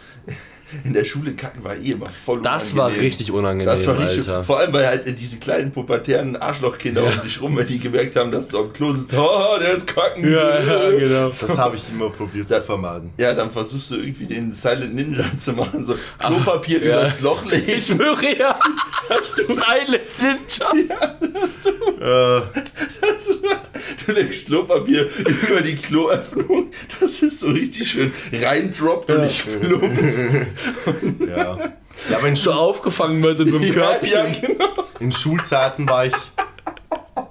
In 0.85 0.95
der 0.95 1.05
Schule 1.05 1.33
kacken 1.33 1.63
war 1.65 1.75
eh 1.77 1.93
immer 1.93 2.09
voll 2.11 2.41
Das 2.43 2.77
war 2.77 2.87
unangenehm. 2.87 3.05
richtig 3.07 3.33
unangenehm, 3.33 3.67
Das 3.77 3.87
war 3.87 3.99
richtig, 3.99 4.19
Alter. 4.29 4.45
vor 4.45 4.59
allem 4.59 4.73
weil 4.73 4.87
halt 4.87 5.19
diese 5.21 5.37
kleinen 5.39 5.73
pubertären 5.73 6.37
Arschlochkinder 6.37 7.03
um 7.05 7.23
dich 7.23 7.41
rum, 7.41 7.57
wenn 7.57 7.67
die 7.67 7.79
gemerkt 7.79 8.17
haben, 8.17 8.31
dass 8.31 8.49
du 8.49 8.59
am 8.59 8.73
Klo 8.73 8.93
sitzt, 8.93 9.15
oh, 9.15 9.59
der 9.61 9.73
ist 9.73 9.87
kacken. 9.87 10.31
Ja, 10.31 10.61
ja, 10.61 10.91
genau. 10.91 11.29
Das 11.29 11.59
habe 11.59 11.77
ich 11.77 11.83
immer 11.93 12.11
probiert 12.11 12.51
Ja. 12.51 12.59
zu 12.59 12.65
vermeiden. 12.65 13.11
Ja, 13.19 13.35
dann 13.35 13.51
versuchst 13.51 13.91
du 13.91 13.97
irgendwie 13.97 14.27
den 14.27 14.53
Silent 14.53 14.95
Ninja 14.95 15.25
zu 15.37 15.53
machen, 15.53 15.85
so 15.85 15.97
Klopapier 16.19 16.85
ja. 16.85 17.01
übers 17.01 17.21
Loch 17.21 17.45
legen. 17.45 17.65
Ich 17.69 17.87
schwöre 17.87 18.39
ja. 18.39 18.59
Dass 19.11 19.35
du, 19.35 19.45
Silent 19.45 20.01
Ninja. 20.19 21.17
Äh, 22.01 22.43
du 24.07 24.13
legst 24.13 24.47
Klopapier 24.47 25.09
über 25.49 25.61
die 25.63 25.77
Kloöffnung, 25.77 26.71
das 27.01 27.21
ist 27.23 27.41
so 27.41 27.49
richtig 27.49 27.91
schön 27.91 28.13
reindroppt 28.33 29.11
und 29.11 29.23
nicht 29.23 29.45
plumpst. 29.61 30.19
ja. 31.29 31.59
Ja, 32.09 32.21
So 32.21 32.37
Schul 32.37 32.53
aufgefangen 32.53 33.23
wird 33.23 33.41
in 33.41 33.51
so 33.51 33.57
einem 33.59 33.67
Ja, 33.67 33.73
Körbchen. 33.75 34.11
ja, 34.13 34.25
genau. 34.41 34.85
in 35.01 35.13
Schulzeiten 35.13 35.89
war 35.89 36.07
ich. 36.07 36.15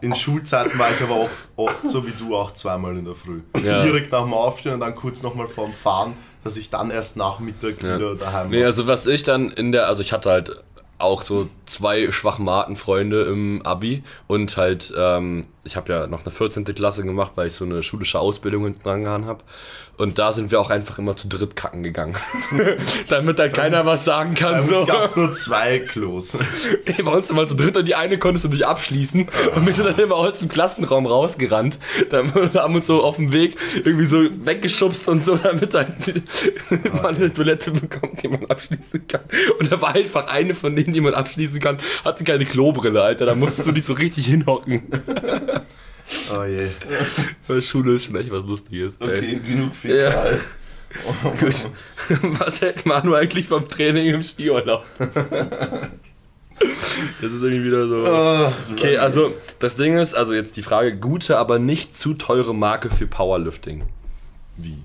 In 0.02 0.14
Schulzeiten 0.16 0.78
war 0.78 0.90
ich 0.92 1.02
aber 1.02 1.22
oft, 1.22 1.48
oft 1.56 1.88
so 1.88 2.06
wie 2.06 2.12
du 2.12 2.36
auch 2.36 2.54
zweimal 2.54 2.96
in 2.98 3.06
der 3.06 3.16
Früh. 3.16 3.40
Ja. 3.64 3.84
Direkt 3.84 4.12
nach 4.12 4.22
dem 4.24 4.34
Aufstehen 4.34 4.74
und 4.74 4.80
dann 4.82 4.94
kurz 4.96 5.24
nochmal 5.24 5.48
vorm 5.48 5.74
Fahren, 5.74 6.14
dass 6.44 6.56
ich 6.56 6.70
dann 6.70 6.92
erst 6.92 7.18
nach 7.18 7.40
Mittag 7.40 7.82
Ja. 7.82 7.96
wieder 7.98 8.16
daheim 8.16 8.50
Nee, 8.50 8.60
war. 8.60 8.68
also 8.68 8.86
was 8.88 9.08
ich 9.08 9.24
dann 9.24 9.50
in 9.50 9.72
der, 9.72 9.88
also 9.88 10.02
ich 10.02 10.14
hatte 10.14 10.30
halt 10.30 10.64
auch 11.00 11.22
so 11.22 11.50
zwei 11.66 12.12
Schwachmaten-Freunde 12.12 13.24
im 13.24 13.62
Abi 13.66 14.04
und 14.28 14.56
halt, 14.58 14.94
ähm, 14.98 15.48
ich 15.64 15.76
habe 15.76 15.92
ja 15.92 16.08
noch 16.08 16.22
eine 16.22 16.32
14. 16.32 16.66
Klasse 16.66 17.04
gemacht, 17.04 17.32
weil 17.36 17.48
ich 17.48 17.54
so 17.54 17.66
eine 17.66 17.82
schulische 17.84 18.20
Ausbildung 18.20 18.66
hinten 18.66 18.84
dran 18.84 19.26
habe. 19.26 19.44
Und 20.00 20.18
da 20.18 20.32
sind 20.32 20.50
wir 20.50 20.62
auch 20.62 20.70
einfach 20.70 20.98
immer 20.98 21.18
zu 21.18 21.28
dritt 21.28 21.58
kacken 21.58 21.84
gegangen. 21.84 22.16
Damit 23.10 23.38
halt 23.38 23.54
keiner 23.54 23.86
was 23.86 24.06
sagen 24.06 24.34
kann. 24.34 24.54
Bei 24.54 24.62
So. 24.62 24.80
uns 24.80 24.88
gab 24.88 25.04
es 25.04 25.16
nur 25.18 25.34
zwei 25.34 25.80
Klos. 25.80 26.38
Bei 27.04 27.12
uns 27.12 27.30
immer 27.30 27.46
zu 27.46 27.56
dritt 27.56 27.76
und 27.76 27.86
die 27.86 27.96
eine 27.96 28.18
konntest 28.18 28.46
du 28.46 28.50
nicht 28.50 28.66
abschließen 28.66 29.28
und 29.56 29.66
wir 29.66 29.74
sind 29.74 29.88
dann 29.88 30.00
immer 30.00 30.16
aus 30.16 30.40
dem 30.40 30.48
Klassenraum 30.48 31.06
rausgerannt. 31.06 31.80
Dann 32.12 32.34
haben 32.54 32.76
uns 32.76 32.88
so 32.88 33.04
auf 33.04 33.18
dem 33.18 33.34
Weg 33.34 33.58
irgendwie 33.76 34.06
so 34.06 34.24
weggeschubst 34.46 35.10
und 35.10 35.26
so, 35.26 35.36
damit 35.36 35.74
dann 35.74 35.94
man 37.04 37.18
eine 37.18 37.34
Toilette 37.34 37.72
bekommt, 37.72 38.24
die 38.24 38.30
man 38.30 38.46
abschließen 38.46 39.06
kann. 39.06 39.22
Und 39.60 39.70
da 39.70 39.82
war 39.82 39.96
einfach 39.96 40.28
eine 40.28 40.54
von 40.54 40.78
denen, 40.78 40.94
die 40.94 41.02
man 41.02 41.14
abschließen 41.14 41.60
kann, 41.60 41.78
hatte 42.06 42.24
keine 42.24 42.46
Klobrille, 42.46 43.04
Alter. 43.04 43.26
Da 43.26 43.36
musstest 43.36 43.68
du 43.68 43.74
dich 43.74 43.86
so 43.86 43.94
richtig 43.94 44.28
hinhocken. 44.28 44.84
Oh 46.34 46.44
je. 46.44 46.68
Weil 47.48 47.62
Schule 47.62 47.94
ist 47.94 48.14
echt 48.16 48.32
was 48.32 48.44
Lustiges. 48.46 48.98
ey. 49.00 49.08
Okay, 49.18 49.40
genug 49.46 49.76
Fäkal. 49.76 50.40
Gut. 51.40 51.66
Was 52.40 52.62
hält 52.62 52.86
Manu 52.86 53.14
eigentlich 53.14 53.48
vom 53.48 53.68
Training 53.70 54.08
im 54.16 54.24
Skiurlaub? 54.24 54.84
Das 57.22 57.32
ist 57.32 57.42
irgendwie 57.42 57.66
wieder 57.66 57.88
so. 57.88 58.06
Ah, 58.06 58.52
Okay, 58.72 58.98
also 58.98 59.34
das 59.60 59.76
Ding 59.76 59.98
ist, 59.98 60.14
also 60.14 60.34
jetzt 60.34 60.58
die 60.58 60.64
Frage, 60.64 60.98
gute, 60.98 61.38
aber 61.38 61.58
nicht 61.60 61.96
zu 61.96 62.16
teure 62.16 62.54
Marke 62.54 62.90
für 62.90 63.08
Powerlifting. 63.08 63.84
wie? 64.58 64.78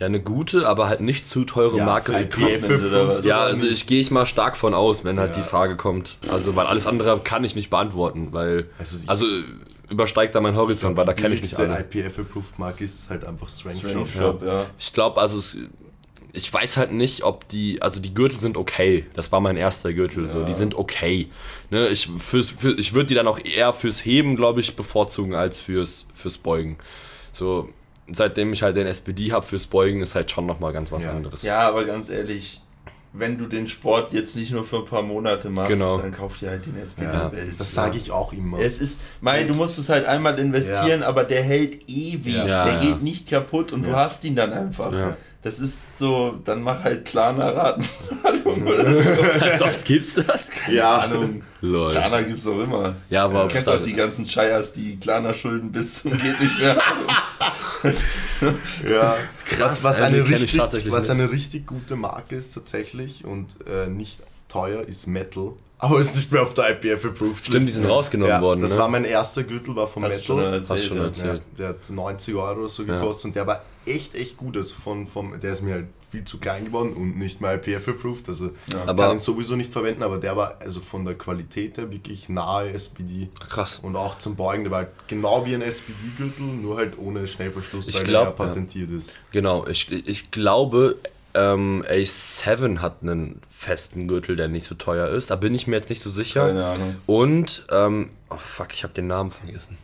Ja, 0.00 0.06
eine 0.06 0.20
gute, 0.20 0.68
aber 0.68 0.86
halt 0.88 1.00
nicht 1.00 1.26
zu 1.28 1.44
teure 1.44 1.78
Marke 1.82 2.12
für 2.12 3.08
was? 3.08 3.26
Ja, 3.26 3.40
also 3.40 3.66
ich 3.66 3.88
gehe 3.88 4.00
ich 4.00 4.12
mal 4.12 4.26
stark 4.26 4.56
von 4.56 4.72
aus, 4.72 5.04
wenn 5.04 5.18
halt 5.18 5.32
Ja. 5.32 5.42
die 5.42 5.48
Frage 5.48 5.74
kommt. 5.76 6.18
Also, 6.30 6.54
weil 6.54 6.66
alles 6.66 6.86
andere 6.86 7.18
kann 7.24 7.42
ich 7.42 7.56
nicht 7.56 7.68
beantworten, 7.68 8.28
weil. 8.30 8.66
Also 8.78 8.96
Also, 9.08 9.26
übersteigt 9.90 10.34
da 10.34 10.40
mein 10.40 10.54
Horizont, 10.56 10.96
weil 10.96 11.06
da 11.06 11.12
kenne 11.14 11.34
ich 11.34 11.40
nicht 11.42 11.52
Die 11.52 11.56
alle. 11.62 11.80
IPF-approved 11.80 12.58
Marke 12.58 12.84
ist 12.84 13.08
halt 13.10 13.24
einfach 13.24 13.48
Strength 13.48 13.78
Strength 13.78 14.10
Shop. 14.10 14.40
Shop, 14.40 14.42
ja. 14.46 14.66
Ich 14.78 14.92
glaube, 14.92 15.20
also 15.20 15.38
es, 15.38 15.56
ich 16.32 16.52
weiß 16.52 16.76
halt 16.76 16.92
nicht, 16.92 17.22
ob 17.24 17.48
die, 17.48 17.80
also 17.80 18.00
die 18.00 18.12
Gürtel 18.12 18.38
sind 18.38 18.56
okay. 18.56 19.06
Das 19.14 19.32
war 19.32 19.40
mein 19.40 19.56
erster 19.56 19.92
Gürtel, 19.92 20.28
so 20.28 20.44
die 20.44 20.52
sind 20.52 20.74
okay. 20.74 21.28
Ne, 21.70 21.88
ich 21.88 22.08
fürs, 22.18 22.50
für, 22.50 22.72
ich 22.78 22.92
würde 22.94 23.06
die 23.06 23.14
dann 23.14 23.26
auch 23.26 23.38
eher 23.42 23.72
fürs 23.72 24.04
Heben, 24.04 24.36
glaube 24.36 24.60
ich, 24.60 24.76
bevorzugen 24.76 25.34
als 25.34 25.60
fürs 25.60 26.04
fürs 26.14 26.36
Beugen. 26.38 26.76
So 27.32 27.68
seitdem 28.10 28.52
ich 28.52 28.62
halt 28.62 28.76
den 28.76 28.86
SPD 28.86 29.32
habe 29.32 29.44
fürs 29.44 29.66
Beugen 29.66 30.00
ist 30.02 30.14
halt 30.14 30.30
schon 30.30 30.46
noch 30.46 30.60
mal 30.60 30.72
ganz 30.72 30.92
was 30.92 31.04
Ja. 31.04 31.10
anderes. 31.12 31.42
Ja, 31.42 31.60
aber 31.68 31.84
ganz 31.84 32.08
ehrlich, 32.08 32.60
wenn 33.12 33.38
du 33.38 33.46
den 33.46 33.66
Sport 33.68 34.12
jetzt 34.12 34.36
nicht 34.36 34.52
nur 34.52 34.64
für 34.64 34.78
ein 34.78 34.84
paar 34.84 35.02
Monate 35.02 35.48
machst, 35.50 35.70
Genau. 35.70 35.98
dann 35.98 36.12
kauf 36.12 36.38
dir 36.38 36.50
halt 36.50 36.66
den 36.66 36.76
SPD 36.78 37.06
Ja, 37.10 37.32
Welt. 37.32 37.54
das 37.58 37.72
sage 37.72 37.96
ich 37.96 38.10
auch 38.10 38.32
immer. 38.32 38.58
Es 38.60 38.80
ist, 38.80 39.00
Mai, 39.20 39.44
du 39.44 39.54
musst 39.54 39.78
es 39.78 39.88
halt 39.88 40.04
einmal 40.06 40.38
investieren, 40.38 41.02
aber 41.02 41.24
der 41.24 41.42
hält 41.42 41.88
ewig. 41.88 42.34
Ja. 42.34 42.46
Ja, 42.46 42.64
der 42.66 42.74
ja. 42.74 42.80
geht 42.80 43.02
nicht 43.02 43.28
kaputt 43.28 43.72
und 43.72 43.82
du 43.84 43.90
Ja. 43.90 43.96
hast 43.96 44.24
ihn 44.24 44.36
dann 44.36 44.52
einfach. 44.52 44.92
Ja. 45.48 45.50
Das 45.50 45.60
ist 45.60 45.98
so, 45.98 46.38
dann 46.44 46.62
mach 46.62 46.82
halt 46.84 47.04
Klarna 47.04 47.48
Ratenzahlung 47.50 48.66
oder 48.66 49.02
so. 49.02 49.22
Als 49.40 49.62
ob's 49.62 49.84
gibt's 49.84 50.14
das? 50.14 50.50
ja, 50.70 50.98
Ahnung. 50.98 51.42
Lol. 51.60 51.90
Klarna 51.90 52.22
gibt's 52.22 52.46
auch 52.46 52.60
immer. 52.60 52.94
Ja, 53.10 53.24
aber 53.24 53.42
Du 53.44 53.48
kennst 53.48 53.66
da- 53.66 53.76
auch 53.78 53.82
die 53.82 53.94
ganzen 53.94 54.26
Shires, 54.28 54.72
die 54.72 54.98
Klarna 55.00 55.32
Schulden 55.34 55.72
bis 55.72 56.02
zum 56.02 56.12
geht 56.12 56.40
nicht 56.40 56.60
mehr. 56.60 56.76
ja. 58.90 59.16
was, 59.58 59.84
was, 59.84 60.00
äh, 60.00 60.04
eine 60.04 60.28
richtig, 60.28 60.56
tatsächlich 60.56 60.92
was 60.92 61.10
eine 61.10 61.30
richtig 61.30 61.66
gute 61.66 61.96
Marke 61.96 62.36
ist 62.36 62.54
tatsächlich 62.54 63.24
und 63.24 63.48
äh, 63.66 63.88
nicht 63.88 64.18
teuer, 64.48 64.82
ist 64.82 65.06
Metal. 65.06 65.52
Aber 65.80 66.00
ist 66.00 66.16
nicht 66.16 66.32
mehr 66.32 66.42
auf 66.42 66.54
der 66.54 66.70
IPF-approved 66.70 67.46
Stimmt, 67.46 67.68
die 67.68 67.72
sind 67.72 67.86
rausgenommen 67.86 68.34
ja, 68.34 68.40
worden, 68.40 68.62
Das 68.62 68.72
ne? 68.72 68.78
war 68.78 68.88
mein 68.88 69.04
erster 69.04 69.44
Gürtel, 69.44 69.76
war 69.76 69.86
von 69.86 70.04
Hast 70.04 70.18
du 70.18 70.22
schon 70.24 70.36
Metal. 70.38 70.54
erzählt, 70.54 70.78
Hast 70.78 70.86
schon 70.88 70.96
ja. 70.96 71.04
erzählt. 71.04 71.42
Ja, 71.52 71.56
der 71.58 71.68
hat 71.68 71.76
90 71.90 72.34
Euro 72.34 72.60
oder 72.60 72.68
so 72.68 72.82
Ja. 72.82 72.98
gekostet 72.98 73.26
und 73.26 73.36
der 73.36 73.46
war 73.46 73.62
echt, 73.88 74.14
echt 74.14 74.36
gut. 74.36 74.56
Also 74.56 74.74
von, 74.74 75.06
vom, 75.06 75.38
der 75.40 75.52
ist 75.52 75.62
mir 75.62 75.74
halt 75.74 75.86
viel 76.10 76.24
zu 76.24 76.38
klein 76.38 76.64
geworden 76.66 76.94
und 76.94 77.18
nicht 77.18 77.40
mehr 77.40 77.54
IPF-approved. 77.54 78.28
Also 78.28 78.46
Ja. 78.72 78.78
kann 78.80 78.88
Aber- 78.88 79.12
ihn 79.12 79.18
sowieso 79.18 79.56
nicht 79.56 79.72
verwenden, 79.72 80.02
aber 80.02 80.18
der 80.18 80.36
war 80.36 80.56
also 80.60 80.80
von 80.80 81.04
der 81.04 81.14
Qualität 81.16 81.76
her 81.76 81.90
wirklich 81.90 82.28
nahe 82.30 82.70
SPD. 82.72 83.28
Krass. 83.48 83.78
Und 83.82 83.94
auch 83.96 84.16
zum 84.18 84.34
Beugen, 84.36 84.64
der 84.64 84.70
war 84.70 84.78
halt 84.80 84.88
genau 85.06 85.44
wie 85.44 85.54
ein 85.54 85.62
SPD-Gürtel, 85.62 86.44
nur 86.44 86.76
halt 86.78 86.96
ohne 86.98 87.28
Schnellverschluss, 87.28 87.88
Ich 87.88 87.96
weil 87.98 88.04
glaub, 88.04 88.36
der 88.36 88.46
ja. 88.46 88.50
ja 88.50 88.54
patentiert 88.54 88.90
ist. 88.90 89.18
Genau, 89.32 89.66
ich, 89.66 89.90
ich 89.92 90.30
glaube, 90.30 90.96
ähm, 91.34 91.84
A7 91.90 92.78
hat 92.78 93.02
einen 93.02 93.42
festen 93.50 94.08
Gürtel, 94.08 94.34
der 94.34 94.48
nicht 94.48 94.66
so 94.66 94.74
teuer 94.76 95.08
ist. 95.08 95.30
Da 95.30 95.36
bin 95.36 95.54
ich 95.54 95.66
mir 95.66 95.76
jetzt 95.76 95.90
nicht 95.90 96.02
so 96.02 96.08
sicher. 96.10 96.46
Keine 96.46 96.64
Ahnung. 96.64 96.96
Und, 97.04 97.66
ähm, 97.70 98.10
oh 98.30 98.38
fuck, 98.38 98.72
ich 98.72 98.82
habe 98.82 98.94
den 98.94 99.08
Namen 99.08 99.30
vergessen. 99.30 99.76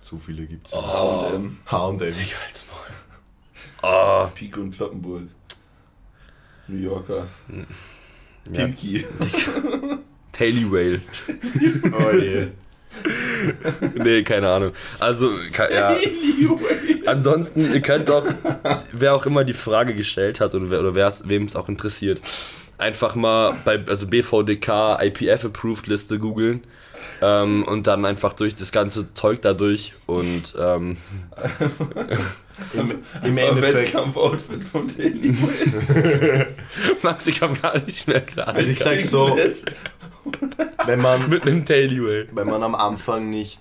Zu 0.00 0.18
viele 0.18 0.44
gibt 0.46 0.66
es. 0.68 0.72
Oh. 0.74 0.82
H&M, 0.82 1.58
H&M. 1.70 1.98
Ah, 3.82 4.30
Pico 4.34 4.60
und 4.60 4.74
Kloppenburg. 4.76 5.22
New 6.68 6.78
Yorker. 6.78 7.28
ja. 8.50 8.64
Pinky. 8.66 9.06
Taily 10.32 10.70
Whale. 10.70 11.00
Oh 11.92 12.10
je. 12.16 12.48
nee, 14.02 14.22
keine 14.22 14.48
Ahnung. 14.48 14.72
Also, 14.98 15.30
ja. 15.70 15.96
Ansonsten, 17.06 17.72
ihr 17.72 17.80
könnt 17.82 18.08
doch, 18.08 18.26
wer 18.92 19.14
auch 19.14 19.26
immer 19.26 19.44
die 19.44 19.52
Frage 19.52 19.94
gestellt 19.94 20.40
hat 20.40 20.54
oder, 20.54 20.70
wer- 20.70 20.80
oder 20.80 20.94
wem 21.24 21.44
es 21.44 21.54
auch 21.56 21.68
interessiert, 21.68 22.20
einfach 22.78 23.14
mal 23.14 23.56
bei 23.64 23.82
also 23.86 24.06
BVDK 24.08 24.98
IPF-Approved 25.02 25.86
Liste 25.86 26.18
googeln 26.18 26.64
ähm, 27.22 27.64
und 27.64 27.86
dann 27.86 28.04
einfach 28.04 28.32
durch 28.34 28.54
das 28.54 28.72
ganze 28.72 29.12
Zeug 29.14 29.42
da 29.42 29.52
durch 29.54 29.94
und 30.06 30.54
ähm, 30.58 30.96
Im, 32.72 32.90
im 33.22 33.36
Endeffekt, 33.38 33.94
Wettkampf-Outfit 33.94 34.64
von 34.64 34.88
Daily 34.96 35.36
Max, 37.02 37.26
ich 37.26 37.38
komme 37.38 37.54
gar 37.58 37.78
nicht 37.78 38.08
mehr 38.08 38.22
gerade. 38.22 38.54
also 38.54 38.70
ich 38.70 38.78
sag 38.78 39.00
so, 39.02 39.36
wenn 40.86 41.00
man, 41.00 41.28
Mit 41.28 41.42
einem 41.42 41.66
Taily 41.66 42.02
Whale. 42.02 42.28
wenn 42.32 42.46
man 42.46 42.62
am 42.62 42.74
Anfang 42.74 43.28
nicht 43.28 43.60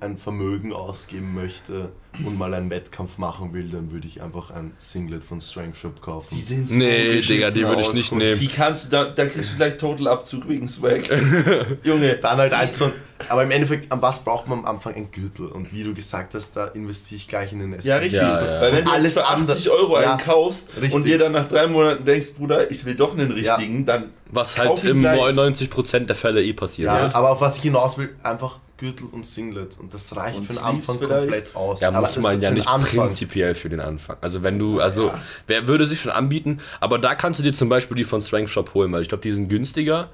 ein 0.00 0.16
Vermögen 0.16 0.72
ausgeben 0.72 1.34
möchte 1.34 1.90
und 2.24 2.38
mal 2.38 2.52
einen 2.54 2.70
Wettkampf 2.70 3.18
machen 3.18 3.52
will, 3.52 3.68
dann 3.70 3.90
würde 3.92 4.06
ich 4.06 4.22
einfach 4.22 4.50
ein 4.50 4.72
Singlet 4.78 5.22
von 5.24 5.40
Strength 5.40 5.76
Shop 5.76 6.00
kaufen. 6.02 6.34
Die 6.34 6.40
sehen 6.42 6.66
so 6.66 6.74
Nee, 6.74 7.20
Digga, 7.20 7.50
die 7.50 7.66
würde 7.66 7.82
ich 7.82 7.92
nicht 7.92 8.12
nehmen. 8.12 8.38
Die 8.38 8.48
kannst 8.48 8.86
du, 8.86 8.88
da, 8.90 9.04
da 9.06 9.26
kriegst 9.26 9.52
du 9.52 9.56
gleich 9.56 9.76
Totalabzug 9.78 10.48
wegen 10.48 10.68
Swag. 10.68 11.02
Junge, 11.82 12.16
Dann 12.16 12.38
halt 12.38 12.54
eins 12.54 12.78
von, 12.78 12.92
aber 13.28 13.42
im 13.42 13.50
Endeffekt, 13.50 13.90
an 13.92 14.00
was 14.02 14.20
braucht 14.24 14.48
man 14.48 14.60
am 14.60 14.64
Anfang 14.66 14.94
ein 14.94 15.10
Gürtel? 15.10 15.46
Und 15.48 15.72
wie 15.72 15.82
du 15.84 15.92
gesagt 15.94 16.34
hast, 16.34 16.56
da 16.56 16.66
investiere 16.68 17.16
ich 17.18 17.28
gleich 17.28 17.52
in 17.52 17.58
den 17.60 17.72
SPD. 17.74 17.88
ja 17.90 17.96
richtig. 17.96 18.20
Ja, 18.20 18.40
ja. 18.54 18.60
Weil 18.62 18.72
wenn 18.72 18.84
du 18.86 18.90
Alles 18.92 19.12
für 19.14 19.24
80 19.26 19.32
andere- 19.40 19.70
Euro 19.72 20.00
Ja, 20.00 20.12
einen 20.14 20.20
kaufst 20.24 20.70
richtig. 20.76 20.92
und 20.94 21.04
dir 21.04 21.18
dann 21.18 21.32
nach 21.32 21.48
drei 21.48 21.66
Monaten 21.66 22.04
denkst, 22.04 22.34
Bruder, 22.38 22.70
ich 22.70 22.84
will 22.84 22.94
doch 22.94 23.12
einen 23.12 23.30
richtigen, 23.30 23.84
dann 23.84 24.10
Was 24.30 24.56
halt 24.58 24.82
im 24.84 25.00
gleich. 25.00 25.20
99% 25.20 26.06
der 26.06 26.16
Fälle 26.16 26.42
eh 26.42 26.52
passiert. 26.54 26.86
Ja, 26.86 27.10
aber 27.14 27.30
auf 27.30 27.40
was 27.40 27.56
ich 27.58 27.62
hinaus 27.62 27.98
will, 27.98 28.10
einfach 28.22 28.58
Gürtel 28.78 29.06
und 29.10 29.26
Singlet. 29.26 29.78
Und 29.78 29.92
das 29.94 30.14
reicht 30.16 30.38
Und 30.38 30.44
für 30.46 30.52
den 30.54 30.62
Anfang 30.62 30.98
vielleicht? 30.98 31.20
komplett 31.20 31.56
aus. 31.56 31.80
Ja, 31.80 31.88
Aber 31.88 32.00
muss 32.02 32.14
das 32.14 32.22
man 32.22 32.36
ist 32.36 32.42
ja 32.42 32.50
nicht 32.50 32.68
Anfang. 32.68 33.00
prinzipiell 33.06 33.54
für 33.54 33.68
den 33.68 33.80
Anfang. 33.80 34.16
Also 34.20 34.42
wenn 34.42 34.58
du, 34.58 34.80
also 34.80 35.12
wer 35.46 35.66
würde 35.66 35.86
sich 35.86 36.00
schon 36.00 36.12
anbieten, 36.12 36.60
aber 36.80 36.98
da 36.98 37.14
kannst 37.14 37.38
du 37.38 37.42
dir 37.42 37.52
zum 37.52 37.68
Beispiel 37.68 37.96
die 37.96 38.04
von 38.04 38.20
Strength 38.20 38.50
Shop 38.50 38.74
holen, 38.74 38.92
weil 38.92 39.02
ich 39.02 39.08
glaube, 39.08 39.22
die 39.22 39.32
sind 39.32 39.48
günstiger 39.48 40.08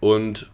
und 0.00 0.50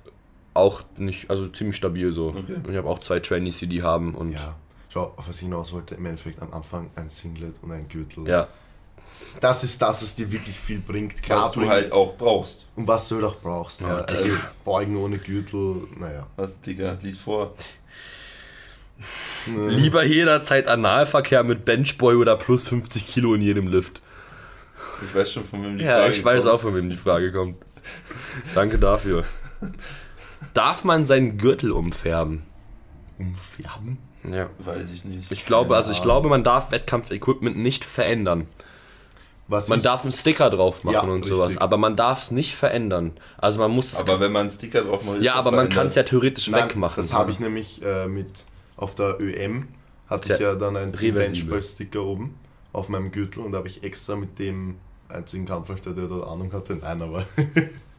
auch 0.52 0.82
nicht, 0.98 1.30
also 1.30 1.48
ziemlich 1.48 1.76
stabil 1.76 2.12
so. 2.12 2.28
Okay. 2.28 2.54
Und 2.64 2.70
ich 2.70 2.76
habe 2.76 2.88
auch 2.88 2.98
zwei 3.00 3.18
Trainees, 3.20 3.58
die 3.58 3.66
die 3.66 3.82
haben 3.82 4.14
und 4.14 4.32
ja. 4.32 4.38
Ja, 4.38 4.56
schau, 4.92 5.12
auf 5.16 5.28
was 5.28 5.36
ich 5.36 5.42
hinaus 5.42 5.72
wollte, 5.72 5.94
im 5.96 6.06
Endeffekt 6.06 6.40
am 6.42 6.52
Anfang 6.52 6.90
ein 6.96 7.10
Singlet 7.10 7.54
und 7.62 7.72
ein 7.72 7.88
Gürtel. 7.88 8.28
ja. 8.28 8.46
Das 9.40 9.64
ist 9.64 9.82
das, 9.82 10.03
was 10.03 10.14
dir 10.14 10.30
wirklich 10.30 10.59
viel 10.59 10.78
bringt. 10.78 11.22
Klar, 11.22 11.45
was 11.47 11.53
du 11.53 11.61
bringt- 11.61 11.72
halt 11.72 11.92
auch 11.92 12.16
brauchst. 12.16 12.68
Und 12.76 12.86
was 12.86 13.09
du 13.09 13.16
halt 13.16 13.24
auch 13.24 13.36
brauchst. 13.40 13.80
Ja, 13.80 14.03
Digga. 14.03 14.20
also 14.20 14.32
Beugen 14.64 14.97
ohne 14.97 15.18
Gürtel, 15.18 15.76
naja. 15.99 16.26
Was, 16.36 16.61
Digga, 16.61 16.97
lies 17.03 17.18
vor. 17.20 17.55
Lieber 19.47 20.05
jederzeit 20.05 20.68
Analverkehr 20.68 21.42
mit 21.42 21.64
Benchboy 21.64 22.14
oder 22.14 22.36
plus 22.36 22.62
50 22.64 23.07
Kilo 23.07 23.34
in 23.34 23.40
jedem 23.40 23.66
Lift. 23.66 24.01
Ich 25.07 25.14
weiß 25.14 25.32
schon, 25.32 25.45
von 25.47 25.62
wem 25.64 25.78
die 25.78 25.84
Ja, 25.84 25.99
Frage 25.99 26.11
ich 26.12 26.24
weiß 26.24 26.45
kommt. 26.45 26.55
auch, 26.55 26.61
von 26.61 26.74
wem 26.74 26.88
die 26.88 26.97
Frage 26.97 27.32
kommt. 27.32 27.57
Danke 28.55 28.78
dafür. 28.78 29.24
Darf 30.55 30.84
man 30.84 31.05
seinen 31.07 31.36
Gürtel 31.36 31.72
umfärben? 31.72 32.42
Umfärben? 33.18 33.99
Ja. 34.30 34.49
Weiß 34.61 34.86
ich 34.95 35.05
nicht. 35.05 35.30
Ich 35.30 35.45
glaube, 35.45 35.76
also 35.76 35.90
ich 35.90 36.01
glaube, 36.01 36.28
man 36.28 36.45
darf 36.45 36.70
Wettkampfequipment 36.70 37.57
nicht 37.59 37.84
verändern. 37.84 38.47
Was 39.55 39.68
Man 39.68 39.82
darf 39.82 40.02
einen 40.02 40.12
Sticker 40.12 40.50
drauf 40.50 40.84
machen 40.84 40.94
Ja, 40.94 41.00
und 41.02 41.24
sowas, 41.24 41.48
richtig. 41.48 41.62
aber 41.62 41.76
man 41.76 41.96
darf 41.96 42.22
es 42.24 42.30
nicht 42.30 42.55
verändern. 42.55 43.12
Also 43.38 43.61
man 43.61 43.70
muss. 43.70 43.94
Aber 43.96 44.20
wenn 44.20 44.32
man 44.32 44.42
einen 44.42 44.50
Sticker 44.50 44.82
drauf 44.82 45.02
macht, 45.05 45.18
ist 45.18 45.22
ja, 45.24 45.34
aber 45.34 45.50
man 45.52 45.68
kann 45.68 45.86
es 45.86 45.94
ja 45.94 46.02
theoretisch 46.02 46.48
Nein, 46.48 46.64
wegmachen. 46.64 46.96
Das 46.96 47.12
habe 47.12 47.30
ich 47.30 47.40
nämlich 47.40 47.82
äh, 47.82 48.07
mit 48.07 48.44
auf 48.76 48.94
der 48.94 49.18
ÖM 49.22 49.68
hatte 50.09 50.26
Tja, 50.26 50.34
ich 50.36 50.40
ja 50.42 50.55
dann 50.57 50.76
einen 50.76 50.92
Team 50.92 51.14
reversibel. 51.16 51.50
Benchball 51.55 51.62
Sticker 51.62 52.02
oben 52.02 52.34
auf 52.72 52.88
meinem 52.88 53.11
Gürtel 53.12 53.42
und 53.44 53.52
da 53.52 53.59
habe 53.59 53.68
ich 53.68 53.82
extra 53.84 54.16
mit 54.16 54.38
dem 54.38 54.76
einzigen 55.09 55.46
Kampfrichter, 55.46 55.92
der 55.92 56.07
dort 56.09 56.28
Ahnung 56.28 56.52
hatte, 56.52 56.74
nein, 56.82 57.00
aber 57.00 57.24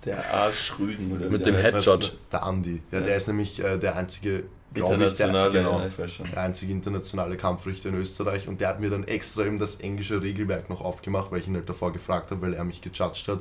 Der 0.06 0.34
Arsch 0.34 0.74
Rügen 0.78 1.16
oder 1.18 1.30
Mit 1.30 1.46
dem. 1.46 1.56
Headshot. 1.56 2.16
der 2.32 2.44
Andi, 2.44 2.82
ja, 2.92 3.00
Ja. 3.00 3.06
der 3.06 3.16
ist 3.16 3.28
nämlich 3.28 3.64
äh, 3.64 3.78
der 3.78 3.96
einzige 3.96 4.44
glaub 4.76 4.94
Internationale, 4.94 5.48
ich, 5.48 5.54
der, 5.54 5.64
genau, 5.64 5.82
ja, 5.98 6.08
schon. 6.08 6.30
der 6.30 6.42
einzige 6.42 6.72
internationale 6.72 7.38
Kampfrichter 7.38 7.90
in 7.90 7.96
Österreich 7.96 8.48
und 8.48 8.62
der 8.62 8.70
hat 8.70 8.80
mir 8.80 8.90
dann 8.90 9.04
extra 9.06 9.44
eben 9.44 9.58
das 9.58 9.78
englische 9.78 10.22
Regelwerk 10.22 10.70
noch 10.70 10.82
aufgemacht, 10.82 11.32
weil 11.32 11.40
ich 11.40 11.48
ihn 11.48 11.56
halt 11.56 11.68
davor 11.68 11.94
gefragt 11.94 12.32
habe, 12.32 12.42
weil 12.42 12.54
er 12.54 12.64
mich 12.64 12.82
gejudged 12.82 13.28
hat. 13.28 13.40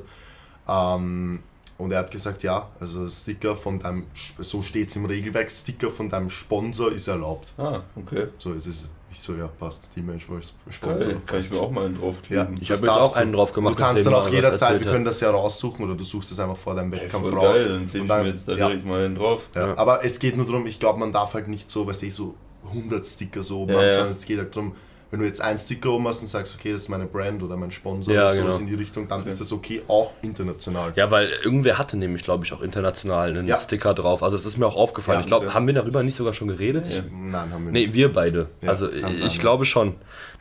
Ähm, 0.67 1.43
und 1.77 1.91
er 1.91 1.99
hat 1.99 2.11
gesagt, 2.11 2.43
ja, 2.43 2.69
also 2.79 3.09
Sticker 3.09 3.55
von 3.55 3.79
deinem, 3.79 4.03
so 4.39 4.61
steht 4.61 4.89
es 4.89 4.95
im 4.95 5.05
Regelwerk, 5.05 5.51
Sticker 5.51 5.91
von 5.91 6.09
deinem 6.09 6.29
Sponsor 6.29 6.91
ist 6.91 7.07
erlaubt. 7.07 7.53
Ah, 7.57 7.81
okay. 7.95 8.27
So, 8.37 8.53
jetzt 8.53 8.67
ist 8.67 8.85
ich 9.11 9.21
so, 9.21 9.33
ja, 9.33 9.47
passt, 9.47 9.83
Team 9.93 10.07
Manchmal 10.07 10.41
Sponsor. 10.69 11.07
Geil. 11.07 11.21
Kann 11.25 11.39
ich 11.39 11.49
mir 11.49 11.57
auch 11.59 11.71
mal 11.71 11.85
einen 11.85 11.95
Ja, 11.95 12.01
draufkleben. 12.01 12.55
Ich 12.59 12.67
das 12.67 12.79
habe 12.79 12.87
jetzt 12.91 12.97
auch 12.99 13.15
einen 13.15 13.31
drauf 13.31 13.53
gemacht, 13.53 13.75
Du 13.75 13.81
kannst 13.81 14.05
dann 14.05 14.13
auch 14.13 14.25
er 14.27 14.33
jederzeit, 14.33 14.83
wir 14.83 14.91
können 14.91 15.05
das 15.05 15.21
ja 15.21 15.31
raussuchen 15.31 15.85
oder 15.85 15.95
du 15.95 16.03
suchst 16.03 16.33
es 16.33 16.39
einfach 16.39 16.57
vor 16.57 16.75
deinem 16.75 16.91
Wettkampf 16.91 17.31
raus. 17.31 17.53
geil, 17.53 17.69
dann 17.69 17.87
klebe 17.87 17.99
Und 17.99 18.03
ich 18.03 18.07
dann- 18.09 18.23
mir 18.23 18.29
jetzt 18.29 18.47
da 18.49 18.51
ja. 18.57 18.67
direkt 18.67 18.85
mal 18.85 19.05
einen 19.05 19.15
drauf. 19.15 19.43
Ja, 19.55 19.67
Ja. 19.67 19.77
Aber 19.77 20.03
es 20.03 20.19
geht 20.19 20.35
nur 20.35 20.45
darum, 20.45 20.65
ich 20.67 20.81
glaube, 20.81 20.99
man 20.99 21.13
darf 21.13 21.33
halt 21.33 21.47
nicht 21.47 21.71
so, 21.71 21.87
weiß 21.87 22.03
ich, 22.03 22.13
so 22.13 22.35
100 22.73 23.05
Sticker 23.07 23.41
so 23.41 23.61
oben 23.61 23.71
Ja, 23.71 23.77
haben, 23.77 23.85
ja. 23.85 23.91
sondern 23.93 24.11
es 24.11 24.25
geht 24.25 24.37
halt 24.37 24.53
darum, 24.53 24.75
wenn 25.11 25.19
du 25.19 25.25
jetzt 25.25 25.39
einen 25.41 25.57
Sticker 25.59 25.91
oben 25.91 26.07
hast 26.07 26.21
und 26.21 26.27
sagst, 26.27 26.55
okay, 26.55 26.73
das 26.73 26.83
ist 26.83 26.89
meine 26.89 27.05
Brand 27.05 27.41
oder 27.43 27.55
mein 27.57 27.71
Sponsor 27.71 28.13
Ja, 28.13 28.25
oder 28.25 28.35
sowas 28.35 28.45
genau. 28.57 28.57
in 28.59 28.67
die 28.67 28.73
Richtung, 28.75 29.07
dann 29.07 29.21
Okay. 29.21 29.29
ist 29.29 29.39
das 29.39 29.51
okay, 29.51 29.81
auch 29.87 30.11
international. 30.21 30.93
Ja, 30.95 31.09
weil 31.11 31.29
irgendwer 31.43 31.77
hatte 31.77 31.95
nämlich, 31.95 32.23
glaube 32.23 32.43
ich, 32.43 32.51
auch 32.53 32.61
international 32.61 33.29
einen 33.29 33.47
Ja. 33.47 33.57
Sticker 33.57 33.93
drauf. 33.93 34.23
Also 34.23 34.35
es 34.35 34.45
ist 34.45 34.57
mir 34.57 34.65
auch 34.65 34.75
aufgefallen. 34.75 35.17
Ja, 35.17 35.21
ich 35.21 35.27
glaube, 35.27 35.53
haben 35.53 35.67
wir 35.67 35.73
darüber 35.73 36.03
nicht 36.03 36.15
sogar 36.15 36.33
schon 36.33 36.47
geredet? 36.47 36.85
Ja. 36.89 36.97
Ich, 36.97 37.03
Nein, 37.11 37.51
haben 37.51 37.65
wir 37.65 37.71
nee, 37.71 37.81
nicht. 37.81 37.93
wir 37.93 38.11
beide. 38.11 38.49
Ja, 38.61 38.69
also 38.69 38.91
ich, 38.91 39.03
ich 39.23 39.35
ja. 39.35 39.39
glaube 39.41 39.63
schon. 39.65 39.89
Ja, 39.89 39.93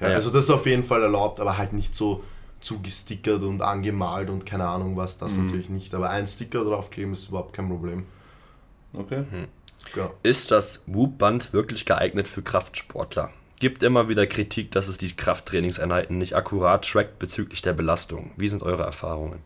Naja. 0.06 0.14
Also 0.16 0.30
das 0.30 0.44
ist 0.44 0.50
auf 0.50 0.66
jeden 0.66 0.84
Fall 0.84 1.02
erlaubt, 1.02 1.40
aber 1.40 1.56
halt 1.58 1.72
nicht 1.72 1.94
so 1.94 2.24
zugestickert 2.60 3.42
und 3.42 3.60
angemalt 3.60 4.30
und 4.30 4.46
keine 4.46 4.66
Ahnung 4.66 4.96
was, 4.96 5.18
das 5.18 5.36
Mhm. 5.36 5.46
natürlich 5.46 5.68
nicht. 5.68 5.94
Aber 5.94 6.08
ein 6.10 6.26
Sticker 6.26 6.64
draufkleben 6.64 7.12
ist 7.12 7.28
überhaupt 7.28 7.52
kein 7.52 7.68
Problem. 7.68 8.06
Okay. 8.94 9.24
Genau. 9.94 10.14
Ist 10.22 10.50
das 10.50 10.82
Whoop-Band 10.86 11.52
wirklich 11.52 11.84
geeignet 11.84 12.26
für 12.26 12.40
Kraftsportler? 12.42 13.30
Gibt 13.60 13.82
immer 13.82 14.08
wieder 14.08 14.26
Kritik, 14.26 14.72
dass 14.72 14.88
es 14.88 14.98
die 14.98 15.14
Krafttrainingseinheiten 15.14 16.18
nicht 16.18 16.34
akkurat 16.34 16.86
trackt 16.88 17.18
bezüglich 17.18 17.62
der 17.62 17.72
Belastung. 17.72 18.32
Wie 18.36 18.48
sind 18.48 18.62
eure 18.62 18.82
Erfahrungen? 18.82 19.40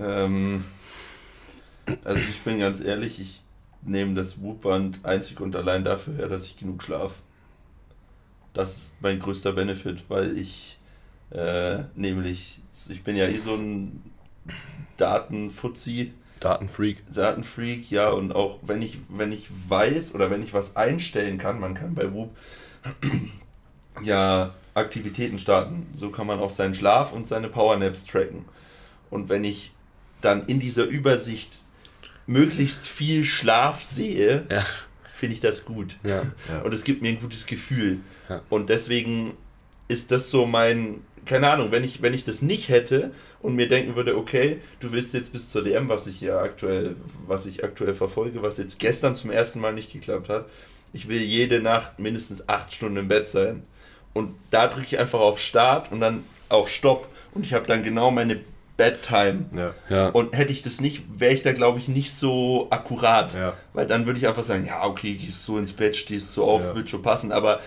Ähm, 0.00 0.64
also 2.04 2.20
ich 2.20 2.40
bin 2.40 2.58
ganz 2.58 2.80
ehrlich, 2.80 3.20
ich 3.20 3.42
nehme 3.82 4.14
das 4.14 4.40
Whoop-Band 4.40 5.04
einzig 5.04 5.40
und 5.40 5.54
allein 5.56 5.84
dafür 5.84 6.14
her, 6.14 6.28
dass 6.28 6.46
ich 6.46 6.56
genug 6.56 6.82
schlaf. 6.82 7.16
Das 8.54 8.76
ist 8.76 9.02
mein 9.02 9.20
größter 9.20 9.52
Benefit, 9.52 10.04
weil 10.08 10.36
ich 10.36 10.78
äh, 11.30 11.80
nämlich, 11.94 12.60
ich 12.88 13.02
bin 13.04 13.16
ja 13.16 13.26
eh 13.26 13.38
so 13.38 13.54
ein 13.54 14.02
Datenfuzzi, 14.96 16.12
Datenfreak. 16.40 17.02
Datenfreak, 17.12 17.90
ja, 17.90 18.10
und 18.10 18.34
auch 18.34 18.58
wenn 18.62 18.82
ich, 18.82 18.98
wenn 19.08 19.32
ich 19.32 19.48
weiß 19.68 20.14
oder 20.14 20.30
wenn 20.30 20.42
ich 20.42 20.52
was 20.54 20.76
einstellen 20.76 21.38
kann, 21.38 21.58
man 21.60 21.74
kann 21.74 21.94
bei 21.94 22.12
Whoop 22.12 22.36
ja 24.02 24.54
Aktivitäten 24.74 25.38
starten. 25.38 25.86
So 25.94 26.10
kann 26.10 26.26
man 26.26 26.38
auch 26.38 26.50
seinen 26.50 26.74
Schlaf 26.74 27.12
und 27.12 27.26
seine 27.26 27.48
Powernaps 27.48 28.04
tracken. 28.06 28.44
Und 29.10 29.28
wenn 29.28 29.42
ich 29.44 29.72
dann 30.20 30.44
in 30.46 30.60
dieser 30.60 30.84
Übersicht 30.84 31.50
möglichst 32.26 32.86
viel 32.86 33.24
Schlaf 33.24 33.82
sehe, 33.82 34.46
Ja. 34.50 34.64
finde 35.14 35.34
ich 35.34 35.40
das 35.40 35.64
gut. 35.64 35.96
Ja. 36.04 36.22
Ja. 36.48 36.60
Und 36.64 36.72
es 36.74 36.84
gibt 36.84 37.02
mir 37.02 37.08
ein 37.08 37.20
gutes 37.20 37.46
Gefühl. 37.46 37.98
Und 38.50 38.68
deswegen 38.68 39.32
ist 39.88 40.10
das 40.12 40.30
so 40.30 40.44
mein, 40.46 41.02
keine 41.28 41.50
Ahnung, 41.50 41.70
wenn 41.70 41.84
ich, 41.84 42.02
wenn 42.02 42.14
ich 42.14 42.24
das 42.24 42.42
nicht 42.42 42.68
hätte 42.68 43.12
und 43.40 43.54
mir 43.54 43.68
denken 43.68 43.94
würde, 43.94 44.16
okay, 44.16 44.58
du 44.80 44.90
willst 44.90 45.14
jetzt 45.14 45.32
bis 45.32 45.50
zur 45.50 45.62
DM, 45.62 45.88
was 45.88 46.06
ich 46.06 46.20
ja 46.20 46.40
aktuell, 46.40 46.96
was 47.26 47.46
ich 47.46 47.62
aktuell 47.62 47.94
verfolge, 47.94 48.42
was 48.42 48.56
jetzt 48.56 48.78
gestern 48.80 49.14
zum 49.14 49.30
ersten 49.30 49.60
Mal 49.60 49.72
nicht 49.74 49.92
geklappt 49.92 50.28
hat, 50.28 50.46
ich 50.92 51.08
will 51.08 51.20
jede 51.20 51.60
Nacht 51.60 51.98
mindestens 51.98 52.48
acht 52.48 52.72
Stunden 52.72 52.96
im 52.96 53.08
Bett 53.08 53.28
sein. 53.28 53.62
Und 54.14 54.34
da 54.50 54.66
drücke 54.66 54.86
ich 54.86 54.98
einfach 54.98 55.20
auf 55.20 55.38
Start 55.38 55.92
und 55.92 56.00
dann 56.00 56.24
auf 56.48 56.68
Stopp. 56.70 57.06
Und 57.34 57.44
ich 57.44 57.52
habe 57.52 57.66
dann 57.66 57.84
genau 57.84 58.10
meine 58.10 58.40
Bedtime. 58.78 59.44
Ja. 59.54 59.74
Ja. 59.90 60.08
Und 60.08 60.34
hätte 60.36 60.50
ich 60.52 60.62
das 60.62 60.80
nicht, 60.80 61.02
wäre 61.18 61.34
ich 61.34 61.42
da, 61.42 61.52
glaube 61.52 61.78
ich, 61.78 61.88
nicht 61.88 62.14
so 62.14 62.68
akkurat. 62.70 63.34
Ja. 63.34 63.52
Weil 63.74 63.86
dann 63.86 64.06
würde 64.06 64.18
ich 64.18 64.26
einfach 64.26 64.44
sagen, 64.44 64.64
ja, 64.66 64.84
okay, 64.86 65.14
gehst 65.14 65.44
so 65.44 65.58
ins 65.58 65.72
Bett, 65.74 65.96
stehst 65.96 66.32
so 66.32 66.44
auf, 66.44 66.62
Ja. 66.62 66.74
wird 66.74 66.88
schon 66.88 67.02
passen. 67.02 67.32
Aber 67.32 67.60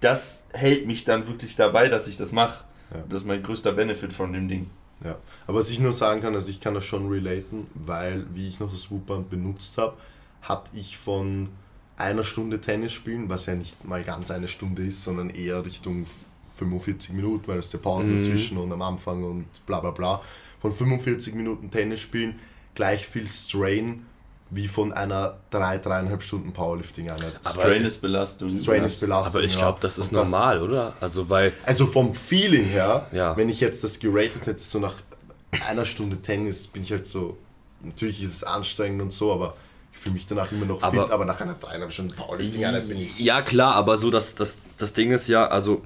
das 0.00 0.44
hält 0.52 0.86
mich 0.86 1.04
dann 1.04 1.28
wirklich 1.28 1.54
dabei, 1.56 1.88
dass 1.88 2.06
ich 2.08 2.16
das 2.16 2.32
mache. 2.32 2.64
Ja. 2.94 3.04
Das 3.08 3.22
ist 3.22 3.26
mein 3.26 3.42
größter 3.42 3.72
Benefit 3.72 4.12
von 4.12 4.32
dem 4.32 4.48
Ding. 4.48 4.70
Ja, 5.04 5.16
aber 5.46 5.58
was 5.58 5.70
ich 5.70 5.80
nur 5.80 5.92
sagen 5.92 6.22
kann, 6.22 6.34
also 6.34 6.48
ich 6.50 6.60
kann 6.60 6.74
das 6.74 6.84
schon 6.84 7.08
relaten, 7.08 7.66
weil 7.74 8.24
wie 8.32 8.48
ich 8.48 8.60
noch 8.60 8.70
das 8.70 8.90
Whoop-Band 8.90 9.28
benutzt 9.28 9.76
habe, 9.76 9.96
hatte 10.42 10.70
ich 10.74 10.96
von 10.96 11.48
einer 11.96 12.24
Stunde 12.24 12.60
Tennis 12.60 12.92
spielen, 12.92 13.28
was 13.28 13.46
ja 13.46 13.54
nicht 13.54 13.84
mal 13.84 14.02
ganz 14.04 14.30
eine 14.30 14.48
Stunde 14.48 14.82
ist, 14.82 15.04
sondern 15.04 15.30
eher 15.30 15.64
Richtung 15.64 16.06
45 16.54 17.12
Minuten, 17.14 17.46
weil 17.48 17.58
es 17.58 17.70
der 17.70 17.78
Pausen 17.78 18.12
Mhm. 18.16 18.22
dazwischen 18.22 18.58
und 18.58 18.72
am 18.72 18.82
Anfang 18.82 19.24
und 19.24 19.46
bla 19.66 19.80
bla 19.80 19.90
bla. 19.90 20.20
Von 20.60 20.72
45 20.72 21.34
Minuten 21.34 21.70
Tennis 21.70 22.00
spielen 22.00 22.38
gleich 22.74 23.06
viel 23.06 23.28
Strain 23.28 24.06
wie 24.54 24.68
von 24.68 24.92
einer 24.92 25.36
3, 25.50 25.78
3,5 25.78 26.20
Stunden 26.20 26.52
Powerlifting-Einheit. 26.52 27.24
Ist 27.82 28.00
Belastung. 28.00 28.56
Strain 28.62 28.84
ist 28.84 29.00
Belastung. 29.00 29.34
Aber 29.36 29.44
ich 29.44 29.56
glaube, 29.56 29.78
das 29.80 29.98
ist 29.98 30.12
Und 30.12 30.18
normal, 30.18 30.62
oder? 30.62 30.92
Also, 31.00 31.28
weil. 31.28 31.52
also 31.64 31.86
vom 31.86 32.14
Feeling 32.14 32.64
her, 32.64 33.06
Ja. 33.12 33.36
wenn 33.36 33.48
ich 33.48 33.60
jetzt 33.60 33.82
das 33.84 33.98
geratet 33.98 34.46
hätte, 34.46 34.60
so 34.62 34.78
nach 34.78 34.94
einer 35.68 35.84
Stunde 35.84 36.16
Tennis, 36.22 36.66
bin 36.68 36.82
ich 36.84 36.92
halt 36.92 37.06
so, 37.06 37.36
natürlich 37.82 38.22
ist 38.22 38.32
es 38.32 38.44
anstrengend 38.44 39.02
und 39.02 39.12
so, 39.12 39.32
aber 39.32 39.56
ich 39.92 39.98
fühle 39.98 40.14
mich 40.14 40.26
danach 40.26 40.50
immer 40.52 40.66
noch 40.66 40.82
Aber- 40.82 41.02
fit, 41.02 41.10
aber 41.12 41.24
nach 41.24 41.40
einer 41.40 41.54
dreieinhalb 41.54 41.92
Stunden 41.92 42.14
Powerlifting 42.14 42.64
Einheit 42.64 42.88
bin 42.88 43.00
ich. 43.00 43.18
Ja, 43.18 43.42
klar, 43.42 43.74
aber 43.74 43.96
so 43.96 44.10
das, 44.10 44.34
das, 44.34 44.56
das 44.78 44.92
Ding 44.92 45.10
ist 45.12 45.28
ja, 45.28 45.46
also. 45.46 45.82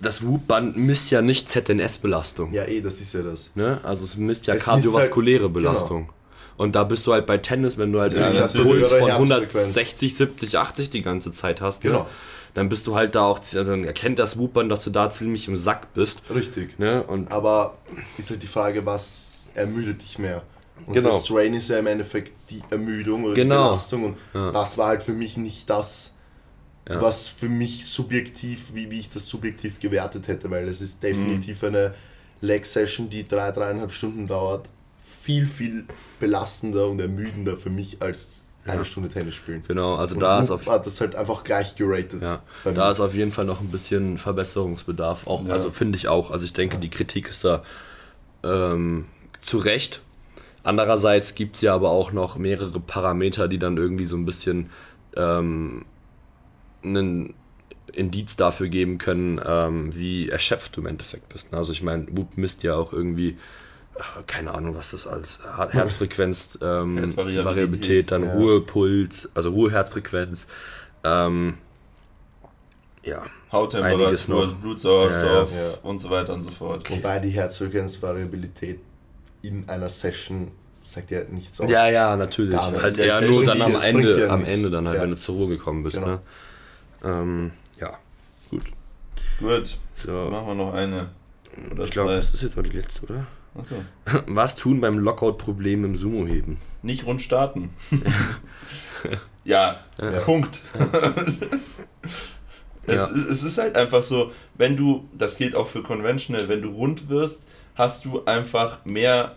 Das 0.00 0.24
Whoop-Band 0.24 0.76
misst 0.76 1.10
ja 1.10 1.22
nicht 1.22 1.48
ZNS-Belastung. 1.48 2.52
Ja, 2.52 2.64
eh, 2.66 2.80
das 2.80 3.00
ist 3.00 3.14
ja 3.14 3.22
das. 3.22 3.50
Ne? 3.56 3.80
Also 3.82 4.04
es 4.04 4.16
misst 4.16 4.46
ja 4.46 4.54
Es 4.54 4.58
misst 4.58 4.66
kardiovaskuläre 4.66 5.44
halt- 5.44 5.52
Belastung. 5.54 6.10
Und 6.58 6.74
da 6.74 6.84
bist 6.84 7.06
du 7.06 7.12
halt 7.14 7.24
bei 7.24 7.38
Tennis, 7.38 7.78
wenn 7.78 7.92
du 7.92 8.00
halt 8.00 8.14
Ja, 8.16 8.26
einen 8.26 8.36
Puls 8.36 8.92
von 8.92 9.06
Herzfrequenz. 9.08 9.54
160, 9.54 10.14
70, 10.16 10.58
80 10.58 10.90
die 10.90 11.02
ganze 11.02 11.30
Zeit 11.30 11.60
hast, 11.62 11.82
ne? 11.84 11.90
Genau. 11.90 12.06
dann 12.54 12.68
bist 12.68 12.86
du 12.88 12.96
halt 12.96 13.14
da 13.14 13.22
auch, 13.22 13.38
also 13.38 13.64
dann 13.64 13.84
erkennt 13.84 14.18
das 14.18 14.36
Whoopband, 14.38 14.70
dass 14.70 14.82
du 14.84 14.90
da 14.90 15.08
ziemlich 15.08 15.46
im 15.48 15.56
Sack 15.56 15.94
bist. 15.94 16.22
Richtig. 16.34 16.78
Ne? 16.78 17.02
Und 17.04 17.30
Aber 17.32 17.78
ist 18.18 18.28
halt 18.30 18.42
die 18.42 18.46
Frage, 18.48 18.84
was 18.84 19.48
ermüdet 19.54 20.02
dich 20.02 20.18
mehr? 20.18 20.42
Und 20.86 20.94
Genau. 20.94 21.10
das 21.10 21.24
Strain 21.26 21.54
ist 21.54 21.68
ja 21.70 21.78
im 21.78 21.86
Endeffekt 21.86 22.32
die 22.50 22.62
Ermüdung 22.70 23.24
oder 23.24 23.34
Genau. 23.34 23.54
die 23.62 23.68
Belastung 23.68 24.04
und 24.04 24.16
Ja. 24.34 24.50
das 24.52 24.76
war 24.78 24.88
halt 24.88 25.02
für 25.04 25.12
mich 25.12 25.36
nicht 25.36 25.70
das, 25.70 26.14
Ja. 26.88 27.00
was 27.00 27.28
für 27.28 27.48
mich 27.48 27.86
subjektiv, 27.86 28.74
wie, 28.74 28.90
wie 28.90 28.98
ich 28.98 29.10
das 29.10 29.26
subjektiv 29.26 29.78
gewertet 29.78 30.26
hätte, 30.26 30.50
weil 30.50 30.66
es 30.66 30.80
ist 30.80 31.00
definitiv 31.02 31.62
Mhm. 31.62 31.68
eine 31.68 31.94
Leg-Session, 32.40 33.10
die 33.10 33.26
drei, 33.28 33.50
dreieinhalb 33.52 33.92
Stunden 33.92 34.26
dauert, 34.26 34.66
viel, 35.28 35.46
viel 35.46 35.84
belastender 36.20 36.86
und 36.88 36.98
ermüdender 37.02 37.58
für 37.58 37.68
mich 37.68 38.00
als 38.00 38.42
eine 38.64 38.82
Stunde 38.86 39.10
Tennis 39.10 39.34
spielen. 39.34 39.62
genau, 39.68 39.96
also 39.96 40.14
Und 40.14 40.22
da 40.22 40.40
ist 40.40 40.50
auf 40.50 40.66
hat 40.66 40.86
das 40.86 40.98
halt 41.02 41.14
einfach 41.14 41.44
gleich 41.44 41.76
geratet. 41.76 42.22
Ja, 42.22 42.42
da 42.64 42.90
ist 42.90 42.98
auf 43.00 43.12
jeden 43.12 43.30
Fall 43.30 43.44
noch 43.44 43.60
ein 43.60 43.68
bisschen 43.68 44.16
Verbesserungsbedarf. 44.16 45.26
Auch, 45.26 45.46
Ja. 45.46 45.52
also 45.52 45.68
finde 45.68 45.96
ich 45.98 46.08
auch. 46.08 46.30
Also 46.30 46.46
ich 46.46 46.54
denke, 46.54 46.78
die 46.78 46.88
Kritik 46.88 47.28
ist 47.28 47.44
da 47.44 47.62
ähm, 48.42 49.04
zu 49.42 49.58
Recht. 49.58 50.00
Andererseits 50.62 51.34
gibt 51.34 51.56
es 51.56 51.62
ja 51.62 51.74
aber 51.74 51.90
auch 51.90 52.12
noch 52.12 52.36
mehrere 52.38 52.80
Parameter, 52.80 53.48
die 53.48 53.58
dann 53.58 53.76
irgendwie 53.76 54.06
so 54.06 54.16
ein 54.16 54.24
bisschen 54.24 54.70
ähm, 55.14 55.84
einen 56.82 57.34
Indiz 57.92 58.36
dafür 58.36 58.68
geben 58.68 58.96
können, 58.96 59.38
ähm, 59.44 59.94
wie 59.94 60.30
erschöpft 60.30 60.74
du 60.76 60.80
im 60.80 60.86
Endeffekt 60.86 61.28
bist. 61.28 61.52
Also 61.52 61.72
ich 61.72 61.82
meine, 61.82 62.06
Whoop 62.12 62.38
misst 62.38 62.62
ja 62.62 62.76
auch 62.76 62.94
irgendwie, 62.94 63.36
keine 64.26 64.54
Ahnung, 64.54 64.74
was 64.76 64.90
das 64.92 65.06
als 65.06 65.40
Her- 65.56 65.68
Herzfrequenz, 65.70 66.58
ähm, 66.62 66.98
Herzvariabilität. 66.98 67.44
Variabilität, 67.44 68.10
dann 68.10 68.24
Ja. 68.24 68.32
Ruhepuls, 68.34 69.28
also 69.34 69.50
Ruheherzfrequenz. 69.50 70.46
Ähm, 71.04 71.58
ja, 73.02 73.22
Hauttemperatur. 73.52 74.54
Blutsauerstoff 74.60 75.52
Ja, 75.52 75.58
ja. 75.70 75.74
und 75.82 75.98
so 75.98 76.10
weiter 76.10 76.34
und 76.34 76.42
so 76.42 76.50
fort. 76.50 76.90
Wobei 76.90 77.18
die 77.20 77.30
Herzfrequenzvariabilität 77.30 78.80
in 79.42 79.68
einer 79.68 79.88
Session 79.88 80.50
sagt 80.82 81.10
ja 81.10 81.20
nichts 81.30 81.60
aus. 81.60 81.70
Ja, 81.70 81.88
ja, 81.88 82.16
natürlich. 82.16 82.52
Ja, 82.54 82.70
halt 82.72 82.98
eher 82.98 83.18
ist 83.20 83.28
nur 83.28 83.44
dann 83.44 83.62
am 83.62 83.80
Ende, 83.80 84.20
ja 84.20 84.28
am. 84.28 84.44
Ende 84.44 84.70
dann 84.70 84.86
halt, 84.86 84.96
Ja. 84.96 85.02
wenn 85.02 85.10
du 85.10 85.16
zur 85.16 85.36
Ruhe 85.36 85.48
gekommen 85.48 85.82
bist. 85.82 85.96
Genau. 85.96 86.06
Ne? 86.08 86.20
Ähm, 87.04 87.52
ja, 87.80 87.98
gut. 88.50 88.64
Gut, 89.38 89.78
So, 90.04 90.12
machen 90.30 90.46
wir 90.48 90.54
noch 90.54 90.72
eine. 90.74 91.10
Oder 91.72 91.84
ich 91.84 91.90
glaube, 91.92 92.14
das 92.14 92.34
ist 92.34 92.42
jetzt 92.42 92.58
auch 92.58 92.62
die 92.62 92.76
letzte, 92.76 93.02
oder? 93.04 93.26
Achso. 93.56 93.74
Was 94.26 94.56
tun 94.56 94.80
beim 94.80 94.98
Lockout-Problem 94.98 95.84
im 95.84 95.96
Sumo-Heben? 95.96 96.58
Nicht 96.82 97.06
rund 97.06 97.20
starten. 97.22 97.70
ja, 99.44 99.80
Ja. 100.00 100.10
Punkt. 100.20 100.60
es, 102.86 102.94
Ja. 102.94 103.04
ist- 103.06 103.26
es 103.30 103.42
ist 103.42 103.58
halt 103.58 103.76
einfach 103.76 104.02
so, 104.02 104.32
wenn 104.54 104.76
du, 104.76 105.08
das 105.16 105.36
gilt 105.36 105.54
auch 105.54 105.66
für 105.68 105.82
Conventional, 105.82 106.48
wenn 106.48 106.62
du 106.62 106.70
rund 106.70 107.08
wirst, 107.08 107.42
hast 107.74 108.04
du 108.04 108.24
einfach 108.24 108.84
mehr 108.84 109.36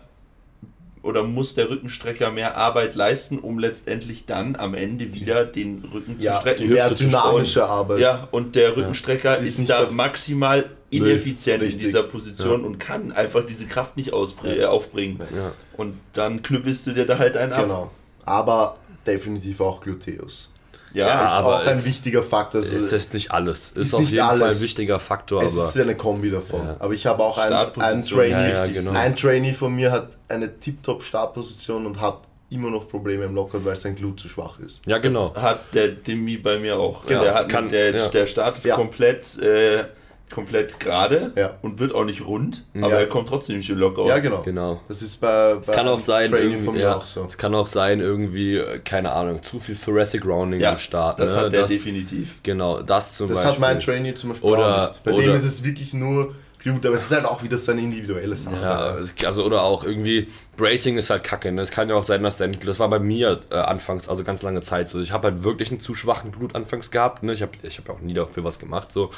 oder 1.02 1.24
muss 1.24 1.54
der 1.56 1.68
Rückenstrecker 1.68 2.30
mehr 2.30 2.56
Arbeit 2.56 2.94
leisten, 2.94 3.38
um 3.40 3.58
letztendlich 3.58 4.24
dann 4.26 4.54
am 4.54 4.74
Ende 4.74 5.12
wieder 5.12 5.44
den 5.44 5.84
Rücken 5.92 6.18
zu 6.18 6.24
ja 6.24 6.40
strecken. 6.40 6.68
mehr 6.72 6.84
Hüfte 6.84 6.96
zu 6.96 7.04
dynamische 7.06 7.64
Arbeit. 7.64 7.98
Ja, 7.98 8.28
und 8.30 8.54
der 8.54 8.76
Rückenstrecker 8.76 9.38
Ist 9.38 9.48
ist, 9.50 9.58
nicht 9.58 9.70
da 9.70 9.90
maximal 9.90 10.66
ineffizient 10.92 11.56
in 11.58 11.62
Richtig. 11.66 11.84
dieser 11.86 12.02
Position 12.04 12.64
und 12.64 12.78
kann 12.78 13.12
einfach 13.12 13.44
diese 13.46 13.66
Kraft 13.66 13.96
nicht 13.96 14.08
Ja. 14.10 14.68
aufbringen. 14.68 15.20
Ja. 15.34 15.52
Und 15.76 15.98
dann 16.12 16.42
knüppelst 16.42 16.86
du 16.86 16.92
dir 16.92 17.06
da 17.06 17.18
halt 17.18 17.36
einen 17.36 17.52
ab. 17.52 17.62
Genau. 17.62 17.90
Aber 18.24 18.76
definitiv 19.06 19.60
auch 19.60 19.80
Gluteus. 19.80 20.48
Ja, 20.94 21.08
Ja, 21.08 21.26
ist 21.26 21.32
aber 21.32 21.56
auch 21.56 21.66
ein 21.66 21.84
wichtiger 21.86 22.22
Faktor. 22.22 22.60
Also 22.60 22.76
Es 22.76 22.92
ist 22.92 23.14
nicht 23.14 23.30
alles. 23.32 23.70
Ist, 23.70 23.76
Ist 23.76 23.94
auf 23.94 24.00
nicht 24.00 24.12
jeden 24.12 24.26
Fall 24.26 24.42
alles. 24.42 24.58
ein 24.58 24.62
wichtiger 24.62 25.00
Faktor, 25.00 25.42
es 25.42 25.56
aber 25.58 25.68
ist 25.68 25.78
eine 25.80 25.94
Kombi 25.94 26.30
davon. 26.30 26.66
Ja. 26.66 26.76
Aber 26.78 26.92
ich 26.92 27.06
habe 27.06 27.22
auch 27.22 27.38
einen, 27.38 27.54
einen 27.80 28.04
Trainee, 28.04 28.30
Ja, 28.50 28.66
ja, 28.66 28.66
genau. 28.66 28.90
ein 28.92 29.16
Trainee 29.16 29.54
von 29.54 29.74
mir 29.74 29.90
hat 29.90 30.10
eine 30.28 30.60
tiptop 30.60 31.02
Startposition 31.02 31.86
und 31.86 31.98
hat 31.98 32.18
immer 32.50 32.68
noch 32.70 32.86
Probleme 32.90 33.24
im 33.24 33.34
Lockout, 33.34 33.64
weil 33.64 33.74
sein 33.76 33.96
Glut 33.96 34.20
zu 34.20 34.28
schwach 34.28 34.58
ist. 34.60 34.82
ja, 34.84 34.98
genau. 34.98 35.30
Das 35.34 35.42
hat 35.42 35.60
der 35.74 35.88
Dimi 35.88 36.36
bei 36.36 36.58
mir 36.58 36.76
auch. 36.78 37.08
Ja, 37.08 37.22
der, 37.22 37.34
hat, 37.36 37.48
kann- 37.48 37.70
der, 37.70 37.96
ja. 37.96 38.08
der 38.08 38.26
startet 38.26 38.62
Ja. 38.66 38.74
komplett, 38.76 39.38
äh, 39.38 39.84
komplett 40.32 40.80
gerade 40.80 41.32
Ja. 41.36 41.58
und 41.62 41.78
wird 41.78 41.94
auch 41.94 42.04
nicht 42.04 42.24
rund, 42.26 42.64
Mhm. 42.72 42.84
aber 42.84 42.94
Ja. 42.94 43.00
er 43.00 43.06
kommt 43.06 43.28
trotzdem 43.28 43.58
nicht 43.58 43.68
Lockout. 43.68 44.08
Ja, 44.08 44.18
genau. 44.18 44.42
Genau. 44.42 44.80
Das 44.88 45.02
ist 45.02 45.20
bei, 45.20 45.54
bei 45.54 45.60
Es 45.60 45.66
kann 45.70 45.86
auch 45.88 46.00
sein, 46.00 46.30
Trainee 46.30 46.44
irgendwie, 46.46 46.64
von 46.64 46.74
mir 46.74 46.80
ja, 46.80 46.96
auch 46.96 47.04
so. 47.04 47.24
es 47.28 47.38
kann 47.38 47.54
auch 47.54 47.66
sein, 47.66 48.00
irgendwie, 48.00 48.56
äh, 48.56 48.78
keine 48.84 49.12
Ahnung, 49.12 49.42
zu 49.42 49.60
viel 49.60 49.76
Thoracic 49.76 50.24
Rounding 50.26 50.60
Ja, 50.60 50.72
am 50.72 50.78
Start. 50.78 51.20
das 51.20 51.34
ne? 51.34 51.40
hat 51.42 51.54
das, 51.54 51.68
definitiv. 51.70 52.42
Genau, 52.42 52.82
das 52.82 53.16
zum 53.16 53.28
Das 53.28 53.36
Beispiel. 53.38 53.52
hat 53.52 53.58
mein 53.60 53.80
Trainee 53.80 54.14
zum 54.14 54.30
Beispiel 54.30 54.50
Oder- 54.50 54.84
auch 54.84 54.88
nicht. 54.88 55.04
Bei 55.04 55.12
oder- 55.12 55.22
dem 55.22 55.34
ist 55.36 55.44
es 55.44 55.62
wirklich 55.64 55.94
nur 55.94 56.34
Gut, 56.64 56.86
aber 56.86 56.94
es 56.94 57.02
ist 57.02 57.10
halt 57.10 57.24
auch 57.24 57.42
wieder 57.42 57.58
so 57.58 57.72
eine 57.72 57.80
individuelle 57.80 58.36
Sache. 58.36 58.56
Ja, 58.60 59.26
also 59.26 59.44
oder 59.44 59.62
auch 59.62 59.84
irgendwie 59.84 60.28
Bracing 60.56 60.96
ist 60.96 61.10
halt 61.10 61.24
kacke. 61.24 61.50
Ne? 61.50 61.62
Es 61.62 61.70
kann 61.70 61.88
ja 61.88 61.96
auch 61.96 62.04
sein, 62.04 62.22
dass 62.22 62.36
dein 62.36 62.52
das 62.52 62.78
war 62.78 62.88
bei 62.88 62.98
mir 62.98 63.40
äh, 63.50 63.56
anfangs, 63.56 64.08
also 64.08 64.22
ganz 64.22 64.42
lange 64.42 64.60
Zeit 64.60 64.88
so. 64.88 65.00
Ich 65.00 65.12
habe 65.12 65.28
halt 65.28 65.42
wirklich 65.42 65.70
einen 65.70 65.80
zu 65.80 65.94
schwachen 65.94 66.30
Blut 66.30 66.54
anfangs 66.54 66.90
gehabt. 66.90 67.22
Ne? 67.22 67.32
Ich 67.34 67.42
habe 67.42 67.52
ich 67.62 67.78
hab 67.78 67.88
auch 67.88 68.00
nie 68.00 68.14
dafür 68.14 68.44
was 68.44 68.58
gemacht. 68.58 68.92
So 68.92 69.10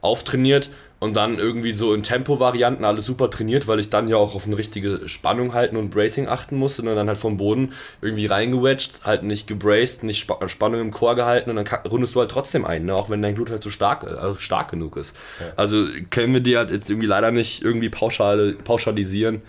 auftrainiert 0.00 0.70
und 1.02 1.16
dann 1.16 1.36
irgendwie 1.36 1.72
so 1.72 1.94
in 1.94 2.04
Tempo-Varianten 2.04 2.84
alles 2.84 3.06
super 3.06 3.28
trainiert, 3.28 3.66
weil 3.66 3.80
ich 3.80 3.90
dann 3.90 4.06
ja 4.06 4.16
auch 4.16 4.36
auf 4.36 4.46
eine 4.46 4.56
richtige 4.56 5.08
Spannung 5.08 5.52
halten 5.52 5.76
und 5.76 5.90
Bracing 5.90 6.28
achten 6.28 6.56
musste 6.56 6.82
und 6.82 6.94
dann 6.94 7.08
halt 7.08 7.18
vom 7.18 7.38
Boden 7.38 7.72
irgendwie 8.00 8.26
reingewedged, 8.26 9.00
halt 9.02 9.24
nicht 9.24 9.48
gebraced, 9.48 10.04
nicht 10.04 10.20
Spa 10.20 10.48
Spannung 10.48 10.80
im 10.80 10.90
Chor 10.92 11.16
gehalten 11.16 11.50
und 11.50 11.56
dann 11.56 11.66
rundest 11.90 12.14
du 12.14 12.20
halt 12.20 12.30
trotzdem 12.30 12.64
ein, 12.64 12.84
ne? 12.84 12.94
auch 12.94 13.10
wenn 13.10 13.20
dein 13.20 13.34
Blut 13.34 13.50
halt 13.50 13.64
so 13.64 13.70
stark, 13.70 14.04
also 14.04 14.38
stark 14.38 14.70
genug 14.70 14.96
ist. 14.96 15.16
Also 15.56 15.84
können 16.10 16.34
wir 16.34 16.40
dir 16.40 16.58
halt 16.58 16.70
jetzt 16.70 16.88
irgendwie 16.88 17.08
leider 17.08 17.32
nicht 17.32 17.64
irgendwie 17.64 17.88
pauschal, 17.88 18.54
pauschalisieren 18.62 19.42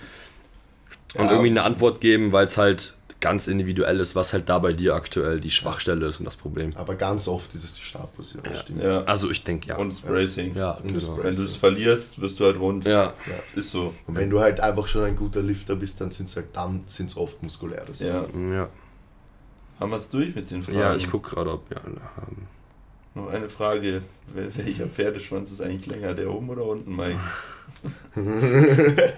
und 1.13 1.25
Ja. 1.25 1.31
irgendwie 1.33 1.51
eine 1.51 1.61
Antwort 1.61 2.01
geben, 2.01 2.31
weil 2.31 2.47
es 2.47 2.57
halt 2.57 2.95
ganz 3.23 3.47
individuell 3.47 3.99
ist, 4.01 4.15
was 4.15 4.33
halt 4.33 4.49
da 4.49 4.59
bei 4.59 4.73
dir 4.73 4.93
aktuell 4.95 5.39
die 5.39 5.49
Schwachstelle 5.49 6.05
ist 6.05 6.19
und 6.19 6.25
das 6.25 6.35
Problem. 6.35 6.73
Aber 6.75 6.95
ganz 6.95 7.27
oft 7.27 7.55
ist 7.55 7.63
es 7.63 7.73
die 7.75 7.81
Startposition, 7.81 8.43
stimmt. 8.55 8.83
Ja. 8.83 9.03
Also 9.05 9.31
ich 9.31 9.43
denke 9.43 9.69
ja. 9.69 9.77
Und 9.77 9.91
das 9.93 10.01
Bracing. 10.01 10.53
ja, 10.55 10.71
Und 10.71 10.93
das 10.95 11.05
genau. 11.05 11.23
Wenn 11.23 11.35
du 11.35 11.43
es 11.45 11.55
verlierst, 11.55 12.19
wirst 12.21 12.39
du 12.39 12.43
halt 12.45 12.59
rund. 12.59 12.85
Ja, 12.85 13.13
Ist 13.55 13.71
so. 13.71 13.93
Und 14.07 14.15
wenn 14.15 14.29
du 14.29 14.41
halt 14.41 14.59
einfach 14.59 14.85
schon 14.87 15.05
ein 15.05 15.15
guter 15.15 15.41
Lifter 15.41 15.75
bist, 15.75 15.99
dann 16.01 16.11
sind 16.11 16.27
es 16.29 16.35
halt 16.35 16.47
dann 16.53 16.83
sind's 16.85 17.15
oft 17.17 17.41
muskuläre 17.41 17.87
Ja. 17.97 18.21
Sachen. 18.23 18.53
ja. 18.53 18.69
Haben 19.79 19.89
wir 19.91 19.97
es 19.97 20.09
durch 20.09 20.35
mit 20.35 20.51
den 20.51 20.61
Fragen? 20.61 20.77
Ja, 20.77 20.95
ich 20.95 21.09
gucke 21.09 21.31
gerade, 21.33 21.51
ob 21.53 21.69
wir 21.69 21.77
alle 21.83 22.01
haben. 22.17 22.47
Noch 23.15 23.27
eine 23.29 23.49
Frage. 23.49 24.01
Wel- 24.35 24.51
Welcher 24.55 24.87
Pferdeschwanz 24.87 25.51
ist 25.51 25.61
eigentlich 25.61 25.85
länger, 25.87 26.13
der 26.13 26.29
oben 26.29 26.49
oder 26.49 26.65
unten, 26.65 26.95
Mike? 26.95 27.19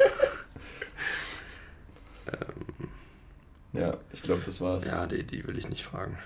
ja, 3.78 3.98
ich 4.14 4.22
glaube, 4.22 4.42
das 4.46 4.62
war's. 4.62 4.86
Ja, 4.86 5.06
die, 5.08 5.24
die 5.24 5.46
will 5.48 5.58
ich 5.58 5.70
nicht 5.70 5.84
fragen. 5.84 6.18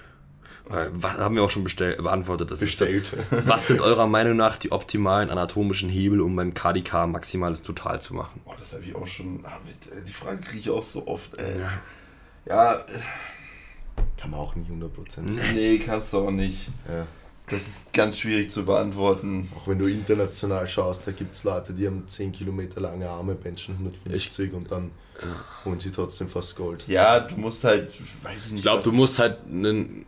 Weil, 0.66 0.90
Was 0.94 1.18
haben 1.18 1.36
wir 1.36 1.44
auch 1.44 1.50
schon 1.50 1.64
bestell, 1.64 1.96
beantwortet? 1.96 2.52
Das 2.52 2.60
Bestellt. 2.60 3.14
Ist, 3.14 3.18
was 3.48 3.68
sind 3.68 3.82
eurer 3.90 4.08
Meinung 4.08 4.38
nach 4.38 4.58
die 4.58 4.72
optimalen 4.72 5.30
anatomischen 5.30 5.90
Hebel, 5.90 6.22
um 6.22 6.36
beim 6.36 6.54
KDK 6.54 7.08
maximales 7.08 7.64
Total 7.64 8.00
zu 8.02 8.14
machen? 8.14 8.42
Boah, 8.46 8.56
das 8.60 8.74
habe 8.74 8.84
ich 8.84 8.96
auch 8.96 9.08
schon. 9.08 9.40
ah, 9.44 9.58
äh, 9.92 10.04
Die 10.06 10.14
Frage 10.14 10.42
kriege 10.42 10.60
ich 10.60 10.70
auch 10.70 10.84
so 10.84 11.08
oft. 11.08 11.38
Ey. 11.38 11.60
Ja. 11.60 11.72
Ja, 12.46 12.74
äh, 12.76 12.84
Kann 14.18 14.32
man 14.32 14.40
auch 14.40 14.56
nicht 14.56 14.70
100% 14.70 15.10
sagen. 15.12 15.54
nee, 15.56 15.78
kannst 15.80 16.14
du 16.14 16.20
auch 16.20 16.32
nicht. 16.32 16.68
Ja. 16.88 17.06
Das 17.48 17.68
ist 17.68 17.94
ganz 17.94 18.20
schwierig 18.20 18.52
zu 18.52 18.64
beantworten. 18.64 19.50
Auch 19.58 19.68
wenn 19.68 19.80
du 19.80 19.88
international 19.88 20.68
schaust, 20.68 21.08
da 21.08 21.12
gibt 21.12 21.36
es 21.36 21.44
Leute, 21.44 21.74
die 21.74 21.88
haben 21.88 22.08
10 22.08 22.32
Kilometer 22.32 22.80
lange 22.80 23.10
Arme, 23.10 23.34
benchen 23.34 23.74
150 23.76 24.54
und 24.54 24.72
dann 24.72 24.92
holen 25.66 25.80
sie 25.80 25.92
trotzdem 25.92 26.30
fast 26.30 26.56
Gold. 26.56 26.84
Ja, 26.88 27.20
du 27.20 27.36
musst 27.38 27.64
halt, 27.64 27.90
weiß 28.24 28.46
ich 28.46 28.52
nicht. 28.52 28.56
Ich 28.58 28.62
glaube, 28.64 28.84
du 28.84 28.92
musst 28.92 29.20
halt 29.20 29.48
nen- 29.48 30.06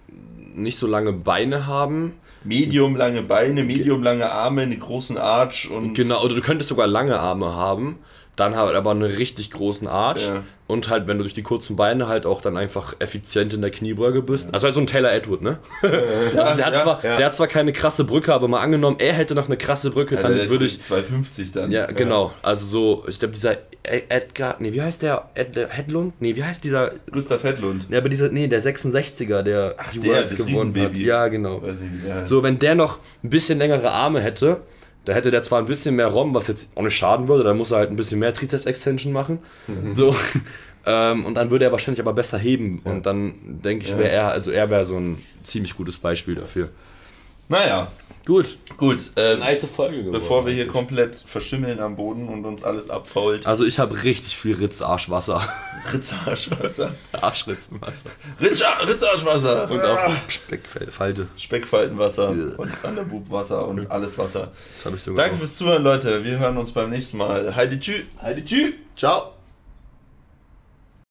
nicht 0.53 0.78
so 0.78 0.88
lange 0.88 1.14
Beine 1.14 1.66
haben. 1.68 2.14
Medium 2.43 2.95
lange 2.95 3.22
Beine, 3.22 3.64
medium 3.64 4.01
lange 4.01 4.32
Arme, 4.32 4.64
einen 4.64 4.80
großen 4.80 5.18
Arch 5.18 5.70
und. 5.70 5.93
Genau, 5.93 6.24
oder 6.24 6.34
du 6.36 6.41
könntest 6.41 6.70
sogar 6.70 6.88
lange 6.88 7.20
Arme 7.20 7.53
haben, 7.55 7.99
dann 8.36 8.55
halt 8.55 8.76
aber 8.76 8.91
einen 8.91 9.03
richtig 9.03 9.51
großen 9.51 9.88
Arch 9.88 10.26
Ja. 10.26 10.41
und 10.66 10.89
halt, 10.89 11.07
wenn 11.07 11.18
du 11.20 11.24
durch 11.24 11.36
die 11.36 11.43
kurzen 11.43 11.76
Beine 11.76 12.07
halt 12.07 12.26
auch 12.26 12.41
dann 12.41 12.57
einfach 12.57 12.95
effizient 12.97 13.53
in 13.53 13.62
der 13.62 13.70
Kniebeuge 13.70 14.24
bist. 14.24 14.51
Also 14.53 14.66
halt 14.66 14.74
so 14.74 14.80
ein 14.82 14.88
Taylor 14.88 15.12
Edward, 15.14 15.43
ne? 15.43 15.59
also 15.84 16.55
der, 16.55 16.66
hat 16.66 16.74
ja, 16.74 16.82
zwar, 16.82 17.05
ja. 17.05 17.18
der 17.18 17.26
hat 17.28 17.36
zwar 17.36 17.45
keine 17.47 17.74
krasse 17.74 18.05
Brücke, 18.05 18.34
aber 18.34 18.47
mal 18.47 18.62
angenommen, 18.62 18.95
er 18.99 19.14
hätte 19.14 19.36
noch 19.36 19.45
eine 19.45 19.57
krasse 19.57 19.91
Brücke, 19.91 20.18
Also 20.18 20.28
dann 20.30 20.38
der 20.38 20.49
würde 20.49 20.66
ich. 20.66 20.82
250 20.82 21.51
dann. 21.51 21.70
Ja, 21.70 21.86
genau. 21.86 22.34
Also 22.41 22.66
so, 22.66 23.05
ich 23.07 23.20
glaube, 23.20 23.36
dieser 23.36 23.57
Edgar, 23.84 24.57
nee, 24.59 24.71
wie 24.73 24.82
heißt 24.82 25.01
der? 25.01 25.29
Ed, 25.34 25.57
Hedlund? 25.69 26.13
Nee, 26.19 26.36
wie 26.36 26.43
heißt 26.43 26.63
dieser? 26.63 26.91
Gustav 27.11 27.43
Hedlund. 27.43 27.88
Ja, 27.89 27.97
aber 27.97 28.09
dieser, 28.09 28.29
nee, 28.29 28.47
der 28.47 28.61
66er, 28.61 29.41
der 29.41 29.75
die 29.93 29.99
der, 29.99 30.13
Worlds 30.13 30.36
gewonnen 30.36 30.79
hat. 30.79 30.97
Ja, 30.97 31.27
genau. 31.29 31.61
Weiß 31.61 31.79
nicht, 31.79 32.07
ja. 32.07 32.23
So, 32.23 32.43
wenn 32.43 32.59
der 32.59 32.75
noch 32.75 32.99
ein 33.23 33.29
bisschen 33.29 33.57
längere 33.57 33.89
Arme 33.91 34.21
hätte, 34.21 34.61
da 35.05 35.13
hätte 35.13 35.32
der 35.32 35.41
zwar 35.41 35.59
ein 35.59 35.65
bisschen 35.65 35.95
mehr 35.95 36.07
ROM, 36.07 36.34
was 36.36 36.47
jetzt 36.47 36.77
auch 36.77 36.84
nicht 36.84 36.95
schaden 36.95 37.27
würde, 37.27 37.43
dann 37.43 37.57
muss 37.57 37.71
er 37.71 37.79
halt 37.79 37.89
ein 37.89 37.95
bisschen 37.95 38.19
mehr 38.19 38.34
Trizeps-Extension 38.34 39.13
machen. 39.13 39.39
So. 39.93 40.15
Ähm, 40.84 41.25
und 41.27 41.36
dann 41.36 41.51
würde 41.51 41.65
er 41.65 41.71
wahrscheinlich 41.71 42.01
aber 42.01 42.13
besser 42.13 42.39
heben. 42.39 42.79
Und 42.84 43.05
dann 43.05 43.59
denke 43.63 43.86
ich, 43.86 43.91
Ja. 43.91 43.99
wäre 43.99 44.09
er, 44.09 44.32
also 44.32 44.49
er 44.49 44.67
wäre 44.71 44.84
so 44.84 44.97
ein 44.97 45.21
ziemlich 45.43 45.75
gutes 45.75 45.99
Beispiel 45.99 46.34
dafür. 46.34 46.69
Naja, 47.49 47.91
Gut. 48.32 48.57
gut. 48.77 48.99
Äh, 49.17 49.36
Nice 49.36 49.65
Folge 49.65 49.97
geworden. 49.97 50.13
bevor 50.13 50.45
wir 50.45 50.53
hier 50.53 50.67
komplett 50.67 51.15
verschimmeln 51.15 51.82
am 51.82 51.97
Boden 51.97 52.29
und 52.29 52.45
uns 52.45 52.63
alles 52.63 52.89
abfault. 52.89 53.45
Also 53.45 53.65
ich 53.65 53.77
habe 53.77 54.03
richtig 54.03 54.38
viel 54.38 54.55
Ritz-Arschwasser. 54.55 55.41
Ritzarschwasser. 55.91 56.93
Arschritzenwasser. 57.11 58.09
Ritz- 58.39 58.63
Ritzarschwasser. 58.88 59.69
Und 59.69 59.82
auch 59.84 59.99
Speckfalte. 60.29 61.27
Speckfaltenwasser 61.38 62.32
Ja. 62.34 62.55
und 62.57 62.71
Underboob-Wasser 62.84 63.67
und 63.67 63.91
alles 63.91 64.17
Wasser. 64.17 64.51
Das 64.75 64.86
habe 64.86 64.95
ich 64.95 65.03
sogar 65.03 65.23
Danke 65.25 65.36
auch. 65.36 65.39
fürs 65.41 65.57
Zuhören, 65.57 65.84
Leute. 65.84 66.23
Wir 66.23 66.39
hören 66.39 66.57
uns 66.57 66.71
beim 66.71 66.89
nächsten 66.89 67.17
Mal. 67.17 67.53
Heidi 67.53 67.79
tschü. 67.79 68.03
Heidi 68.21 68.45
tschü. 68.45 68.73
Ciao! 68.95 69.40